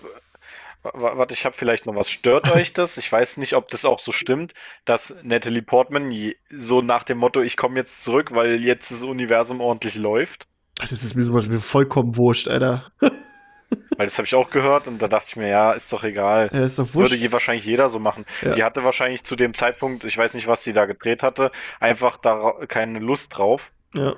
[0.83, 2.09] Warte, ich habe vielleicht noch was.
[2.09, 2.97] Stört euch das?
[2.97, 4.53] Ich weiß nicht, ob das auch so stimmt,
[4.83, 6.13] dass Natalie Portman
[6.53, 10.49] so nach dem Motto, ich komme jetzt zurück, weil jetzt das Universum ordentlich läuft.
[10.79, 12.85] Das ist mir sowas mir vollkommen wurscht, Alter.
[12.99, 16.49] Weil das habe ich auch gehört und da dachte ich mir, ja, ist doch egal.
[16.53, 18.25] Ja, ist doch Würde je wahrscheinlich jeder so machen.
[18.41, 18.51] Ja.
[18.51, 22.17] Die hatte wahrscheinlich zu dem Zeitpunkt, ich weiß nicht, was sie da gedreht hatte, einfach
[22.17, 23.71] da keine Lust drauf.
[23.95, 24.15] Ja.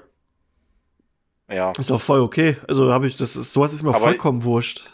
[1.50, 1.72] Ja.
[1.78, 2.58] Ist auch voll okay.
[2.68, 4.92] Also habe ich, das ist, sowas ist mir Aber vollkommen wurscht.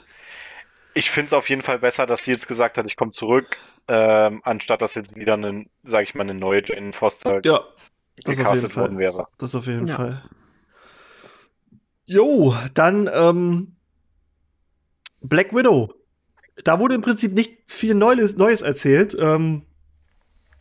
[0.94, 3.58] Ich finde es auf jeden Fall besser, dass sie jetzt gesagt hat, ich komme zurück,
[3.88, 7.62] ähm, anstatt dass jetzt wieder eine, sage ich mal, eine neue Jane Foster ja,
[8.26, 9.28] das auf jeden wäre.
[9.40, 9.96] Das auf jeden ja.
[9.96, 10.22] Fall.
[12.06, 13.76] Jo, dann ähm,
[15.22, 15.94] Black Widow.
[16.64, 19.16] Da wurde im Prinzip nicht viel Neues, Neues erzählt.
[19.20, 19.64] Ähm,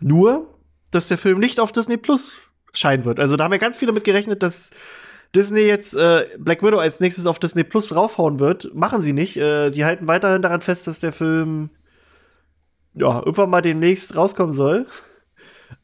[0.01, 0.59] nur,
[0.91, 2.33] dass der Film nicht auf Disney Plus
[2.73, 3.21] scheinen wird.
[3.21, 4.71] Also da haben wir ganz viel damit gerechnet, dass
[5.35, 8.73] Disney jetzt äh, Black Widow als nächstes auf Disney Plus raufhauen wird.
[8.75, 9.37] Machen sie nicht.
[9.37, 11.71] Äh, die halten weiterhin daran fest, dass der Film
[12.95, 14.87] ja, irgendwann mal demnächst rauskommen soll.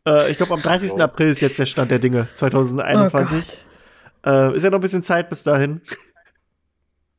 [0.06, 0.92] Äh, ich glaube, am 30.
[0.92, 1.00] Oh.
[1.00, 3.44] April ist jetzt der Stand der Dinge, 2021.
[3.44, 3.67] Oh
[4.24, 5.80] äh, ist ja noch ein bisschen Zeit bis dahin.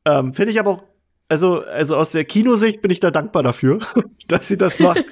[0.04, 0.84] ähm, Finde ich aber auch,
[1.28, 3.78] also, also aus der Kinosicht bin ich da dankbar dafür,
[4.28, 5.04] dass sie das macht.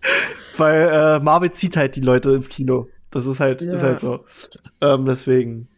[0.56, 2.88] Weil äh, Marvel zieht halt die Leute ins Kino.
[3.10, 3.72] Das ist halt, ja.
[3.74, 4.24] ist halt so.
[4.80, 5.68] Ähm, deswegen.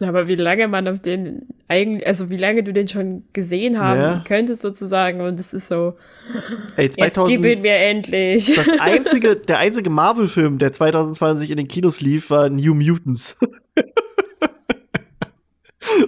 [0.00, 4.00] aber wie lange man auf den eigentlich, also wie lange du den schon gesehen haben
[4.00, 4.24] ja.
[4.26, 5.94] könntest sozusagen und es ist so.
[6.76, 8.54] Ey, 2000, jetzt gib mir endlich.
[8.54, 13.38] Das einzige, der einzige Marvel-Film, der 2020 in den Kinos lief, war New Mutants.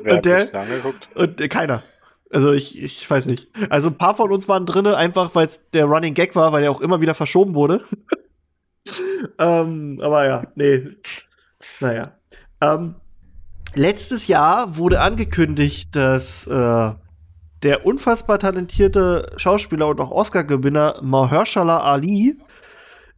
[0.03, 1.09] Wer und der, angeguckt?
[1.15, 1.83] Und äh, keiner.
[2.31, 3.49] Also ich, ich weiß nicht.
[3.71, 6.65] Also ein paar von uns waren drinne, einfach weil es der Running Gag war, weil
[6.65, 7.85] er auch immer wieder verschoben wurde.
[9.39, 10.89] ähm, aber ja, nee.
[11.81, 12.13] Naja.
[12.63, 12.95] Ähm,
[13.75, 16.93] letztes Jahr wurde angekündigt, dass äh,
[17.63, 22.35] der unfassbar talentierte Schauspieler und auch Oscar-Gewinner Mahershala Ali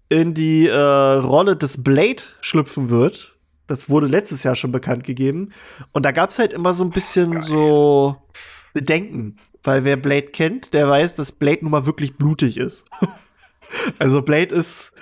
[0.09, 3.34] in die äh, Rolle des Blade schlüpfen wird
[3.67, 5.51] das wurde letztes Jahr schon bekannt gegeben.
[5.93, 7.43] Und da gab es halt immer so ein bisschen Geil.
[7.43, 8.17] so
[8.75, 9.37] Bedenken.
[9.63, 12.85] Weil wer Blade kennt, der weiß, dass Blade nun mal wirklich blutig ist.
[13.99, 14.93] also Blade ist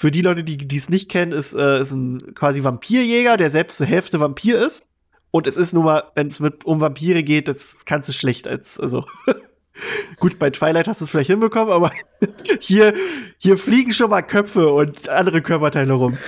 [0.00, 3.80] für die Leute, die es nicht kennen, ist, äh, ist ein quasi Vampirjäger, der selbst
[3.80, 4.90] eine Hälfte Vampir ist.
[5.30, 8.80] Und es ist nun mal, wenn es um Vampire geht, das kannst du schlecht als,
[8.80, 9.04] also
[10.18, 11.92] Gut, bei Twilight hast du es vielleicht hinbekommen, aber
[12.60, 12.94] hier,
[13.38, 16.18] hier fliegen schon mal Köpfe und andere Körperteile rum.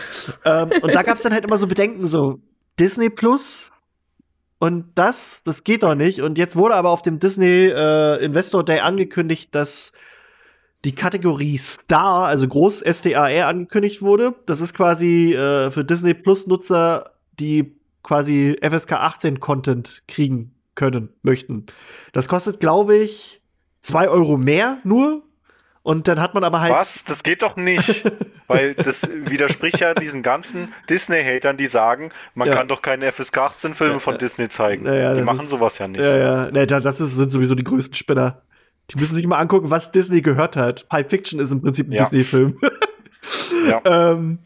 [0.44, 2.40] ähm, und da gab es dann halt immer so Bedenken, so
[2.78, 3.72] Disney Plus
[4.58, 6.20] und das, das geht doch nicht.
[6.22, 9.92] Und jetzt wurde aber auf dem Disney äh, Investor Day angekündigt, dass
[10.84, 14.34] die Kategorie Star, also groß S-T-A-R, angekündigt wurde.
[14.46, 21.66] Das ist quasi äh, für Disney Plus-Nutzer, die quasi FSK 18 Content kriegen können, möchten.
[22.12, 23.39] Das kostet, glaube ich,
[23.80, 25.22] zwei Euro mehr nur.
[25.82, 26.72] Und dann hat man aber halt.
[26.72, 27.04] Was?
[27.04, 28.04] Das geht doch nicht.
[28.48, 32.54] weil das widerspricht ja diesen ganzen Disney-Hatern, die sagen, man ja.
[32.54, 34.86] kann doch keine FSK 18-Filme ja, von Disney zeigen.
[34.86, 36.00] Ja, die machen ist, sowas ja nicht.
[36.00, 36.50] Ja, ja.
[36.50, 38.42] Nee, das ist, sind sowieso die größten Spinner.
[38.90, 40.84] Die müssen sich mal angucken, was Disney gehört hat.
[40.92, 42.58] High Fiction ist im Prinzip ein Disney-Film.
[43.68, 43.80] ja.
[44.12, 44.40] ähm,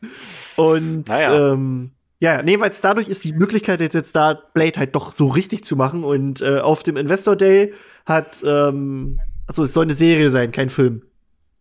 [0.57, 1.53] und naja.
[1.55, 1.93] ähm,
[2.25, 5.63] ja, nee, weil dadurch ist die Möglichkeit jetzt, jetzt da Blade halt doch so richtig
[5.63, 6.05] zu machen.
[6.05, 7.75] Und äh, auf dem Investor Day
[8.07, 11.03] hat, ähm, also es soll eine Serie sein, kein Film.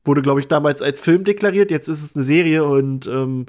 [0.06, 3.46] Wurde, glaube ich, damals als Film deklariert, jetzt ist es eine Serie und ähm,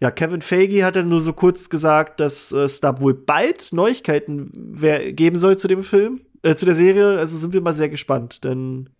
[0.00, 3.72] ja, Kevin Feige hat dann nur so kurz gesagt, dass äh, es da wohl bald
[3.72, 4.74] Neuigkeiten
[5.14, 7.18] geben soll zu dem Film, äh, zu der Serie.
[7.20, 8.90] Also sind wir mal sehr gespannt, denn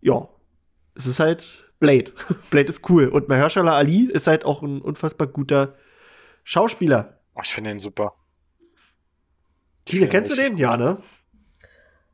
[0.00, 0.26] ja,
[0.94, 2.12] es ist halt Blade.
[2.50, 3.08] Blade ist cool.
[3.08, 5.74] Und Mahershala Ali ist halt auch ein unfassbar guter
[6.44, 7.18] Schauspieler.
[7.34, 8.12] Oh, ich finde ihn super.
[9.84, 10.56] Tine, kennst du den?
[10.58, 10.98] Ja, ne?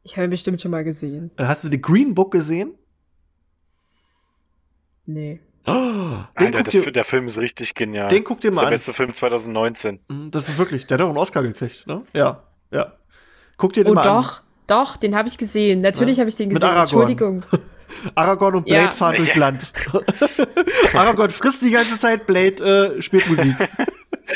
[0.02, 1.30] Ich habe ihn bestimmt schon mal gesehen.
[1.36, 2.74] Äh, hast du The Green Book gesehen?
[5.04, 5.40] Nee.
[5.66, 5.72] Oh,
[6.40, 8.08] den Alter, das, der Film ist richtig genial.
[8.08, 8.70] Den guck dir mal an.
[8.70, 9.08] Das ist der an.
[9.08, 10.00] beste Film 2019.
[10.08, 12.04] Mhm, das ist wirklich, der hat auch einen Oscar gekriegt, ne?
[12.12, 12.92] Ja, ja.
[13.56, 14.44] Guck dir den oh, mal doch, an.
[14.68, 15.80] Doch, doch, den habe ich gesehen.
[15.80, 16.22] Natürlich ja.
[16.22, 16.68] habe ich den gesehen.
[16.76, 17.42] Entschuldigung.
[18.14, 18.90] Aragorn und Blade ja.
[18.90, 19.72] fahren durchs Land.
[20.94, 23.54] Aragorn frisst die ganze Zeit, Blade äh, spielt Musik.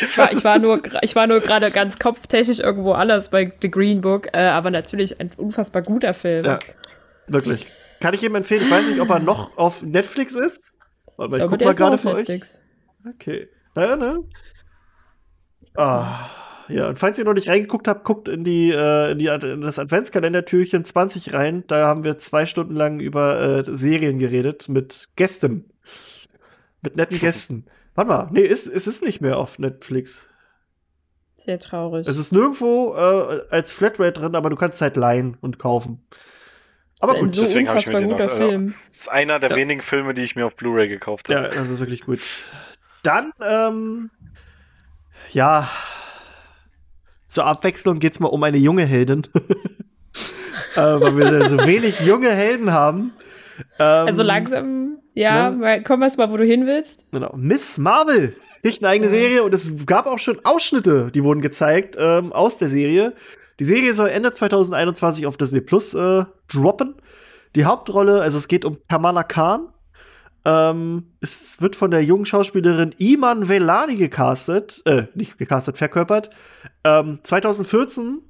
[0.03, 3.71] Ich war, ich war nur, ich war nur gerade ganz kopftechnisch irgendwo anders bei The
[3.71, 6.45] Green Book, äh, aber natürlich ein unfassbar guter Film.
[6.45, 6.59] Ja,
[7.27, 7.67] wirklich.
[8.01, 8.63] Kann ich jedem empfehlen.
[8.65, 10.79] Ich weiß nicht, ob er noch auf Netflix ist.
[11.17, 12.61] Warte mal, ich guck mal gerade für Netflix.
[13.05, 13.13] euch.
[13.15, 13.49] Okay.
[13.75, 14.21] Naja, ne?
[15.77, 16.27] Ah.
[16.69, 19.61] Ja, und falls ihr noch nicht reingeguckt habt, guckt in, die, äh, in, die, in
[19.61, 21.65] das Adventskalendertürchen 20 rein.
[21.67, 25.73] Da haben wir zwei Stunden lang über äh, Serien geredet mit Gästen.
[26.81, 27.67] Mit netten Gästen.
[28.09, 30.27] Warte mal, nee, es, es ist nicht mehr auf Netflix.
[31.35, 32.09] Sehr traurig.
[32.09, 36.03] Es ist nirgendwo äh, als Flatrate drin, aber du kannst es halt leihen und kaufen.
[37.01, 38.19] Aber gut, so deswegen habe ich mir den noch.
[38.19, 38.75] Äh, Film.
[38.91, 39.57] Das ist einer der ja.
[39.57, 41.43] wenigen Filme, die ich mir auf Blu-ray gekauft habe.
[41.43, 42.21] Ja, das ist wirklich gut.
[43.03, 44.11] Dann, ähm,
[45.33, 45.69] ja,
[47.27, 49.27] zur Abwechslung geht es mal um eine junge Heldin.
[50.75, 53.13] äh, weil wir so wenig junge Helden haben.
[53.77, 55.61] Also ähm, also langsam ja, ne?
[55.61, 57.05] weil, komm erst mal, wo du hin willst.
[57.13, 57.35] Genau.
[57.37, 61.95] Miss Marvel nicht eine eigene Serie und es gab auch schon Ausschnitte, die wurden gezeigt
[61.99, 63.13] ähm, aus der Serie.
[63.59, 66.95] Die Serie soll Ende 2021 auf Disney Plus äh, droppen.
[67.55, 69.69] Die Hauptrolle, also es geht um Kamala Khan.
[70.47, 76.31] Ähm, es wird von der jungen Schauspielerin Iman Velani gecastet, äh, nicht gecastet, verkörpert.
[76.83, 78.23] Ähm, 2014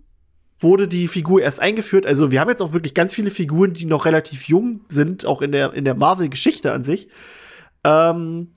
[0.60, 2.06] wurde die Figur erst eingeführt.
[2.06, 5.40] Also wir haben jetzt auch wirklich ganz viele Figuren, die noch relativ jung sind, auch
[5.42, 7.08] in der, in der Marvel-Geschichte an sich.
[7.84, 8.52] Ähm,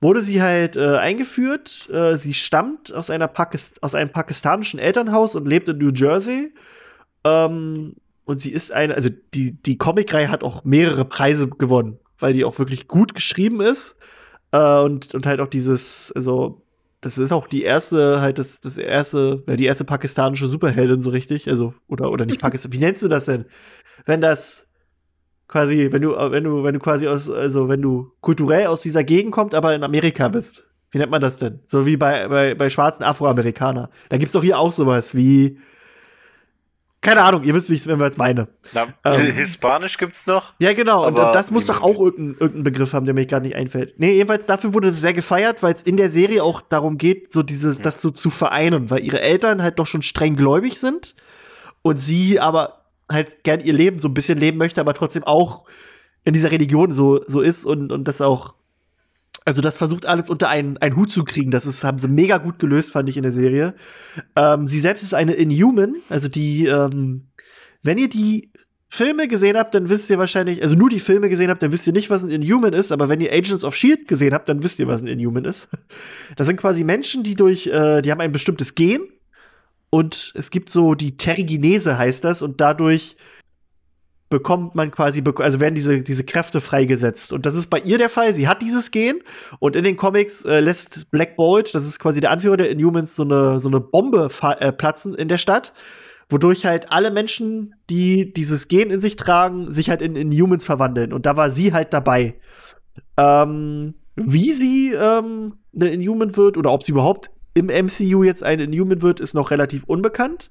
[0.00, 1.90] wurde sie halt äh, eingeführt.
[1.92, 6.54] Äh, sie stammt aus, einer Pakist aus einem pakistanischen Elternhaus und lebt in New Jersey.
[7.24, 7.94] Ähm,
[8.24, 12.44] und sie ist eine, also die, die Comicreihe hat auch mehrere Preise gewonnen, weil die
[12.44, 13.96] auch wirklich gut geschrieben ist.
[14.52, 16.62] Äh, und, und halt auch dieses, also
[17.00, 21.48] das ist auch die erste, halt das, das erste, die erste pakistanische Superheldin so richtig,
[21.48, 22.72] also, oder, oder nicht Pakistan.
[22.72, 23.44] Wie nennst du das denn?
[24.04, 24.66] Wenn das
[25.46, 29.04] quasi, wenn du, wenn du, wenn du quasi aus, also wenn du kulturell aus dieser
[29.04, 30.64] Gegend kommt, aber in Amerika bist.
[30.90, 31.60] Wie nennt man das denn?
[31.66, 33.90] So wie bei, bei, bei schwarzen Afroamerikaner.
[34.08, 35.58] Da gibt's doch hier auch sowas wie,
[37.00, 38.48] keine Ahnung, ihr wisst, wie ich es jetzt meine.
[38.72, 40.52] Na, ähm, Hispanisch gibt's noch.
[40.58, 41.06] Ja, genau.
[41.06, 43.94] Und das muss doch auch irgendeinen irgendein Begriff haben, der mir gar nicht einfällt.
[44.00, 47.30] Nee, jedenfalls dafür wurde es sehr gefeiert, weil es in der Serie auch darum geht,
[47.30, 47.82] so dieses, mhm.
[47.84, 51.14] das so zu vereinen, weil ihre Eltern halt doch schon streng gläubig sind
[51.82, 55.64] und sie aber halt gern ihr Leben so ein bisschen leben möchte, aber trotzdem auch
[56.24, 58.54] in dieser Religion so, so ist und, und das auch
[59.44, 61.50] also das versucht alles unter einen, einen Hut zu kriegen.
[61.50, 63.74] Das ist, haben sie mega gut gelöst, fand ich in der Serie.
[64.36, 67.28] Ähm, sie selbst ist eine Inhuman, also die, ähm,
[67.82, 68.52] wenn ihr die
[68.90, 71.86] Filme gesehen habt, dann wisst ihr wahrscheinlich, also nur die Filme gesehen habt, dann wisst
[71.86, 74.62] ihr nicht, was ein Inhuman ist, aber wenn ihr Agents of Shield gesehen habt, dann
[74.62, 75.68] wisst ihr, was ein Inhuman ist.
[76.36, 79.02] Das sind quasi Menschen, die durch, äh, die haben ein bestimmtes Gen
[79.90, 83.16] und es gibt so die Terrigenese heißt das und dadurch
[84.30, 87.32] bekommt man quasi, also werden diese, diese Kräfte freigesetzt.
[87.32, 88.34] Und das ist bei ihr der Fall.
[88.34, 89.20] Sie hat dieses Gen
[89.58, 93.16] und in den Comics äh, lässt Black Bolt, das ist quasi der Anführer der Inhumans,
[93.16, 94.28] so eine, so eine Bombe
[94.60, 95.72] äh, platzen in der Stadt,
[96.28, 101.12] wodurch halt alle Menschen, die dieses Gen in sich tragen, sich halt in Inhumans verwandeln.
[101.12, 102.34] Und da war sie halt dabei.
[103.16, 108.64] Ähm, wie sie ähm, eine Inhuman wird oder ob sie überhaupt im MCU jetzt eine
[108.64, 110.50] Inhuman wird, ist noch relativ unbekannt.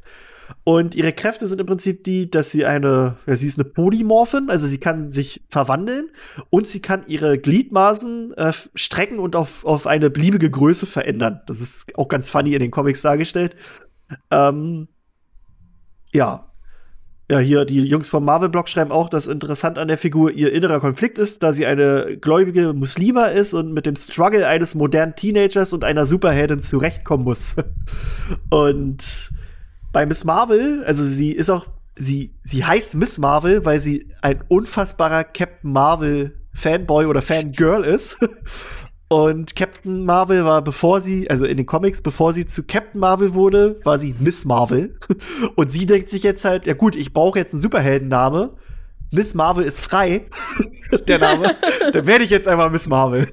[0.64, 4.48] Und ihre Kräfte sind im Prinzip die, dass sie eine, ja, sie ist eine Polymorphin,
[4.50, 6.10] also sie kann sich verwandeln
[6.50, 11.42] und sie kann ihre Gliedmaßen äh, strecken und auf, auf eine beliebige Größe verändern.
[11.48, 13.56] Das ist auch ganz funny in den Comics dargestellt.
[14.32, 14.88] Ähm,
[16.14, 16.44] ja,
[17.30, 20.80] ja, hier die Jungs vom Marvel-Blog schreiben auch, dass interessant an der Figur ihr innerer
[20.80, 25.74] Konflikt ist, da sie eine gläubige Muslima ist und mit dem Struggle eines modernen Teenagers
[25.74, 27.56] und einer Superheldin zurechtkommen muss.
[28.50, 29.04] und
[29.98, 31.66] bei Miss Marvel, also sie ist auch,
[31.96, 38.18] sie, sie heißt Miss Marvel, weil sie ein unfassbarer Captain Marvel Fanboy oder Fangirl ist.
[39.10, 43.34] Und Captain Marvel war, bevor sie, also in den Comics, bevor sie zu Captain Marvel
[43.34, 45.00] wurde, war sie Miss Marvel.
[45.56, 48.52] Und sie denkt sich jetzt halt, ja gut, ich brauche jetzt einen Superheldenname.
[49.12, 50.28] Miss Marvel ist frei,
[51.08, 51.56] der Name,
[51.94, 53.28] dann werde ich jetzt einmal Miss Marvel.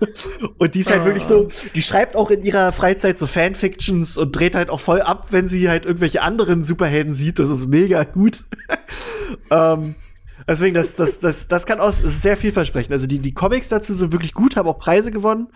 [0.59, 1.05] Und die ist halt ah.
[1.05, 1.69] wirklich so, ah.
[1.75, 5.49] die schreibt auch in ihrer Freizeit so Fanfictions und dreht halt auch voll ab, wenn
[5.49, 7.39] sie halt irgendwelche anderen Superhelden sieht.
[7.41, 8.45] Das ist mega gut.
[9.51, 9.97] ähm,
[10.49, 12.93] deswegen, das, das, das, das kann aus, ist sehr vielversprechend.
[12.93, 15.49] Also die, die Comics dazu sind wirklich gut, haben auch Preise gewonnen.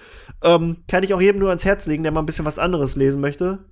[0.42, 2.96] Ähm, kann ich auch jedem nur ans Herz legen, der mal ein bisschen was anderes
[2.96, 3.66] lesen möchte.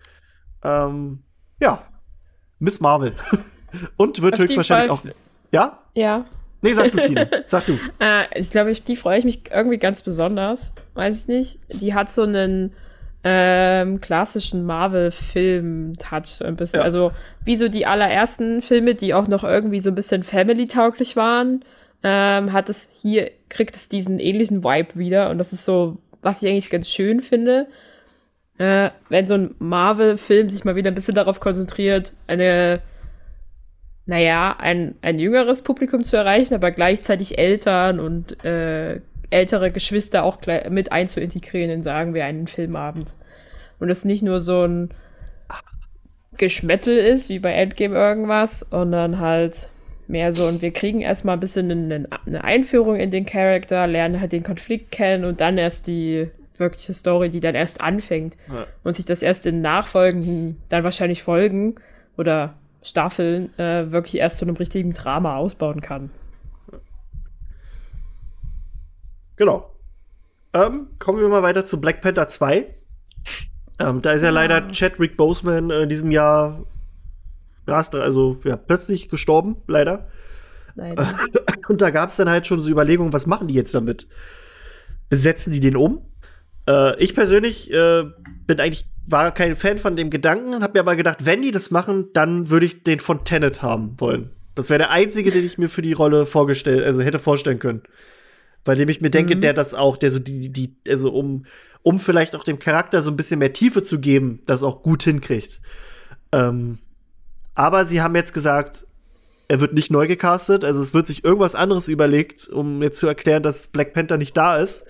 [0.63, 1.25] Ähm,
[1.61, 1.83] ja,
[2.61, 3.15] Miss Marvel.
[3.97, 5.03] und wird Auf höchstwahrscheinlich auch.
[5.51, 5.81] Ja?
[5.95, 6.27] Ja.
[6.63, 7.29] Nee, sag du, Tine.
[7.47, 7.75] Sag du.
[7.99, 10.73] äh, ich glaube, ich, die freue ich mich irgendwie ganz besonders.
[10.95, 11.59] Weiß ich nicht.
[11.71, 12.73] Die hat so einen
[13.25, 16.79] ähm, klassischen Marvel-Film-Touch so ein bisschen.
[16.79, 16.85] Ja.
[16.85, 17.13] Also,
[17.45, 21.63] wie so die allerersten Filme, die auch noch irgendwie so ein bisschen family-tauglich waren,
[22.03, 25.29] ähm, hat es hier, kriegt es diesen ähnlichen Vibe wieder.
[25.31, 27.67] Und das ist so, was ich eigentlich ganz schön finde.
[28.59, 32.81] Äh, wenn so ein Marvel-Film sich mal wieder ein bisschen darauf konzentriert, eine
[34.07, 39.01] naja, ein, ein jüngeres Publikum zu erreichen, aber gleichzeitig Eltern und äh,
[39.31, 40.39] ältere Geschwister auch
[40.71, 43.15] mit einzuintegrieren in, sagen wir, einen Filmabend.
[43.81, 44.91] Und es nicht nur so ein
[46.39, 49.71] Geschmettel ist, wie bei Endgame irgendwas, sondern halt
[50.07, 54.21] mehr so, und wir kriegen erstmal ein bisschen eine, eine Einführung in den Charakter, lernen
[54.21, 58.67] halt den Konflikt kennen und dann erst die wirkliche Story, die dann erst anfängt ja.
[58.85, 61.75] und sich das erst in nachfolgenden, dann wahrscheinlich Folgen
[62.17, 62.55] oder
[62.87, 66.11] Staffeln äh, wirklich erst zu einem richtigen Drama ausbauen kann.
[69.35, 69.75] Genau.
[70.55, 72.65] Ähm, kommen wir mal weiter zu Black Panther 2.
[73.81, 76.63] Ähm, da ist ja, ja leider Chadwick Boseman äh, in diesem Jahr
[77.67, 80.07] also ja, plötzlich gestorben, leider.
[80.77, 81.13] leider.
[81.69, 84.07] Und da gab es dann halt schon so Überlegungen, was machen die jetzt damit?
[85.09, 86.07] Besetzen die den um?
[86.67, 88.05] Äh, ich persönlich äh,
[88.47, 91.71] bin eigentlich war kein Fan von dem Gedanken, habe mir aber gedacht, wenn die das
[91.71, 94.31] machen, dann würde ich den von Tenet haben wollen.
[94.57, 97.83] Das wäre der einzige, den ich mir für die Rolle vorgestellt, also hätte vorstellen können.
[98.65, 99.43] Bei dem ich mir denke, mhm.
[99.43, 101.47] der das auch, der so die, die, also um,
[101.83, 105.05] um vielleicht auch dem Charakter so ein bisschen mehr Tiefe zu geben, das auch gut
[105.05, 105.61] hinkriegt.
[106.33, 106.79] Ähm,
[107.55, 108.87] aber sie haben jetzt gesagt,
[109.47, 113.07] er wird nicht neu gecastet, also es wird sich irgendwas anderes überlegt, um jetzt zu
[113.07, 114.85] erklären, dass Black Panther nicht da ist.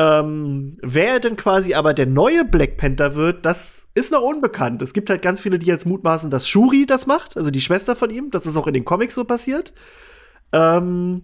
[0.00, 4.80] Ähm, wer denn quasi aber der neue Black Panther wird, das ist noch unbekannt.
[4.80, 7.96] Es gibt halt ganz viele, die jetzt mutmaßen, dass Shuri das macht, also die Schwester
[7.96, 8.30] von ihm.
[8.30, 9.72] Das ist auch in den Comics so passiert.
[10.52, 11.22] Ähm,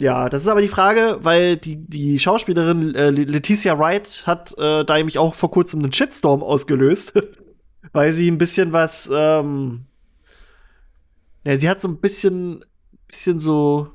[0.00, 4.86] ja, das ist aber die Frage, weil die, die Schauspielerin äh, Leticia Wright hat äh,
[4.86, 7.12] da nämlich auch vor kurzem einen Shitstorm ausgelöst,
[7.92, 9.82] weil sie ein bisschen was, ähm,
[11.44, 12.64] ja, sie hat so ein bisschen,
[13.06, 13.90] bisschen so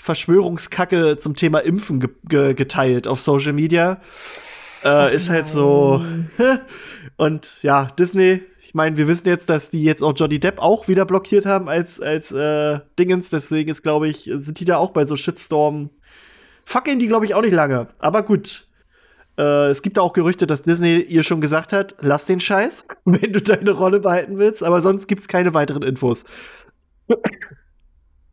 [0.00, 4.00] Verschwörungskacke zum Thema Impfen ge ge geteilt auf Social Media.
[4.84, 6.02] Äh, ist halt so.
[7.18, 10.88] Und ja, Disney, ich meine, wir wissen jetzt, dass die jetzt auch Johnny Depp auch
[10.88, 13.28] wieder blockiert haben als, als äh, Dingens.
[13.28, 15.90] Deswegen ist, glaube ich, sind die da auch bei so Shitstorm.
[16.64, 17.88] Fucken die, glaube ich, auch nicht lange.
[17.98, 18.68] Aber gut.
[19.38, 22.84] Äh, es gibt da auch Gerüchte, dass Disney ihr schon gesagt hat, lass den Scheiß,
[23.04, 24.62] wenn du deine Rolle behalten willst.
[24.62, 26.24] Aber sonst gibt es keine weiteren Infos.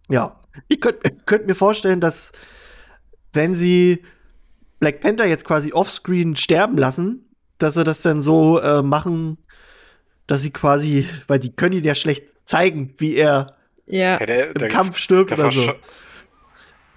[0.09, 0.39] ja.
[0.67, 2.31] Ich könnte könnt mir vorstellen, dass
[3.33, 4.01] wenn sie
[4.79, 7.25] Black Panther jetzt quasi offscreen sterben lassen,
[7.57, 9.37] dass sie das dann so äh, machen,
[10.27, 13.47] dass sie quasi, weil die können ihn ja schlecht zeigen, wie er
[13.85, 14.17] ja.
[14.17, 15.71] im ja, der, Kampf stirbt der oder so.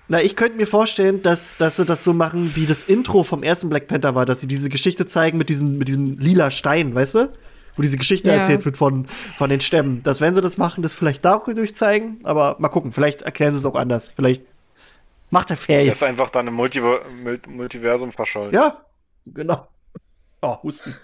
[0.08, 3.42] Na, ich könnte mir vorstellen, dass, dass sie das so machen, wie das Intro vom
[3.44, 6.94] ersten Black Panther war, dass sie diese Geschichte zeigen mit, diesen, mit diesem lila Stein,
[6.96, 7.32] weißt du?
[7.80, 8.34] wo diese Geschichte ja.
[8.36, 9.06] erzählt wird von,
[9.38, 10.02] von den Stämmen.
[10.02, 13.54] Dass, wenn sie das machen, das vielleicht da auch durchzeigen, aber mal gucken, vielleicht erklären
[13.54, 14.10] sie es auch anders.
[14.14, 14.42] Vielleicht
[15.30, 15.88] macht er Ferien.
[15.88, 17.00] Das ist einfach dann im Multiver
[17.48, 18.52] Multiversum verschollen.
[18.52, 18.84] Ja,
[19.24, 19.66] genau.
[20.42, 20.94] Oh, Husten.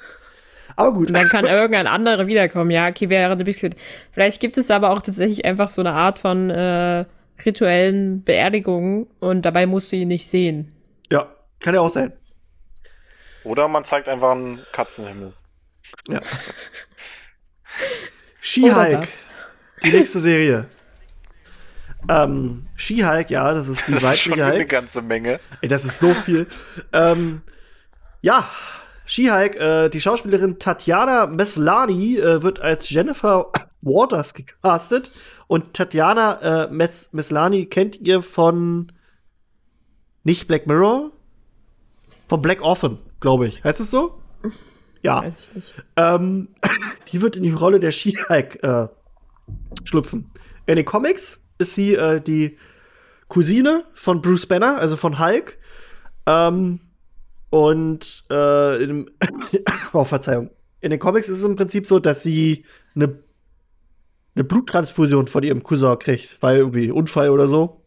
[0.76, 1.08] Aber gut.
[1.08, 2.70] Und dann kann irgendein anderer wiederkommen.
[2.70, 3.74] Ja, okay, wäre eine Möglichkeit.
[4.12, 7.06] Vielleicht gibt es aber auch tatsächlich einfach so eine Art von äh,
[7.46, 10.72] rituellen Beerdigungen und dabei musst du ihn nicht sehen.
[11.10, 12.12] Ja, kann ja auch sein.
[13.44, 15.32] Oder man zeigt einfach einen Katzenhimmel.
[16.08, 16.20] Ja.
[18.40, 20.68] She-Hulk, oh die nächste Serie.
[22.08, 25.40] Ähm, She-Hulk, ja, das ist die das ist schon eine ganze Menge.
[25.62, 26.46] Ey, das ist so viel.
[26.92, 27.42] ähm,
[28.22, 28.48] ja,
[29.04, 33.50] She-Hulk, äh, die Schauspielerin Tatjana Meslani äh, wird als Jennifer
[33.82, 35.10] Waters gecastet.
[35.48, 38.92] Und Tatjana äh, Mes Meslani kennt ihr von
[40.22, 41.10] nicht Black Mirror?
[42.28, 43.62] Von Black Orphan, glaube ich.
[43.64, 44.22] Heißt es so?
[45.06, 45.22] Ja.
[45.22, 45.74] Weiß ich nicht.
[45.96, 46.48] Ähm,
[47.12, 48.88] die wird in die Rolle der She-Hulk äh,
[49.84, 50.30] schlüpfen.
[50.66, 52.58] In den Comics ist sie äh, die
[53.28, 55.58] Cousine von Bruce Banner, also von Hulk.
[56.26, 56.80] Ähm,
[57.50, 59.10] und äh, in,
[59.92, 60.50] oh, Verzeihung.
[60.80, 62.64] In den Comics ist es im Prinzip so, dass sie
[62.96, 63.16] eine,
[64.34, 67.82] eine Bluttransfusion von ihrem Cousin kriegt, weil irgendwie Unfall oder so.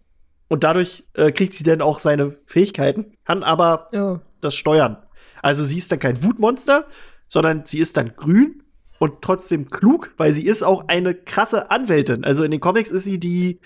[0.47, 4.17] Und dadurch äh, kriegt sie dann auch seine Fähigkeiten, kann aber oh.
[4.41, 4.97] das steuern.
[5.41, 6.86] Also sie ist dann kein Wutmonster,
[7.28, 8.64] sondern sie ist dann grün
[8.99, 12.24] und trotzdem klug, weil sie ist auch eine krasse Anwältin.
[12.26, 13.60] Also in den Comics ist sie die,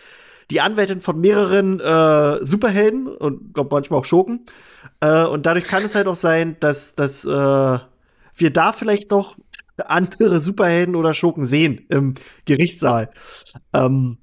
[0.52, 4.46] die Anwältin von mehreren äh, Superhelden und glaub, manchmal auch Schurken.
[5.00, 7.28] Äh, und dadurch kann es halt auch sein, dass, dass äh,
[8.36, 9.38] wir da vielleicht noch
[9.88, 12.14] andere Superhelden oder Schurken sehen im
[12.46, 13.10] Gerichtssaal.
[13.74, 14.20] Ähm,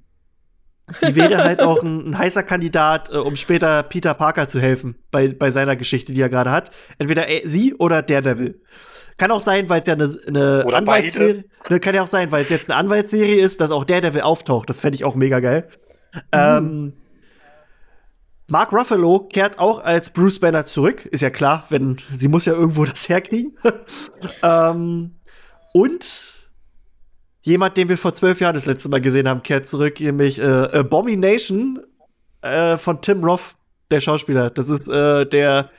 [0.99, 4.95] Sie wäre halt auch ein, ein heißer Kandidat, äh, um später Peter Parker zu helfen
[5.11, 6.71] bei, bei seiner Geschichte, die er gerade hat.
[6.97, 8.61] Entweder äh, sie oder Daredevil.
[9.17, 12.41] Kann auch sein, weil es ja eine, eine Anwaltsserie ne, Kann ja auch sein, weil
[12.43, 14.69] es jetzt eine Anwaltsserie ist, dass auch Daredevil auftaucht.
[14.69, 15.67] Das fände ich auch mega geil.
[16.15, 16.21] Mhm.
[16.31, 16.93] Ähm,
[18.47, 21.05] Mark Ruffalo kehrt auch als Bruce Banner zurück.
[21.05, 23.55] Ist ja klar, wenn sie muss ja irgendwo das herkriegen.
[24.43, 25.15] ähm,
[25.73, 26.30] und
[27.43, 30.45] jemand, den wir vor zwölf Jahren das letzte Mal gesehen haben, kehrt zurück, nämlich äh,
[30.45, 31.81] Abomination
[32.41, 33.55] äh, von Tim Roth,
[33.89, 34.49] der Schauspieler.
[34.49, 35.69] Das ist äh, der,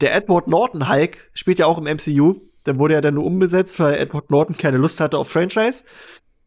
[0.00, 2.36] der Edward Norton Hulk, spielt ja auch im MCU.
[2.64, 5.84] Dann wurde er dann nur umgesetzt, weil Edward Norton keine Lust hatte auf Franchise.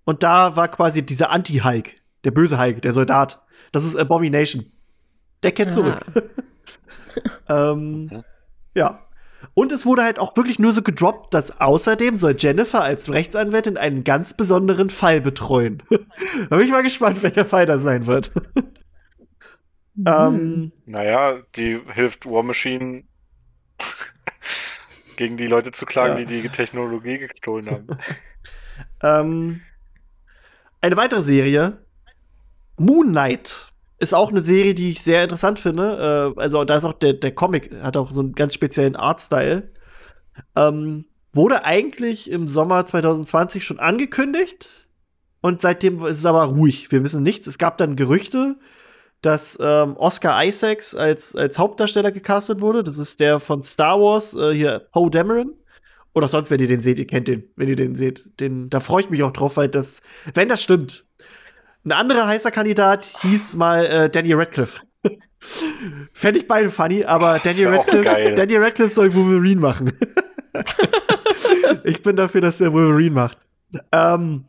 [0.03, 1.91] Und da war quasi dieser Anti-Hulk,
[2.23, 3.41] der böse Hulk, der Soldat.
[3.71, 4.65] Das ist Abomination.
[5.41, 5.71] Der kehrt ah.
[5.71, 6.01] zurück.
[7.49, 8.23] ähm,
[8.75, 8.99] ja.
[9.53, 13.77] Und es wurde halt auch wirklich nur so gedroppt, dass außerdem soll Jennifer als Rechtsanwältin
[13.77, 15.83] einen ganz besonderen Fall betreuen.
[15.89, 18.31] da bin ich mal gespannt, welcher Fall da sein wird.
[19.93, 20.07] Mhm.
[20.07, 23.03] Ähm, naja, die hilft War Machine
[25.17, 26.23] gegen die Leute zu klagen, ja.
[26.23, 27.87] die die Technologie gestohlen haben.
[29.03, 29.61] ähm,
[30.79, 31.79] eine weitere Serie,
[32.77, 33.70] Moon Knight.
[34.01, 36.33] Ist auch eine Serie, die ich sehr interessant finde.
[36.35, 39.69] Äh, also da ist auch der, der Comic, hat auch so einen ganz speziellen Artstyle.
[40.55, 44.87] Ähm, wurde eigentlich im Sommer 2020 schon angekündigt.
[45.41, 46.91] Und seitdem ist es aber ruhig.
[46.91, 47.45] Wir wissen nichts.
[47.45, 48.55] Es gab dann Gerüchte,
[49.21, 52.81] dass ähm, Oscar Isaacs als, als Hauptdarsteller gecastet wurde.
[52.81, 55.53] Das ist der von Star Wars, äh, hier Poe Dameron.
[56.15, 58.31] Oder sonst, wenn ihr den seht, ihr kennt den, wenn ihr den seht.
[58.39, 60.01] Den, da freue ich mich auch drauf, weil das,
[60.33, 61.05] wenn das stimmt,
[61.83, 64.79] ein anderer heißer Kandidat hieß mal äh, Danny Radcliffe.
[66.13, 69.93] Fände ich beide funny, aber Danny Radcliffe, Danny Radcliffe soll Wolverine machen.
[71.83, 73.37] ich bin dafür, dass der Wolverine macht.
[73.91, 74.45] Ähm,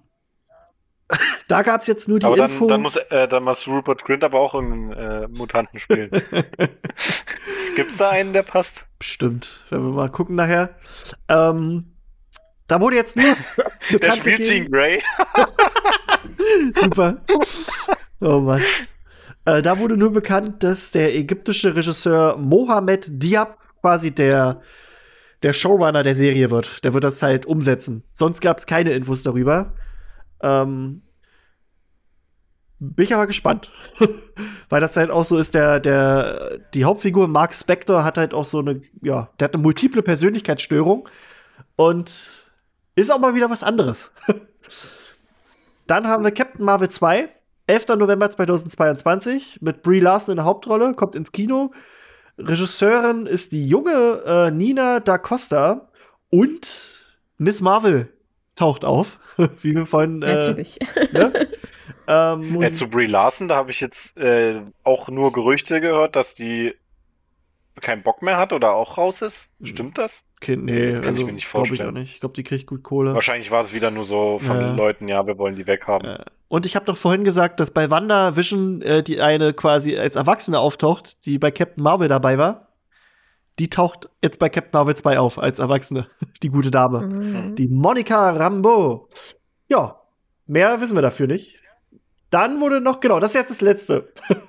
[1.48, 2.66] da gab es jetzt nur die aber dann, Info.
[2.66, 6.10] Dann muss, äh, dann muss Rupert Grint aber auch einen äh, Mutanten spielen.
[7.76, 8.84] Gibt es da einen, der passt?
[8.98, 9.60] Bestimmt.
[9.70, 10.74] Wenn wir mal gucken nachher.
[11.28, 11.91] Ähm,
[12.72, 13.36] da wurde jetzt nur.
[14.00, 15.02] Der spielt Jean Grey.
[16.82, 17.20] Super.
[18.22, 18.62] Oh Mann.
[19.44, 24.62] Äh, da wurde nur bekannt, dass der ägyptische Regisseur Mohamed Diab quasi der,
[25.42, 26.82] der Showrunner der Serie wird.
[26.82, 28.04] Der wird das halt umsetzen.
[28.14, 29.74] Sonst gab es keine Infos darüber.
[30.42, 31.02] Ähm,
[32.78, 33.70] bin ich aber gespannt.
[34.70, 38.46] Weil das halt auch so ist, der, der, die Hauptfigur Mark Spector hat halt auch
[38.46, 41.06] so eine, ja, der hat eine multiple Persönlichkeitsstörung.
[41.76, 42.41] Und
[42.94, 44.12] ist auch mal wieder was anderes.
[45.86, 47.28] Dann haben wir Captain Marvel 2,
[47.66, 47.88] 11.
[47.96, 51.72] November 2022, mit Brie Larson in der Hauptrolle, kommt ins Kino.
[52.38, 55.88] Regisseurin ist die junge äh, Nina da Costa
[56.30, 57.06] und
[57.38, 58.12] Miss Marvel
[58.56, 59.18] taucht auf,
[59.62, 60.22] wie wir vorhin.
[60.22, 60.80] Äh, Natürlich.
[60.96, 61.48] Äh, ne?
[62.06, 66.34] ähm, ja, zu Brie Larson, da habe ich jetzt äh, auch nur Gerüchte gehört, dass
[66.34, 66.74] die
[67.80, 69.48] keinen Bock mehr hat oder auch raus ist.
[69.58, 69.66] Mhm.
[69.66, 70.24] Stimmt das?
[70.42, 71.90] Kind, nee, das kann also, ich mir nicht vorstellen.
[71.94, 73.14] Glaube ich Ich glaube, die kriegt gut Kohle.
[73.14, 74.74] Wahrscheinlich war es wieder nur so von ja.
[74.74, 76.06] Leuten, ja, wir wollen die weghaben.
[76.08, 76.24] Ja.
[76.48, 80.16] Und ich habe doch vorhin gesagt, dass bei Wanda Vision äh, die eine quasi als
[80.16, 82.68] Erwachsene auftaucht, die bei Captain Marvel dabei war.
[83.60, 86.06] Die taucht jetzt bei Captain Marvel 2 auf als Erwachsene,
[86.42, 87.02] die gute Dame.
[87.06, 87.54] Mhm.
[87.54, 89.08] Die Monika Rambo.
[89.68, 90.00] Ja,
[90.48, 91.60] mehr wissen wir dafür nicht.
[92.30, 94.12] Dann wurde noch, genau, das ist jetzt das letzte.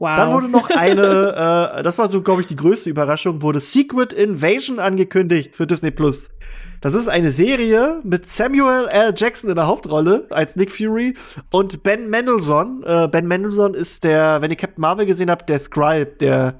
[0.00, 0.16] Wow.
[0.16, 4.14] Dann wurde noch eine, äh, das war so, glaube ich, die größte Überraschung, wurde Secret
[4.14, 6.30] Invasion angekündigt für Disney Plus.
[6.80, 9.12] Das ist eine Serie mit Samuel L.
[9.14, 11.14] Jackson in der Hauptrolle als Nick Fury
[11.50, 12.82] und Ben Mendelssohn.
[12.84, 16.58] Äh, ben Mendelssohn ist der, wenn ihr Captain Marvel gesehen habt, der Scribe, der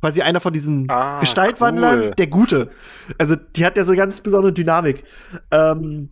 [0.00, 2.10] quasi einer von diesen ah, Gestaltwandlern, cool.
[2.18, 2.70] der Gute.
[3.18, 5.04] Also die hat ja so eine ganz besondere Dynamik.
[5.52, 6.10] Ähm,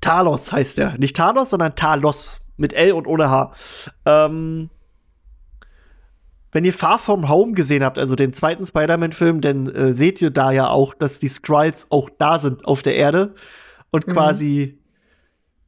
[0.00, 0.96] Talos heißt er.
[0.98, 2.40] Nicht Thanos, sondern Talos.
[2.58, 3.52] Mit L und ohne H.
[4.06, 4.70] Ähm,
[6.56, 10.30] wenn ihr Far From Home gesehen habt, also den zweiten Spider-Man-Film, dann äh, seht ihr
[10.30, 13.34] da ja auch, dass die Skrulls auch da sind auf der Erde
[13.90, 14.12] und mhm.
[14.14, 14.78] quasi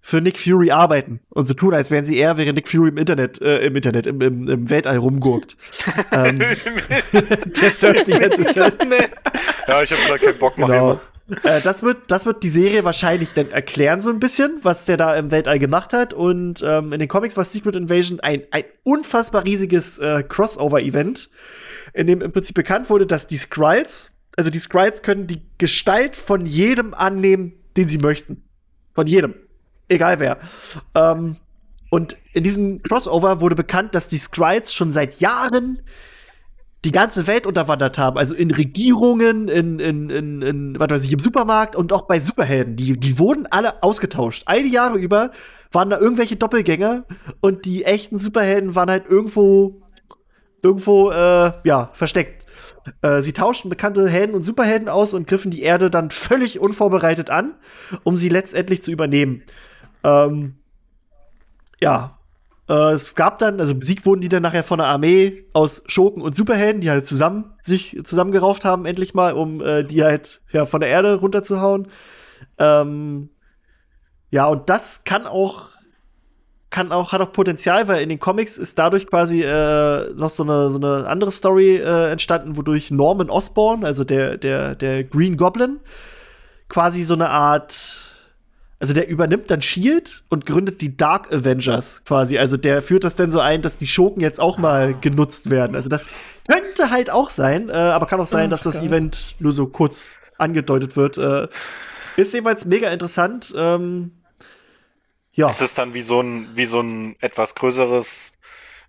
[0.00, 2.96] für Nick Fury arbeiten und so tun, als wären sie eher, wäre Nick Fury im
[2.96, 5.58] Internet, äh, im Internet, im, im, im Weltall rumgurkt.
[6.10, 8.72] ähm, der surft die ganze Zeit.
[9.68, 10.68] ja, ich habe da keinen Bock, mehr.
[10.68, 10.88] genau.
[10.92, 11.00] genau.
[11.44, 14.96] Äh, das, wird, das wird die Serie wahrscheinlich dann erklären, so ein bisschen, was der
[14.96, 16.14] da im Weltall gemacht hat.
[16.14, 21.30] Und ähm, in den Comics war Secret Invasion ein, ein unfassbar riesiges äh, Crossover-Event,
[21.94, 26.16] in dem im Prinzip bekannt wurde, dass die Skrulls, also die Skrulls können die Gestalt
[26.16, 28.44] von jedem annehmen, den sie möchten.
[28.94, 29.34] Von jedem.
[29.88, 30.38] Egal wer.
[30.94, 31.36] Ähm,
[31.90, 35.78] und in diesem Crossover wurde bekannt, dass die Skrulls schon seit Jahren
[36.84, 41.12] die ganze Welt unterwandert haben, also in Regierungen, in, in, in, in was weiß ich,
[41.12, 44.44] im Supermarkt und auch bei Superhelden, die, die wurden alle ausgetauscht.
[44.46, 45.32] Eine Jahre über
[45.72, 47.04] waren da irgendwelche Doppelgänger
[47.40, 49.82] und die echten Superhelden waren halt irgendwo,
[50.62, 52.46] irgendwo, äh, ja, versteckt.
[53.02, 57.28] Äh, sie tauschten bekannte Helden und Superhelden aus und griffen die Erde dann völlig unvorbereitet
[57.28, 57.54] an,
[58.04, 59.42] um sie letztendlich zu übernehmen.
[60.04, 60.54] Ähm,
[61.80, 62.17] ja,
[62.68, 66.22] äh, es gab dann, also besiegt wurden die dann nachher von einer Armee aus Schurken
[66.22, 70.66] und Superhelden, die halt zusammen sich zusammengerauft haben, endlich mal, um äh, die halt ja,
[70.66, 71.88] von der Erde runterzuhauen.
[72.58, 73.30] Ähm,
[74.30, 75.68] ja, und das kann auch,
[76.68, 80.42] kann auch, hat auch Potenzial, weil in den Comics ist dadurch quasi äh, noch so
[80.42, 85.38] eine, so eine andere Story äh, entstanden, wodurch Norman Osborn, also der, der, der Green
[85.38, 85.80] Goblin,
[86.68, 88.07] quasi so eine Art
[88.80, 92.38] also der übernimmt dann Shield und gründet die Dark Avengers quasi.
[92.38, 94.98] Also der führt das dann so ein, dass die Schurken jetzt auch mal ah.
[95.00, 95.74] genutzt werden.
[95.74, 96.06] Also das
[96.48, 99.66] könnte halt auch sein, äh, aber kann auch sein, dass das Ach, Event nur so
[99.66, 101.18] kurz angedeutet wird.
[101.18, 101.48] Äh,
[102.16, 103.52] ist jeweils mega interessant.
[103.56, 104.12] Ähm,
[105.32, 105.48] ja.
[105.48, 108.32] Ist es dann wie so ein, wie so ein etwas größeres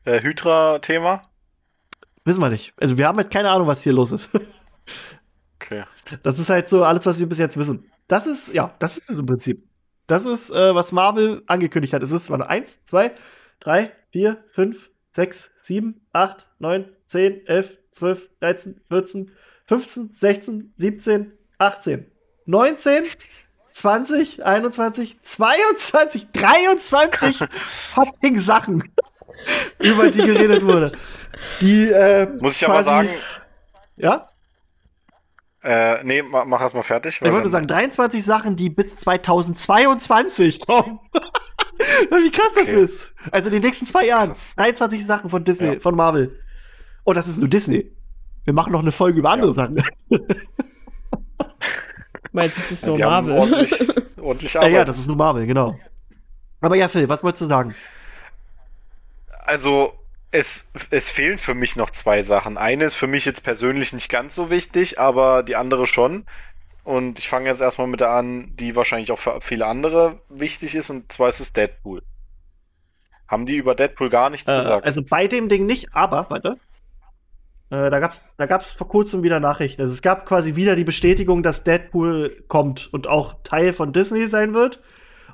[0.05, 1.23] äh, Hydra-Thema?
[2.25, 2.73] Wissen wir nicht.
[2.77, 4.29] Also wir haben halt keine Ahnung, was hier los ist.
[5.57, 5.83] okay.
[6.21, 7.91] Das ist halt so alles, was wir bis jetzt wissen.
[8.07, 9.61] Das ist, ja, das ist es im Prinzip.
[10.09, 12.01] Das ist, äh, was Marvel angekündigt hat.
[12.01, 13.11] Es ist warte, eins, zwei,
[13.59, 19.31] drei, vier, fünf, sechs, sieben, acht, neun, zehn, elf, zwölf, dreizehn, vierzehn,
[19.65, 22.11] fünfzehn, sechzehn, siebzehn, achtzehn,
[22.45, 23.03] neunzehn.
[23.71, 27.37] 20, 21, 22, 23
[27.93, 28.83] fucking Sachen,
[29.77, 30.91] über die geredet wurde.
[31.61, 33.09] Die, äh, Muss ich aber sagen,
[33.95, 34.25] ja?
[35.63, 37.15] Äh, nee, mach, mach erst mal fertig.
[37.15, 40.99] Ich wollte nur sagen, 23 Sachen, die bis 2022 kommen.
[42.11, 42.63] Wie krass okay.
[42.65, 43.13] das ist.
[43.31, 44.31] Also in den nächsten zwei Jahren.
[44.57, 45.79] 23 Sachen von Disney, ja.
[45.79, 46.27] von Marvel.
[46.27, 46.35] Und
[47.03, 47.91] oh, das ist nur Disney.
[48.45, 49.55] Wir machen noch eine Folge über andere ja.
[49.55, 49.83] Sachen.
[52.31, 53.33] Meinst du, das ist nur Die Marvel?
[53.37, 53.71] Ordentlich,
[54.21, 55.77] ordentlich ja, ja, das ist nur Marvel, genau.
[56.61, 57.73] Aber ja, Phil, was wolltest du sagen?
[59.45, 59.93] Also,
[60.31, 62.57] es, es fehlen für mich noch zwei Sachen.
[62.57, 66.25] Eine ist für mich jetzt persönlich nicht ganz so wichtig, aber die andere schon.
[66.83, 70.75] Und ich fange jetzt erstmal mit der an, die wahrscheinlich auch für viele andere wichtig
[70.75, 72.01] ist, und zwar ist es Deadpool.
[73.27, 74.85] Haben die über Deadpool gar nichts äh, gesagt?
[74.85, 76.57] Also bei dem Ding nicht, aber, warte.
[77.71, 79.81] Äh, da gab es da gab's vor kurzem wieder Nachrichten.
[79.81, 84.25] Also es gab quasi wieder die Bestätigung, dass Deadpool kommt und auch Teil von Disney
[84.27, 84.81] sein wird.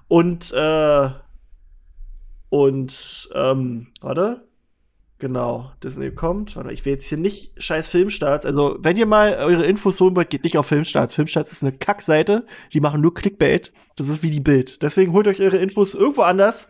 [0.07, 1.09] Und, äh,
[2.49, 4.45] und, ähm, warte.
[5.26, 6.56] Genau, Disney kommt.
[6.69, 8.45] Ich will jetzt hier nicht scheiß Filmstarts.
[8.45, 11.15] Also, wenn ihr mal eure Infos holen wollt, geht nicht auf Filmstarts.
[11.15, 12.45] Filmstarts ist eine Kackseite.
[12.73, 13.73] Die machen nur Clickbait.
[13.95, 14.84] Das ist wie die Bild.
[14.84, 16.68] Deswegen holt euch eure Infos irgendwo anders.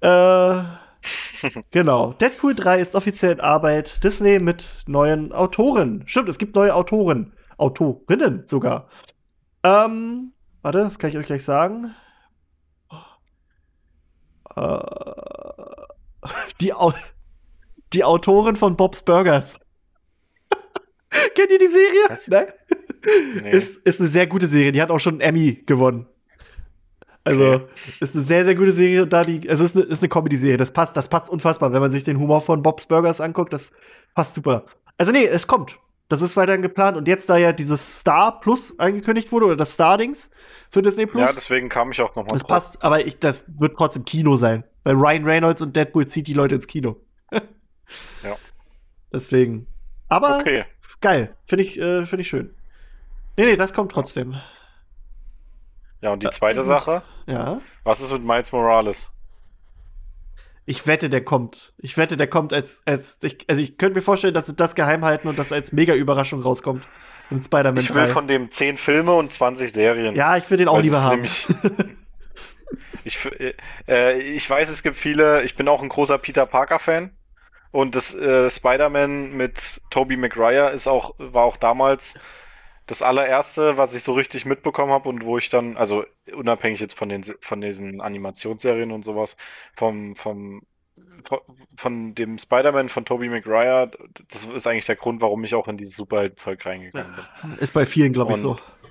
[0.00, 0.08] Äh,
[1.70, 2.14] genau.
[2.14, 4.02] Deadpool 3 ist offiziell in Arbeit.
[4.02, 6.02] Disney mit neuen Autoren.
[6.06, 7.34] Stimmt, es gibt neue Autoren.
[7.58, 8.88] Autorinnen sogar.
[9.62, 10.32] Ähm,
[10.62, 11.94] warte, das kann ich euch gleich sagen.
[14.56, 14.66] Äh,
[16.62, 17.02] die Autoren
[17.96, 19.58] die Autorin von Bob's Burgers.
[21.34, 22.00] Kennt ihr die Serie?
[22.08, 22.28] Was?
[22.28, 22.46] Nein.
[23.42, 23.50] Nee.
[23.50, 24.70] Ist, ist eine sehr gute Serie.
[24.70, 26.06] Die hat auch schon einen Emmy gewonnen.
[27.24, 27.66] Also, okay.
[28.00, 29.06] ist eine sehr, sehr gute Serie.
[29.06, 30.56] Da die, also ist eine, eine Comedy-Serie.
[30.58, 31.72] Das passt, das passt unfassbar.
[31.72, 33.72] Wenn man sich den Humor von Bob's Burgers anguckt, das
[34.14, 34.66] passt super.
[34.98, 35.78] Also, nee, es kommt.
[36.08, 36.96] Das ist weiterhin geplant.
[36.96, 40.30] Und jetzt, da ja dieses Star Plus angekündigt wurde, oder das Star-Dings
[40.70, 41.22] für Disney Plus.
[41.22, 42.48] Ja, deswegen kam ich auch nochmal drauf.
[42.48, 44.64] passt, aber ich, das wird trotzdem Kino sein.
[44.84, 46.96] Weil Ryan Reynolds und Deadpool zieht die Leute ins Kino.
[48.22, 48.36] Ja.
[49.12, 49.66] Deswegen.
[50.08, 50.64] Aber okay.
[51.00, 51.34] geil.
[51.44, 52.54] Finde ich, äh, find ich schön.
[53.36, 54.36] Nee, nee, das kommt trotzdem.
[56.00, 57.02] Ja, und die äh, zweite das, Sache?
[57.26, 57.60] Ja.
[57.84, 59.10] Was ist mit Miles Morales?
[60.64, 61.72] Ich wette, der kommt.
[61.78, 62.82] Ich wette, der kommt als.
[62.86, 65.72] als ich, also, ich könnte mir vorstellen, dass sie das geheim halten und das als
[65.72, 66.86] Mega-Überraschung rauskommt.
[67.30, 67.78] In Spider-Man.
[67.80, 70.14] Ich will von dem 10 Filme und 20 Serien.
[70.14, 71.24] Ja, ich will den auch lieber haben.
[73.04, 73.54] ich, äh,
[73.88, 75.42] äh, ich weiß, es gibt viele.
[75.42, 77.12] Ich bin auch ein großer Peter Parker-Fan.
[77.72, 82.14] Und das äh, Spider-Man mit Tobey Maguire ist auch, war auch damals
[82.86, 86.94] das allererste, was ich so richtig mitbekommen habe und wo ich dann, also unabhängig jetzt
[86.96, 89.36] von, den, von diesen Animationsserien und sowas,
[89.74, 90.62] vom, vom,
[91.22, 91.38] von,
[91.76, 93.90] von dem Spider-Man von Tobey Maguire,
[94.28, 97.12] das ist eigentlich der Grund, warum ich auch in dieses Superheldenzeug reingegangen
[97.42, 97.52] bin.
[97.58, 98.85] Ist bei vielen, glaube ich, und, so.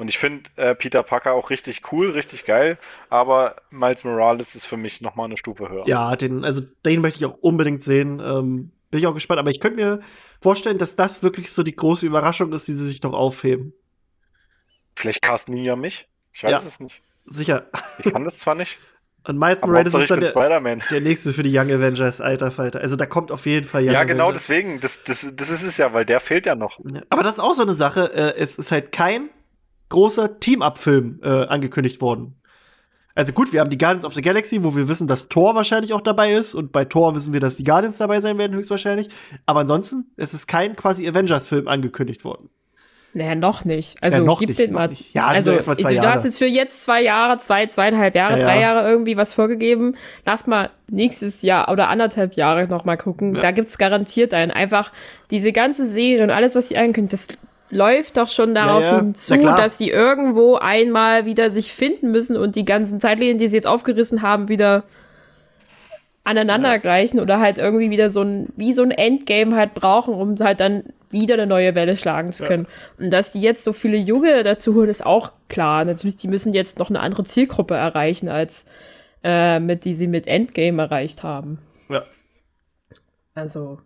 [0.00, 2.78] Und ich finde äh, Peter Parker auch richtig cool, richtig geil,
[3.10, 5.86] aber Miles Morales ist für mich nochmal eine Stufe höher.
[5.86, 8.18] Ja, den, also den möchte ich auch unbedingt sehen.
[8.18, 10.00] Ähm, bin ich auch gespannt, aber ich könnte mir
[10.40, 13.74] vorstellen, dass das wirklich so die große Überraschung ist, die sie sich noch aufheben.
[14.96, 16.08] Vielleicht casten die ja mich.
[16.32, 17.02] Ich weiß ja, es nicht.
[17.26, 17.66] Sicher.
[18.02, 18.78] Ich kann das zwar nicht.
[19.28, 20.60] Und Miles Morales ist dann der,
[20.90, 22.80] der, nächste für die Young Avengers, alter Falter.
[22.80, 24.44] Also da kommt auf jeden Fall Young Ja, genau Avengers.
[24.46, 24.80] deswegen.
[24.80, 26.80] Das, das, das ist es ja, weil der fehlt ja noch.
[27.10, 28.14] Aber das ist auch so eine Sache.
[28.14, 29.28] Äh, es ist halt kein
[29.90, 32.36] großer Team-Up-Film äh, angekündigt worden.
[33.14, 35.92] Also gut, wir haben die Guardians of the Galaxy, wo wir wissen, dass Thor wahrscheinlich
[35.92, 36.54] auch dabei ist.
[36.54, 39.08] Und bei Thor wissen wir, dass die Guardians dabei sein werden, höchstwahrscheinlich.
[39.44, 42.48] Aber ansonsten, es ist kein quasi Avengers-Film angekündigt worden.
[43.12, 44.00] Naja, noch nicht.
[44.00, 44.86] Also ja, noch gib nicht, den mal.
[44.88, 45.12] Nicht.
[45.12, 46.06] Ja, also, also erst mal zwei du, Jahre.
[46.06, 48.60] du hast jetzt für jetzt zwei Jahre, zwei, zweieinhalb Jahre, ja, drei ja.
[48.60, 49.96] Jahre irgendwie was vorgegeben.
[50.24, 53.34] Lass mal nächstes Jahr oder anderthalb Jahre noch mal gucken.
[53.34, 54.52] Da gibt es garantiert einen.
[54.52, 54.92] Einfach
[55.32, 57.26] diese ganze Serie und alles, was sie ankündigt, das
[57.70, 58.98] läuft doch schon darauf ja, ja.
[59.00, 63.46] hinzu, ja, dass sie irgendwo einmal wieder sich finden müssen und die ganzen Zeitlinien, die
[63.46, 64.82] sie jetzt aufgerissen haben, wieder
[66.24, 70.60] aneinandergleichen oder halt irgendwie wieder so ein, wie so ein Endgame halt brauchen, um halt
[70.60, 72.66] dann wieder eine neue Welle schlagen zu können.
[72.98, 75.84] Und dass die jetzt so viele Junge dazu holen, ist auch klar.
[75.84, 78.64] Natürlich, die müssen jetzt noch eine andere Zielgruppe erreichen, als
[79.24, 81.58] äh, mit die sie mit Endgame erreicht haben.
[81.88, 82.02] Ja.
[83.34, 83.78] Also,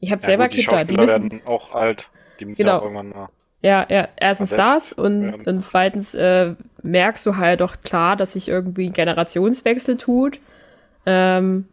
[0.00, 0.76] ich habe ja, selber gut, Kinder.
[0.78, 2.08] Die, die müssen werden auch alt.
[2.40, 2.78] Die müssen genau.
[2.78, 3.28] auch irgendwann mal.
[3.62, 8.48] Ja, ja, erstens das und, und zweitens äh, merkst du halt doch klar, dass sich
[8.48, 10.38] irgendwie ein Generationswechsel tut.
[11.06, 11.64] Ähm,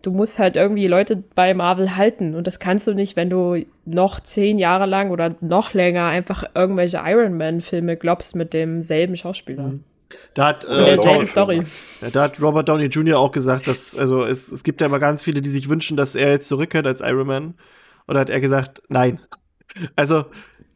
[0.00, 3.64] du musst halt irgendwie Leute bei Marvel halten und das kannst du nicht, wenn du
[3.84, 9.64] noch zehn Jahre lang oder noch länger einfach irgendwelche Iron Man-Filme glaubst mit demselben Schauspieler.
[9.64, 9.84] Mhm.
[10.34, 11.64] Da hat, äh, Robert,
[12.14, 13.18] da hat Robert Downey Jr.
[13.18, 16.14] auch gesagt, dass also es, es gibt ja immer ganz viele, die sich wünschen, dass
[16.14, 17.54] er jetzt zurückkehrt als Iron Man.
[18.08, 19.20] Oder hat er gesagt, nein,
[19.96, 20.24] also,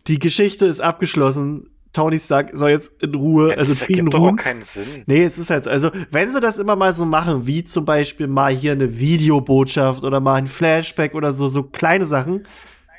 [0.06, 1.70] die Geschichte ist abgeschlossen.
[1.92, 5.04] Tony Stark soll jetzt in Ruhe, ja, also das ergibt doch auch keinen Sinn.
[5.06, 5.70] Nee, es ist halt, so.
[5.70, 10.04] also, wenn sie das immer mal so machen, wie zum Beispiel mal hier eine Videobotschaft
[10.04, 12.44] oder mal ein Flashback oder so, so kleine Sachen.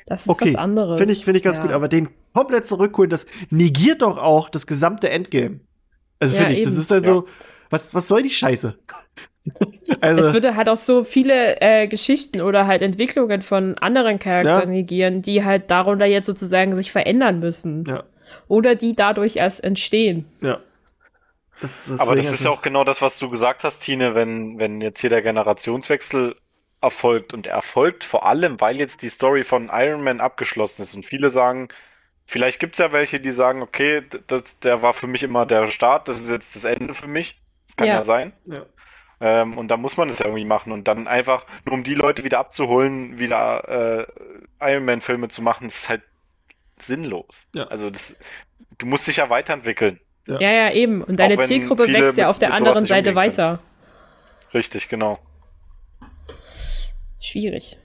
[0.06, 0.48] Das ist okay.
[0.48, 0.98] was anderes.
[0.98, 1.64] Finde ich, finde ich ganz ja.
[1.64, 5.60] gut, aber den komplett zurückholen, das negiert doch auch das gesamte Endgame.
[6.18, 6.70] Also, ja, finde ich, eben.
[6.70, 7.26] das ist dann halt so,
[7.70, 8.78] was, was soll die Scheiße?
[10.02, 14.68] Also, es würde halt auch so viele äh, Geschichten oder halt Entwicklungen von anderen Charakteren
[14.68, 14.76] ja.
[14.80, 17.84] Regieren, die halt darunter jetzt sozusagen sich verändern müssen.
[17.86, 18.04] Ja.
[18.48, 20.26] Oder die dadurch erst entstehen.
[20.42, 20.58] Ja.
[21.62, 24.58] Das, das Aber das ist ja auch genau das, was du gesagt hast, Tine, wenn,
[24.58, 26.36] wenn jetzt hier der Generationswechsel
[26.82, 31.06] erfolgt und erfolgt vor allem, weil jetzt die Story von Iron Man abgeschlossen ist und
[31.06, 31.68] viele sagen,
[32.26, 35.68] vielleicht gibt es ja welche, die sagen, okay, das, der war für mich immer der
[35.70, 37.38] Start, das ist jetzt das Ende für mich
[37.78, 38.32] kann ja, ja sein.
[38.44, 38.66] Ja.
[39.20, 41.94] Ähm, und da muss man es ja irgendwie machen und dann einfach, nur um die
[41.94, 44.06] Leute wieder abzuholen, wieder
[44.60, 46.02] äh, Iron Man-Filme zu machen, ist halt
[46.76, 47.48] sinnlos.
[47.54, 47.64] Ja.
[47.64, 48.16] Also das,
[48.76, 49.98] du musst dich ja weiterentwickeln.
[50.26, 51.02] Ja, ja, eben.
[51.02, 53.60] Und deine Zielgruppe wächst ja mit, auf der anderen Seite weiter.
[54.52, 55.18] Richtig, genau.
[57.18, 57.78] Schwierig.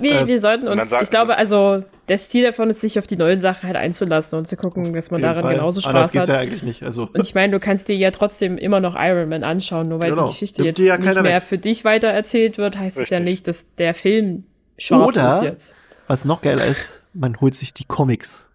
[0.00, 3.06] Wir, äh, wir sollten uns, sagt, ich glaube, also der Stil davon ist, sich auf
[3.06, 5.54] die neuen Sachen halt einzulassen und zu gucken, dass man daran Fall.
[5.56, 6.34] genauso ah, Spaß Anders geht's hat.
[6.34, 6.82] ja eigentlich nicht.
[6.82, 7.08] Also.
[7.12, 10.10] Und ich meine, du kannst dir ja trotzdem immer noch Iron Man anschauen, nur weil
[10.10, 10.26] genau.
[10.26, 11.42] die Geschichte Gibt jetzt ja nicht mehr weg.
[11.42, 14.44] für dich weiter erzählt wird, heißt es ja nicht, dass der Film
[14.78, 15.74] schwarz Oder, ist jetzt.
[16.06, 18.46] Was noch geiler ist, man holt sich die Comics.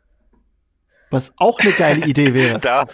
[1.10, 2.60] Was auch eine geile Idee wäre.
[2.60, 2.86] da,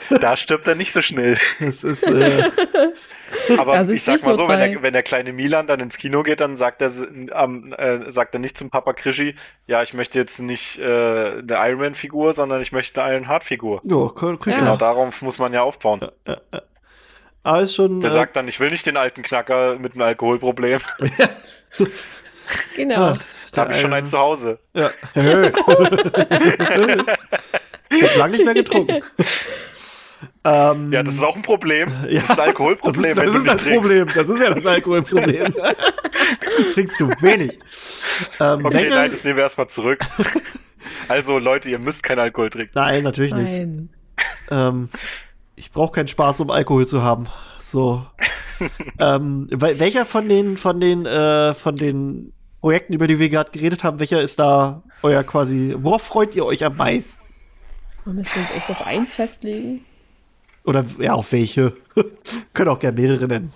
[0.20, 1.36] da stirbt er nicht so schnell.
[1.60, 2.50] Das ist, äh
[3.58, 6.22] Aber das ich sag mal so, wenn der, wenn der, kleine Milan dann ins Kino
[6.22, 6.90] geht, dann sagt er,
[7.32, 9.34] ähm, äh, sagt er nicht zum Papa Krischi,
[9.66, 13.82] ja, ich möchte jetzt nicht äh, eine Iron Man-Figur, sondern ich möchte eine Iron Heart-Figur.
[13.84, 16.00] Ja, Genau, darauf muss man ja aufbauen.
[16.26, 16.62] Ja, ja,
[17.42, 20.02] Aber ist schon, der äh, sagt dann, ich will nicht den alten Knacker mit einem
[20.02, 20.80] Alkoholproblem.
[22.76, 22.96] genau.
[22.98, 23.18] Ah,
[23.52, 24.58] da habe ich schon ein äh, Zuhause.
[24.72, 24.90] Ja.
[25.14, 27.06] ich habe
[28.18, 29.02] lange nicht mehr getrunken.
[30.48, 31.90] Ähm, ja, das ist auch ein Problem.
[32.08, 33.16] Ja, das ist ein Alkoholproblem.
[33.16, 34.06] Das ist, das, ist das Problem.
[34.14, 35.52] Das ist ja das Alkoholproblem.
[35.54, 37.58] du trinkst zu wenig.
[38.40, 40.00] Ähm, okay, Bengel, nein, das nehmen wir erstmal zurück.
[41.08, 42.70] also, Leute, ihr müsst keinen Alkohol trinken.
[42.74, 43.46] Nein, natürlich nicht.
[43.50, 43.88] Nein.
[44.50, 44.88] Ähm,
[45.56, 47.26] ich brauche keinen Spaß, um Alkohol zu haben.
[47.58, 48.06] So.
[48.98, 53.84] ähm, welcher von den, von den, äh, von den Projekten, über die wir gerade geredet
[53.84, 57.22] haben, welcher ist da euer quasi, worauf freut ihr euch am meisten?
[58.06, 59.84] Müssen wir uns echt auf eins festlegen?
[60.68, 61.72] Oder ja, auf welche.
[62.52, 63.50] Können auch gerne mehrere nennen.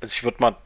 [0.00, 0.56] Also ich würde mal.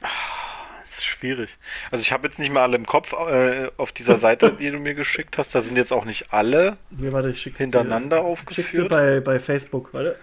[0.00, 1.56] Das ist schwierig.
[1.92, 4.80] Also ich habe jetzt nicht mal alle im Kopf äh, auf dieser Seite, die du
[4.80, 5.54] mir geschickt hast.
[5.54, 8.66] Da sind jetzt auch nicht alle nee, warte, ich hintereinander dir, aufgeführt.
[8.66, 10.18] Schickst du bei, bei Facebook, warte.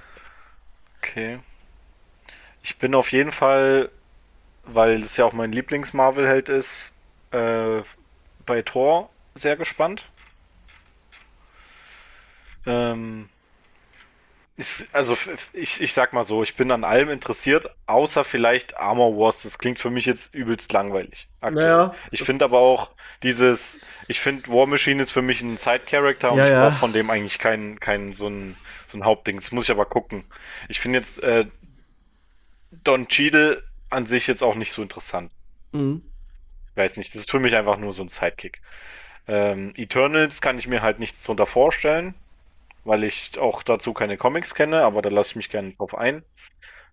[0.97, 1.39] Okay.
[2.63, 3.89] Ich bin auf jeden Fall,
[4.65, 6.93] weil das ja auch mein Lieblings-Marvel-Held ist,
[7.31, 7.81] äh,
[8.45, 10.03] bei Thor sehr gespannt.
[12.67, 13.29] Ähm,
[14.57, 15.15] ist, also
[15.53, 19.43] ich, ich sag mal so, ich bin an allem interessiert, außer vielleicht Armor Wars.
[19.43, 21.27] Das klingt für mich jetzt übelst langweilig.
[21.41, 21.65] Aktuell.
[21.69, 22.91] Naja, ich finde aber auch
[23.23, 26.71] dieses, ich finde War Machine ist für mich ein Side-Character und ja, ich brauche ja.
[26.71, 29.37] von dem eigentlich keinen kein, so, ein, so Hauptding.
[29.37, 30.25] Das muss ich aber gucken.
[30.69, 31.45] Ich finde jetzt äh,
[32.71, 35.31] Don Cheadle an sich jetzt auch nicht so interessant.
[35.71, 36.01] Mhm.
[36.75, 38.61] Weiß nicht, das ist für mich einfach nur so ein Sidekick.
[39.27, 42.15] Ähm, Eternals kann ich mir halt nichts drunter vorstellen
[42.87, 46.23] weil ich auch dazu keine Comics kenne, aber da lasse ich mich gerne drauf ein.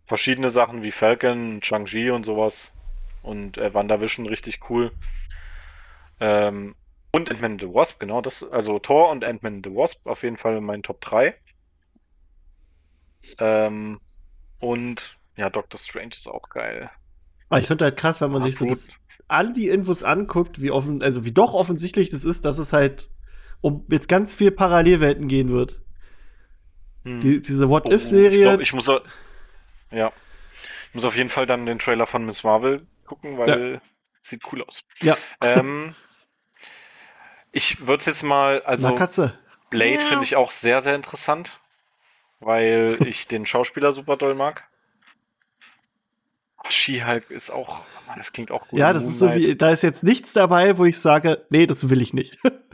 [0.04, 2.72] Verschiedene Sachen wie Falcon, Shang-Chi und sowas
[3.22, 4.90] und äh, WandaVision richtig cool.
[6.20, 6.74] Ähm,
[7.12, 10.60] und Ant-Man the Wasp, genau, das, also Thor und Ant-Man the Wasp auf jeden Fall
[10.60, 11.32] meinen Top 3.
[13.38, 14.00] Ähm,
[14.58, 16.90] und ja, Doctor Strange ist auch geil.
[17.48, 18.88] Aber ah, ich finde halt krass, wenn man Ach, sich so das,
[19.28, 23.10] all die Infos anguckt, wie offen, also wie doch offensichtlich das ist, dass es halt
[23.60, 25.80] um jetzt ganz viel Parallelwelten gehen wird.
[27.04, 27.20] Hm.
[27.20, 28.48] Die, diese What-If-Serie.
[28.50, 28.88] Oh, ich, ich muss,
[29.90, 30.12] ja.
[30.88, 33.80] Ich muss auf jeden Fall dann den Trailer von Miss Marvel gucken, weil ja.
[34.22, 34.84] sieht cool aus.
[35.02, 35.16] Ja.
[35.40, 35.94] Ähm,
[37.52, 39.38] ich würde es jetzt mal, also Na, Katze.
[39.70, 40.00] Blade ja.
[40.00, 41.60] finde ich auch sehr, sehr interessant,
[42.40, 44.64] weil ich den Schauspieler super doll mag.
[46.70, 47.84] She-Hulk ist auch,
[48.16, 48.78] das klingt auch gut.
[48.78, 49.36] Ja, das Moonlight.
[49.38, 52.14] ist so wie, da ist jetzt nichts dabei, wo ich sage, nee, das will ich
[52.14, 52.38] nicht.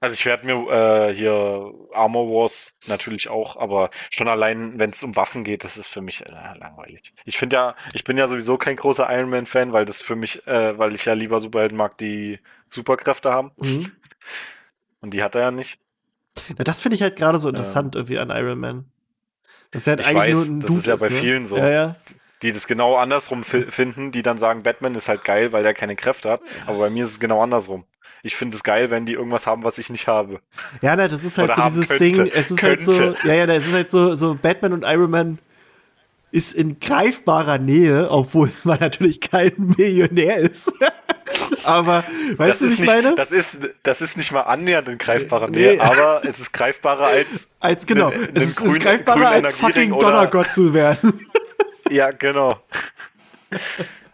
[0.00, 0.70] Also ich werde mir
[1.08, 5.76] äh, hier Armor Wars natürlich auch, aber schon allein, wenn es um Waffen geht, das
[5.76, 7.12] ist für mich äh, langweilig.
[7.24, 10.14] Ich finde ja, ich bin ja sowieso kein großer Iron Man Fan, weil das für
[10.14, 12.38] mich, äh, weil ich ja lieber Superhelden mag, die
[12.70, 13.50] Superkräfte haben.
[13.56, 13.92] Mhm.
[15.00, 15.80] Und die hat er ja nicht.
[16.56, 18.84] Na, das finde ich halt gerade so interessant ähm, irgendwie an Iron Man.
[19.72, 21.20] Das ist halt ich eigentlich weiß, nur ein das Dude ist ja bei ne?
[21.20, 21.56] vielen so.
[21.56, 21.96] Ja, ja
[22.42, 25.96] die das genau andersrum finden, die dann sagen, Batman ist halt geil, weil er keine
[25.96, 26.40] Kräfte hat.
[26.68, 27.84] Aber bei mir ist es genau andersrum
[28.22, 30.40] ich finde es geil, wenn die irgendwas haben, was ich nicht habe.
[30.82, 32.04] Ja, na, das ist halt Oder so dieses könnte.
[32.04, 32.66] Ding, es ist könnte.
[32.66, 35.38] halt so, ja, ja, na, es ist halt so, so Batman und Iron Man
[36.30, 40.72] ist in greifbarer Nähe, obwohl man natürlich kein Millionär ist.
[41.64, 42.04] aber
[42.36, 43.14] weißt das du, was ich meine?
[43.14, 45.80] Das ist, das ist nicht mal annähernd in greifbarer Nähe, nee.
[45.80, 47.48] aber es ist greifbarer als.
[47.60, 48.10] Als genau.
[48.10, 51.26] Ne, ne es grün, ist greifbarer als fucking Donnergott zu werden.
[51.90, 52.56] ja, genau.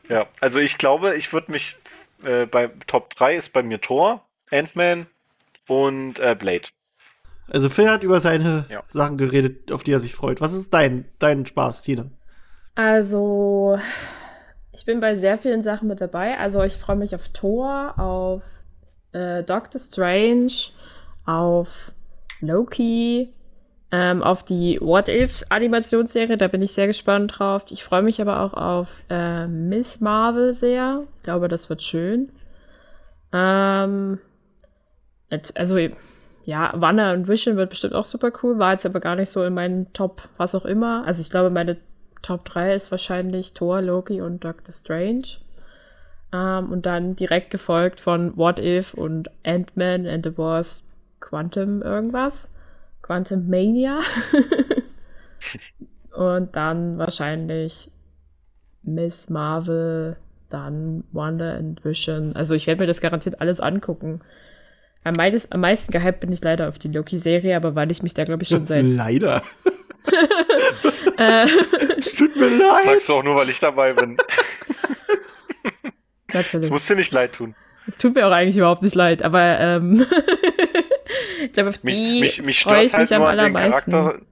[0.09, 1.77] ja, also ich glaube, ich würde mich
[2.25, 5.07] äh, bei Top 3 ist bei mir Thor, Ant-Man
[5.69, 6.69] und äh, Blade.
[7.49, 8.83] Also Phil hat über seine ja.
[8.89, 10.41] Sachen geredet, auf die er sich freut.
[10.41, 12.11] Was ist dein, dein Spaß, Tina?
[12.75, 13.79] Also,
[14.73, 16.39] ich bin bei sehr vielen Sachen mit dabei.
[16.39, 18.43] Also, ich freue mich auf Thor, auf
[19.13, 20.71] äh, Doctor Strange,
[21.27, 21.93] auf
[22.41, 23.33] Loki,
[23.95, 26.37] ähm, auf die What-Ifs-Animationsserie.
[26.37, 27.67] Da bin ich sehr gespannt drauf.
[27.71, 31.05] Ich freue mich aber auch auf äh, Miss Marvel sehr.
[31.19, 32.33] Ich glaube, das wird schön.
[33.33, 34.19] Ähm,
[35.55, 35.79] also,
[36.45, 38.59] ja, Wanna und Vision wird bestimmt auch super cool.
[38.59, 41.07] War jetzt aber gar nicht so in meinen Top, was auch immer.
[41.07, 41.77] Also, ich glaube, meine
[42.23, 45.37] Top 3 ist wahrscheinlich Thor, Loki und Doctor Strange.
[46.33, 50.83] Um, ähm, und dann direkt gefolgt von What If und Ant-Man and the Wars
[51.21, 52.51] Quantum irgendwas.
[53.05, 54.01] Quantum Mania.
[56.15, 57.91] und dann wahrscheinlich
[58.83, 60.17] Miss Marvel,
[60.49, 62.35] dann Wonder and Vision.
[62.35, 64.23] Also ich werde mir das garantiert alles angucken.
[65.05, 68.15] Am, meist, am meisten gehypt bin ich leider auf die Loki-Serie, aber weil ich mich
[68.15, 68.85] da, glaube ich, schon seit.
[68.85, 69.43] Leider.
[71.17, 71.47] Äh.
[71.47, 72.85] tut mir leid.
[72.87, 74.17] Sagst du auch nur, weil ich dabei bin.
[76.33, 76.67] Natürlich.
[76.67, 77.55] Es muss dir nicht leid tun.
[77.87, 80.05] Es tut mir auch eigentlich überhaupt nicht leid, aber ähm
[81.43, 84.27] ich glaube, auf mich, die mich, mich freue ich halt mich am allermeisten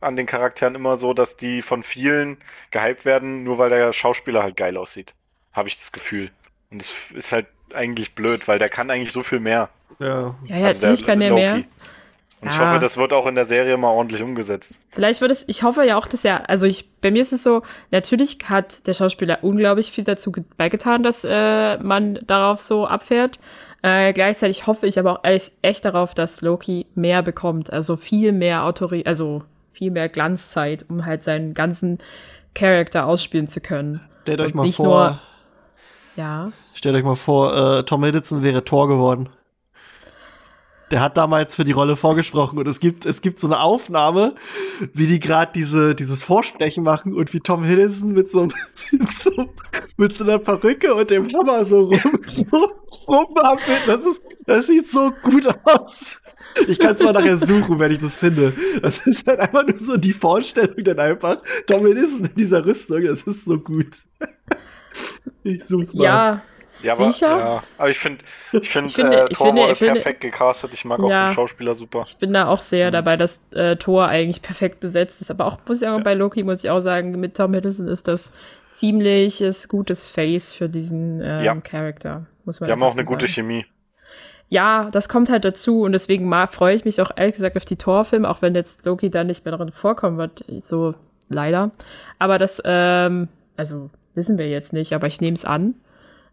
[0.00, 2.36] an den Charakteren immer so, dass die von vielen
[2.70, 5.14] gehypt werden, nur weil der Schauspieler halt geil aussieht.
[5.56, 6.30] Habe ich das Gefühl.
[6.70, 9.70] Und das ist halt eigentlich blöd, weil der kann eigentlich so viel mehr.
[9.98, 11.40] Ja, ja, ja also natürlich der, kann der Loki.
[11.40, 11.54] mehr.
[12.40, 12.54] Und ja.
[12.54, 14.78] ich hoffe, das wird auch in der Serie mal ordentlich umgesetzt.
[14.92, 17.42] Vielleicht wird es, ich hoffe ja auch, dass er, also ich, bei mir ist es
[17.42, 23.40] so, natürlich hat der Schauspieler unglaublich viel dazu beigetan, dass äh, man darauf so abfährt.
[23.82, 28.32] Äh, gleichzeitig hoffe ich aber auch echt, echt darauf, dass Loki mehr bekommt, also viel
[28.32, 31.98] mehr Autorie, also viel mehr Glanzzeit, um halt seinen ganzen
[32.54, 34.00] Charakter ausspielen zu können.
[34.22, 35.18] Stellt euch mal vor, Nur
[36.16, 36.50] ja.
[36.74, 39.28] Stellt euch mal vor, äh, Tom Hiddleston wäre Tor geworden
[40.90, 44.34] der hat damals für die Rolle vorgesprochen und es gibt es gibt so eine Aufnahme,
[44.94, 48.44] wie die gerade diese dieses Vorsprechen machen und wie Tom Hiddleston mit so
[48.90, 49.48] mit so,
[49.96, 52.00] mit so einer Perücke und dem Hammer so rum,
[52.52, 52.70] rum
[53.06, 53.80] rumhampelt.
[53.86, 56.20] Das ist das sieht so gut aus.
[56.66, 58.54] Ich kann es mal nachher suchen, wenn ich das finde.
[58.82, 61.38] Das ist halt einfach nur so die Vorstellung dann einfach.
[61.66, 63.88] Tom Hiddleston in dieser Rüstung, das ist so gut.
[65.44, 66.04] Ich such's mal.
[66.04, 66.42] Ja.
[66.82, 67.38] Ja, aber, Sicher?
[67.38, 67.62] Ja.
[67.76, 68.22] aber ich, find,
[68.52, 70.74] ich, find, ich finde, äh, Thor wurde perfekt gecastet.
[70.74, 72.04] Ich mag ja, auch den Schauspieler super.
[72.06, 72.92] Ich bin da auch sehr Und.
[72.92, 75.30] dabei, dass äh, Thor eigentlich perfekt besetzt ist.
[75.30, 78.06] Aber auch, muss ich auch bei Loki, muss ich auch sagen, mit Tom Hiddleston ist
[78.08, 78.30] das
[78.72, 81.54] ziemliches gutes Face für diesen ähm, ja.
[81.56, 82.26] Charakter.
[82.44, 83.08] Muss man Wir haben auch eine sagen.
[83.08, 83.64] gute Chemie
[84.50, 87.76] ja, das kommt halt dazu und deswegen freue ich mich auch ehrlich gesagt auf die
[87.76, 90.94] Torfilme, auch wenn jetzt Loki da nicht mehr drin vorkommen wird, so
[91.28, 91.70] leider.
[92.18, 93.28] Aber das, ähm,
[93.58, 95.74] also wissen wir jetzt nicht, aber ich nehme es an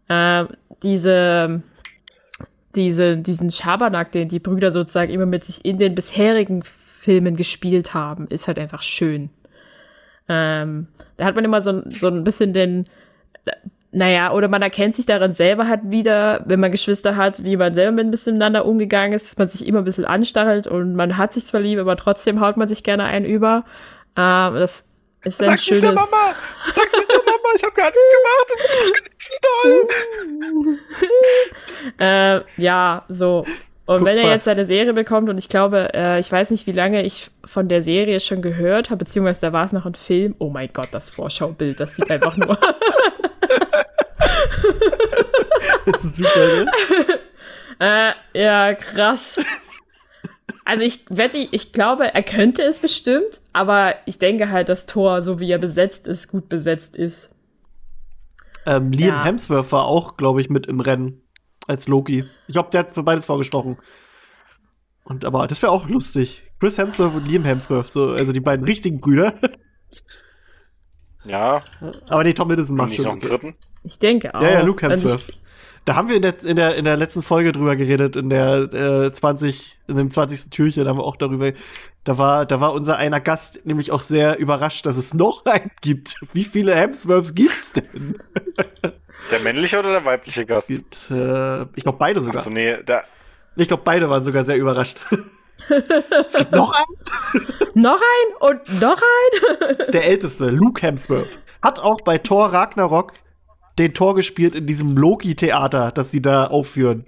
[0.08, 0.44] äh,
[0.82, 1.62] diese,
[2.74, 7.94] diese, diesen Schabernack, den die Brüder sozusagen immer mit sich in den bisherigen Filmen gespielt
[7.94, 9.30] haben, ist halt einfach schön.
[10.28, 12.86] Ähm, da hat man immer so, so ein bisschen den,
[13.92, 17.72] naja, oder man erkennt sich darin selber halt wieder, wenn man Geschwister hat, wie man
[17.72, 20.96] selber mit ein bisschen miteinander umgegangen ist, dass man sich immer ein bisschen anstachelt und
[20.96, 23.64] man hat sich zwar lieb, aber trotzdem haut man sich gerne einen über.
[24.16, 24.84] Ähm, das
[25.26, 26.36] ist Sag's nicht der Mama!
[26.72, 28.16] Sag's nicht der Mama, ich habe gar nichts
[28.94, 29.40] gemacht, das ist
[30.28, 30.62] nicht so
[31.98, 32.44] toll!
[32.58, 33.40] äh, ja, so.
[33.86, 36.68] Und Guck wenn er jetzt seine Serie bekommt, und ich glaube, äh, ich weiß nicht,
[36.68, 39.96] wie lange ich von der Serie schon gehört habe, beziehungsweise da war es noch ein
[39.96, 40.36] Film.
[40.38, 42.56] Oh mein Gott, das Vorschaubild, das sieht einfach nur.
[46.02, 46.70] Super, ne?
[47.80, 49.40] äh, ja, krass.
[50.64, 55.22] Also ich wette, ich glaube, er könnte es bestimmt, aber ich denke halt, dass Thor,
[55.22, 57.30] so wie er besetzt ist, gut besetzt ist.
[58.66, 59.24] Ähm, Liam ja.
[59.24, 61.22] Hemsworth war auch, glaube ich, mit im Rennen
[61.66, 62.26] als Loki.
[62.48, 63.78] Ich glaube, der hat für beides vorgesprochen.
[65.04, 66.42] Und aber das wäre auch lustig.
[66.60, 69.32] Chris Hemsworth und Liam Hemsworth, so, also die beiden richtigen Brüder.
[71.24, 71.62] Ja.
[72.10, 73.06] Aber nee, Tom Hiddleston macht schon.
[73.06, 73.56] Noch einen dritten?
[73.84, 74.42] Ich denke auch.
[74.42, 75.12] Ja, ja, Luke Hemsworth.
[75.12, 75.38] Also ich,
[75.86, 78.72] da haben wir in der, in der, in der letzten Folge drüber geredet, in der
[79.06, 80.50] äh, 20, in dem 20.
[80.50, 81.52] Türchen haben wir auch darüber.
[82.02, 85.70] Da war, da war unser einer Gast nämlich auch sehr überrascht, dass es noch einen
[85.82, 86.16] gibt.
[86.32, 88.18] Wie viele Hemsworths gibt's denn?
[89.30, 90.70] Der männliche oder der weibliche Gast?
[90.70, 92.38] Es gibt, äh, ich glaube beide sogar.
[92.40, 93.04] Achso, nee, da.
[93.54, 94.98] Ich glaube, beide waren sogar sehr überrascht.
[95.68, 97.46] es gibt noch einen?
[97.82, 99.76] noch einen und noch einen?
[99.78, 101.38] ist der älteste, Luke Hemsworth.
[101.62, 103.12] Hat auch bei Thor Ragnarok
[103.78, 107.06] den Tor gespielt in diesem Loki-Theater, das sie da aufführen.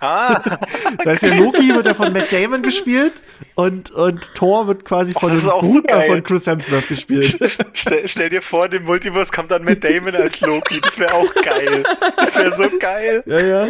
[0.00, 0.40] Ah,
[1.04, 3.14] da ist ja Loki, wird ja von Matt Damon gespielt
[3.56, 7.36] und, und Thor wird quasi von oh, dem so von Chris Hemsworth gespielt.
[7.72, 10.80] Stell, stell, dir vor, dem Multiverse kommt dann Matt Damon als Loki.
[10.80, 11.84] Das wäre auch geil.
[12.16, 13.22] Das wäre so geil.
[13.26, 13.68] Ja, ja.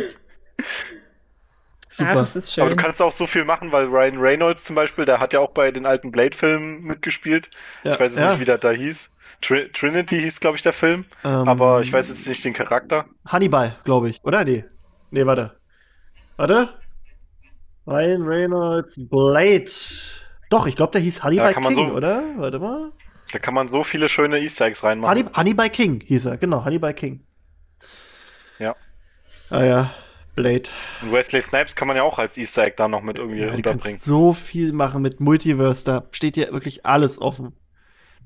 [1.89, 2.11] Super.
[2.11, 2.63] Ah, das ist schön.
[2.63, 5.41] Aber du kannst auch so viel machen, weil Ryan Reynolds zum Beispiel, der hat ja
[5.41, 7.49] auch bei den alten Blade-Filmen mitgespielt.
[7.85, 8.31] Ja, ich weiß jetzt ja.
[8.33, 9.11] nicht, wie das da hieß.
[9.41, 11.05] Tr Trinity hieß, glaube ich, der Film.
[11.25, 13.05] Ähm, aber ich weiß jetzt nicht den Charakter.
[13.27, 14.21] Hannibal, glaube ich.
[14.25, 14.45] Oder?
[14.45, 14.65] Nee.
[15.11, 15.57] Nee, warte.
[16.37, 16.69] Warte.
[17.87, 19.65] Ryan Reynolds Blade.
[20.51, 22.23] Doch, ich glaube, der hieß Hannibal King, so, oder?
[22.37, 22.93] Warte mal.
[23.33, 25.19] Da kann man so viele schöne Easter Eggs reinmachen.
[25.19, 27.27] Honey, Hannibal King hieß er, genau, Hannibal King.
[28.59, 28.75] Ja.
[29.51, 29.91] Ah ja,
[30.35, 30.71] Blade.
[31.03, 33.49] Und Wesley Snipes kann man ja auch als Easter Egg da noch mit irgendwie ja,
[33.53, 33.79] unterbringen.
[33.83, 37.55] Du kannst so viel machen mit Multiverse, da steht ja wirklich alles offen.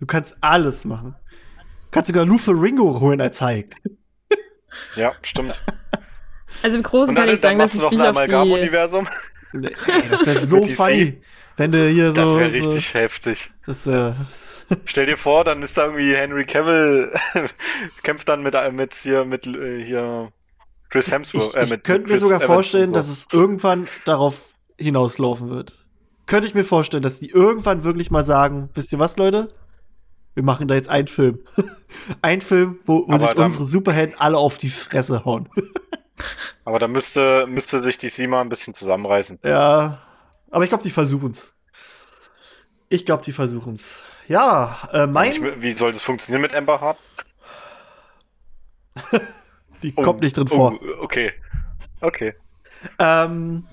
[0.03, 1.15] Du kannst alles machen.
[1.59, 3.71] Du kannst sogar Lufe Ringo holen als Hike.
[4.97, 5.63] Ja, stimmt.
[6.63, 8.33] Also im Großen kann ich sagen, dass ich mich auf die...
[8.33, 9.07] universum
[9.53, 11.21] Das wäre so funny,
[11.59, 12.21] wenn du hier so...
[12.23, 13.51] Das wäre richtig so, heftig.
[13.67, 14.17] Das wäre...
[14.87, 17.13] Stell dir vor, dann ist da irgendwie Henry Cavill
[18.03, 20.33] kämpft dann mit, mit hier mit äh, hier
[20.89, 21.55] Chris Hemsworth.
[21.55, 22.95] Ich, äh, mit, könnte mit mir sogar Evans vorstellen, so.
[22.95, 25.75] dass es irgendwann darauf hinauslaufen wird.
[26.25, 29.53] Könnte ich mir vorstellen, dass die irgendwann wirklich mal sagen, wisst ihr was, Leute?
[30.35, 31.41] wir machen da jetzt einen Film.
[32.23, 35.49] Ein Film, wo, wo sich dann, unsere Superhelden alle auf die Fresse hauen.
[36.65, 39.41] aber da müsste, müsste sich die Sima ein bisschen zusammenreißen.
[39.43, 39.99] Ja,
[40.51, 41.55] aber ich glaube, die versuchen es.
[42.89, 44.03] Ich glaube, die versuchen es.
[44.29, 45.33] Ja, äh, mein.
[45.33, 46.99] Ich, wie soll das funktionieren mit Amber Hart?
[49.83, 50.73] die kommt oh, nicht drin um, vor.
[50.73, 51.33] Oh, okay.
[52.01, 52.35] Okay.
[52.99, 53.65] Ähm,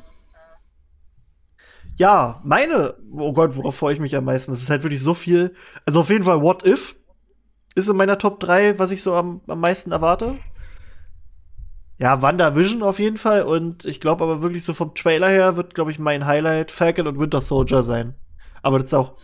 [1.99, 4.53] ja, meine, oh Gott, worauf freue ich mich am meisten?
[4.53, 5.53] Das ist halt wirklich so viel.
[5.85, 6.95] Also auf jeden Fall What If
[7.75, 10.35] ist in meiner Top 3, was ich so am, am meisten erwarte.
[11.97, 13.43] Ja, WandaVision auf jeden Fall.
[13.43, 17.05] Und ich glaube aber wirklich so vom Trailer her wird, glaube ich, mein Highlight Falcon
[17.07, 18.15] und Winter Soldier sein.
[18.61, 19.15] Aber das ist auch.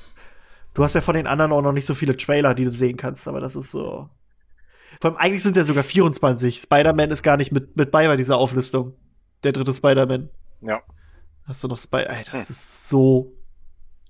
[0.74, 2.98] Du hast ja von den anderen auch noch nicht so viele Trailer, die du sehen
[2.98, 4.10] kannst, aber das ist so.
[5.02, 6.60] Vor allem eigentlich sind ja sogar 24.
[6.60, 8.94] Spider-Man ist gar nicht mit, mit bei bei dieser Auflistung.
[9.46, 10.28] Der dritte Spider-Man.
[10.62, 10.82] Ja.
[11.48, 12.10] Hast du noch Spider?
[12.10, 12.54] Alter, das hm.
[12.56, 13.34] ist so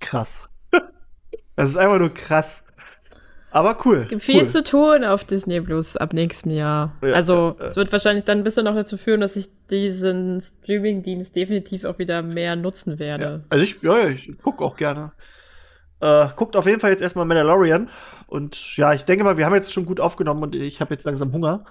[0.00, 0.48] krass.
[1.56, 2.62] das ist einfach nur krass.
[3.50, 4.00] Aber cool.
[4.02, 4.48] Es gibt viel cool.
[4.48, 6.94] zu tun auf Disney Plus ab nächstem Jahr.
[7.02, 10.40] Ja, also, ja, es wird wahrscheinlich dann ein bisschen noch dazu führen, dass ich diesen
[10.40, 13.44] Streaming-Dienst definitiv auch wieder mehr nutzen werde.
[13.50, 15.12] Also, ich, ja, ich gucke auch gerne.
[16.00, 17.88] Äh, guckt auf jeden Fall jetzt erstmal Mandalorian.
[18.26, 21.04] Und ja, ich denke mal, wir haben jetzt schon gut aufgenommen und ich habe jetzt
[21.04, 21.64] langsam Hunger.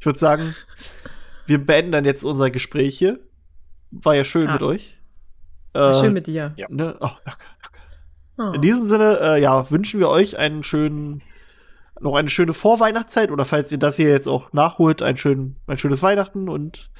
[0.00, 0.54] ich würde sagen,
[1.46, 3.20] wir beenden dann jetzt unser Gespräch hier.
[3.90, 4.54] War ja schön ah.
[4.54, 4.98] mit euch
[5.74, 6.52] schön äh, mit dir.
[6.56, 6.66] Ja.
[6.70, 6.96] Ne?
[7.00, 7.78] Oh, danke, danke.
[8.38, 8.54] Oh.
[8.54, 11.22] In diesem Sinne, äh, ja, wünschen wir euch einen schönen,
[12.00, 15.78] noch eine schöne Vorweihnachtszeit oder falls ihr das hier jetzt auch nachholt, ein, schön, ein
[15.78, 16.90] schönes Weihnachten und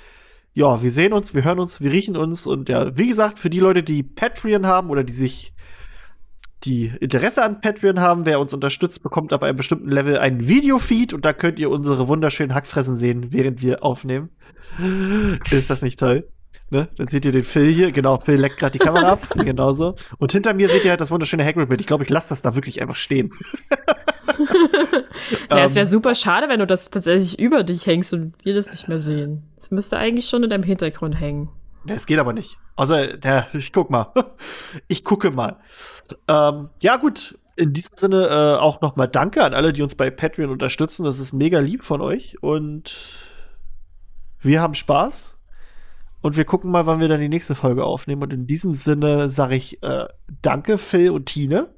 [0.55, 3.49] ja, wir sehen uns, wir hören uns, wir riechen uns und ja, wie gesagt, für
[3.51, 5.55] die Leute, die Patreon haben oder die sich
[6.65, 11.13] die Interesse an Patreon haben, wer uns unterstützt, bekommt ab einem bestimmten Level einen Videofeed
[11.13, 14.29] und da könnt ihr unsere wunderschönen Hackfressen sehen, während wir aufnehmen.
[15.51, 16.32] Ist das nicht toll?
[16.73, 16.89] Ne?
[16.97, 19.95] Dann seht ihr den Phil hier, genau, Phil leckt gerade die Kamera ab, genauso.
[20.19, 21.81] Und hinter mir seht ihr halt das wunderschöne Hagrid-Bild.
[21.83, 23.31] Ich glaube, ich lasse das da wirklich einfach stehen.
[25.51, 25.91] ja, es wäre ähm.
[25.91, 29.43] super schade, wenn du das tatsächlich über dich hängst und wir das nicht mehr sehen.
[29.59, 31.51] Es müsste eigentlich schon in deinem Hintergrund hängen.
[31.85, 32.57] Ne, es geht aber nicht.
[32.77, 34.11] Außer, ja, ich guck mal.
[34.89, 35.57] Ich gucke mal.
[36.29, 37.37] Ähm, ja, gut.
[37.55, 41.05] In diesem Sinne äh, auch nochmal Danke an alle, die uns bei Patreon unterstützen.
[41.05, 42.43] Das ist mega lieb von euch.
[42.43, 43.15] Und
[44.41, 45.39] wir haben Spaß.
[46.23, 48.23] Und wir gucken mal, wann wir dann die nächste Folge aufnehmen.
[48.23, 50.07] Und in diesem Sinne sage ich äh,
[50.41, 51.69] Danke, Phil und Tine.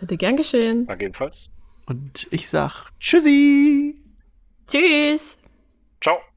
[0.00, 0.86] Bitte gern geschehen.
[0.86, 1.50] Danke ebenfalls.
[1.86, 3.94] Und ich sag Tschüssi.
[4.68, 5.36] Tschüss.
[6.00, 6.33] Ciao.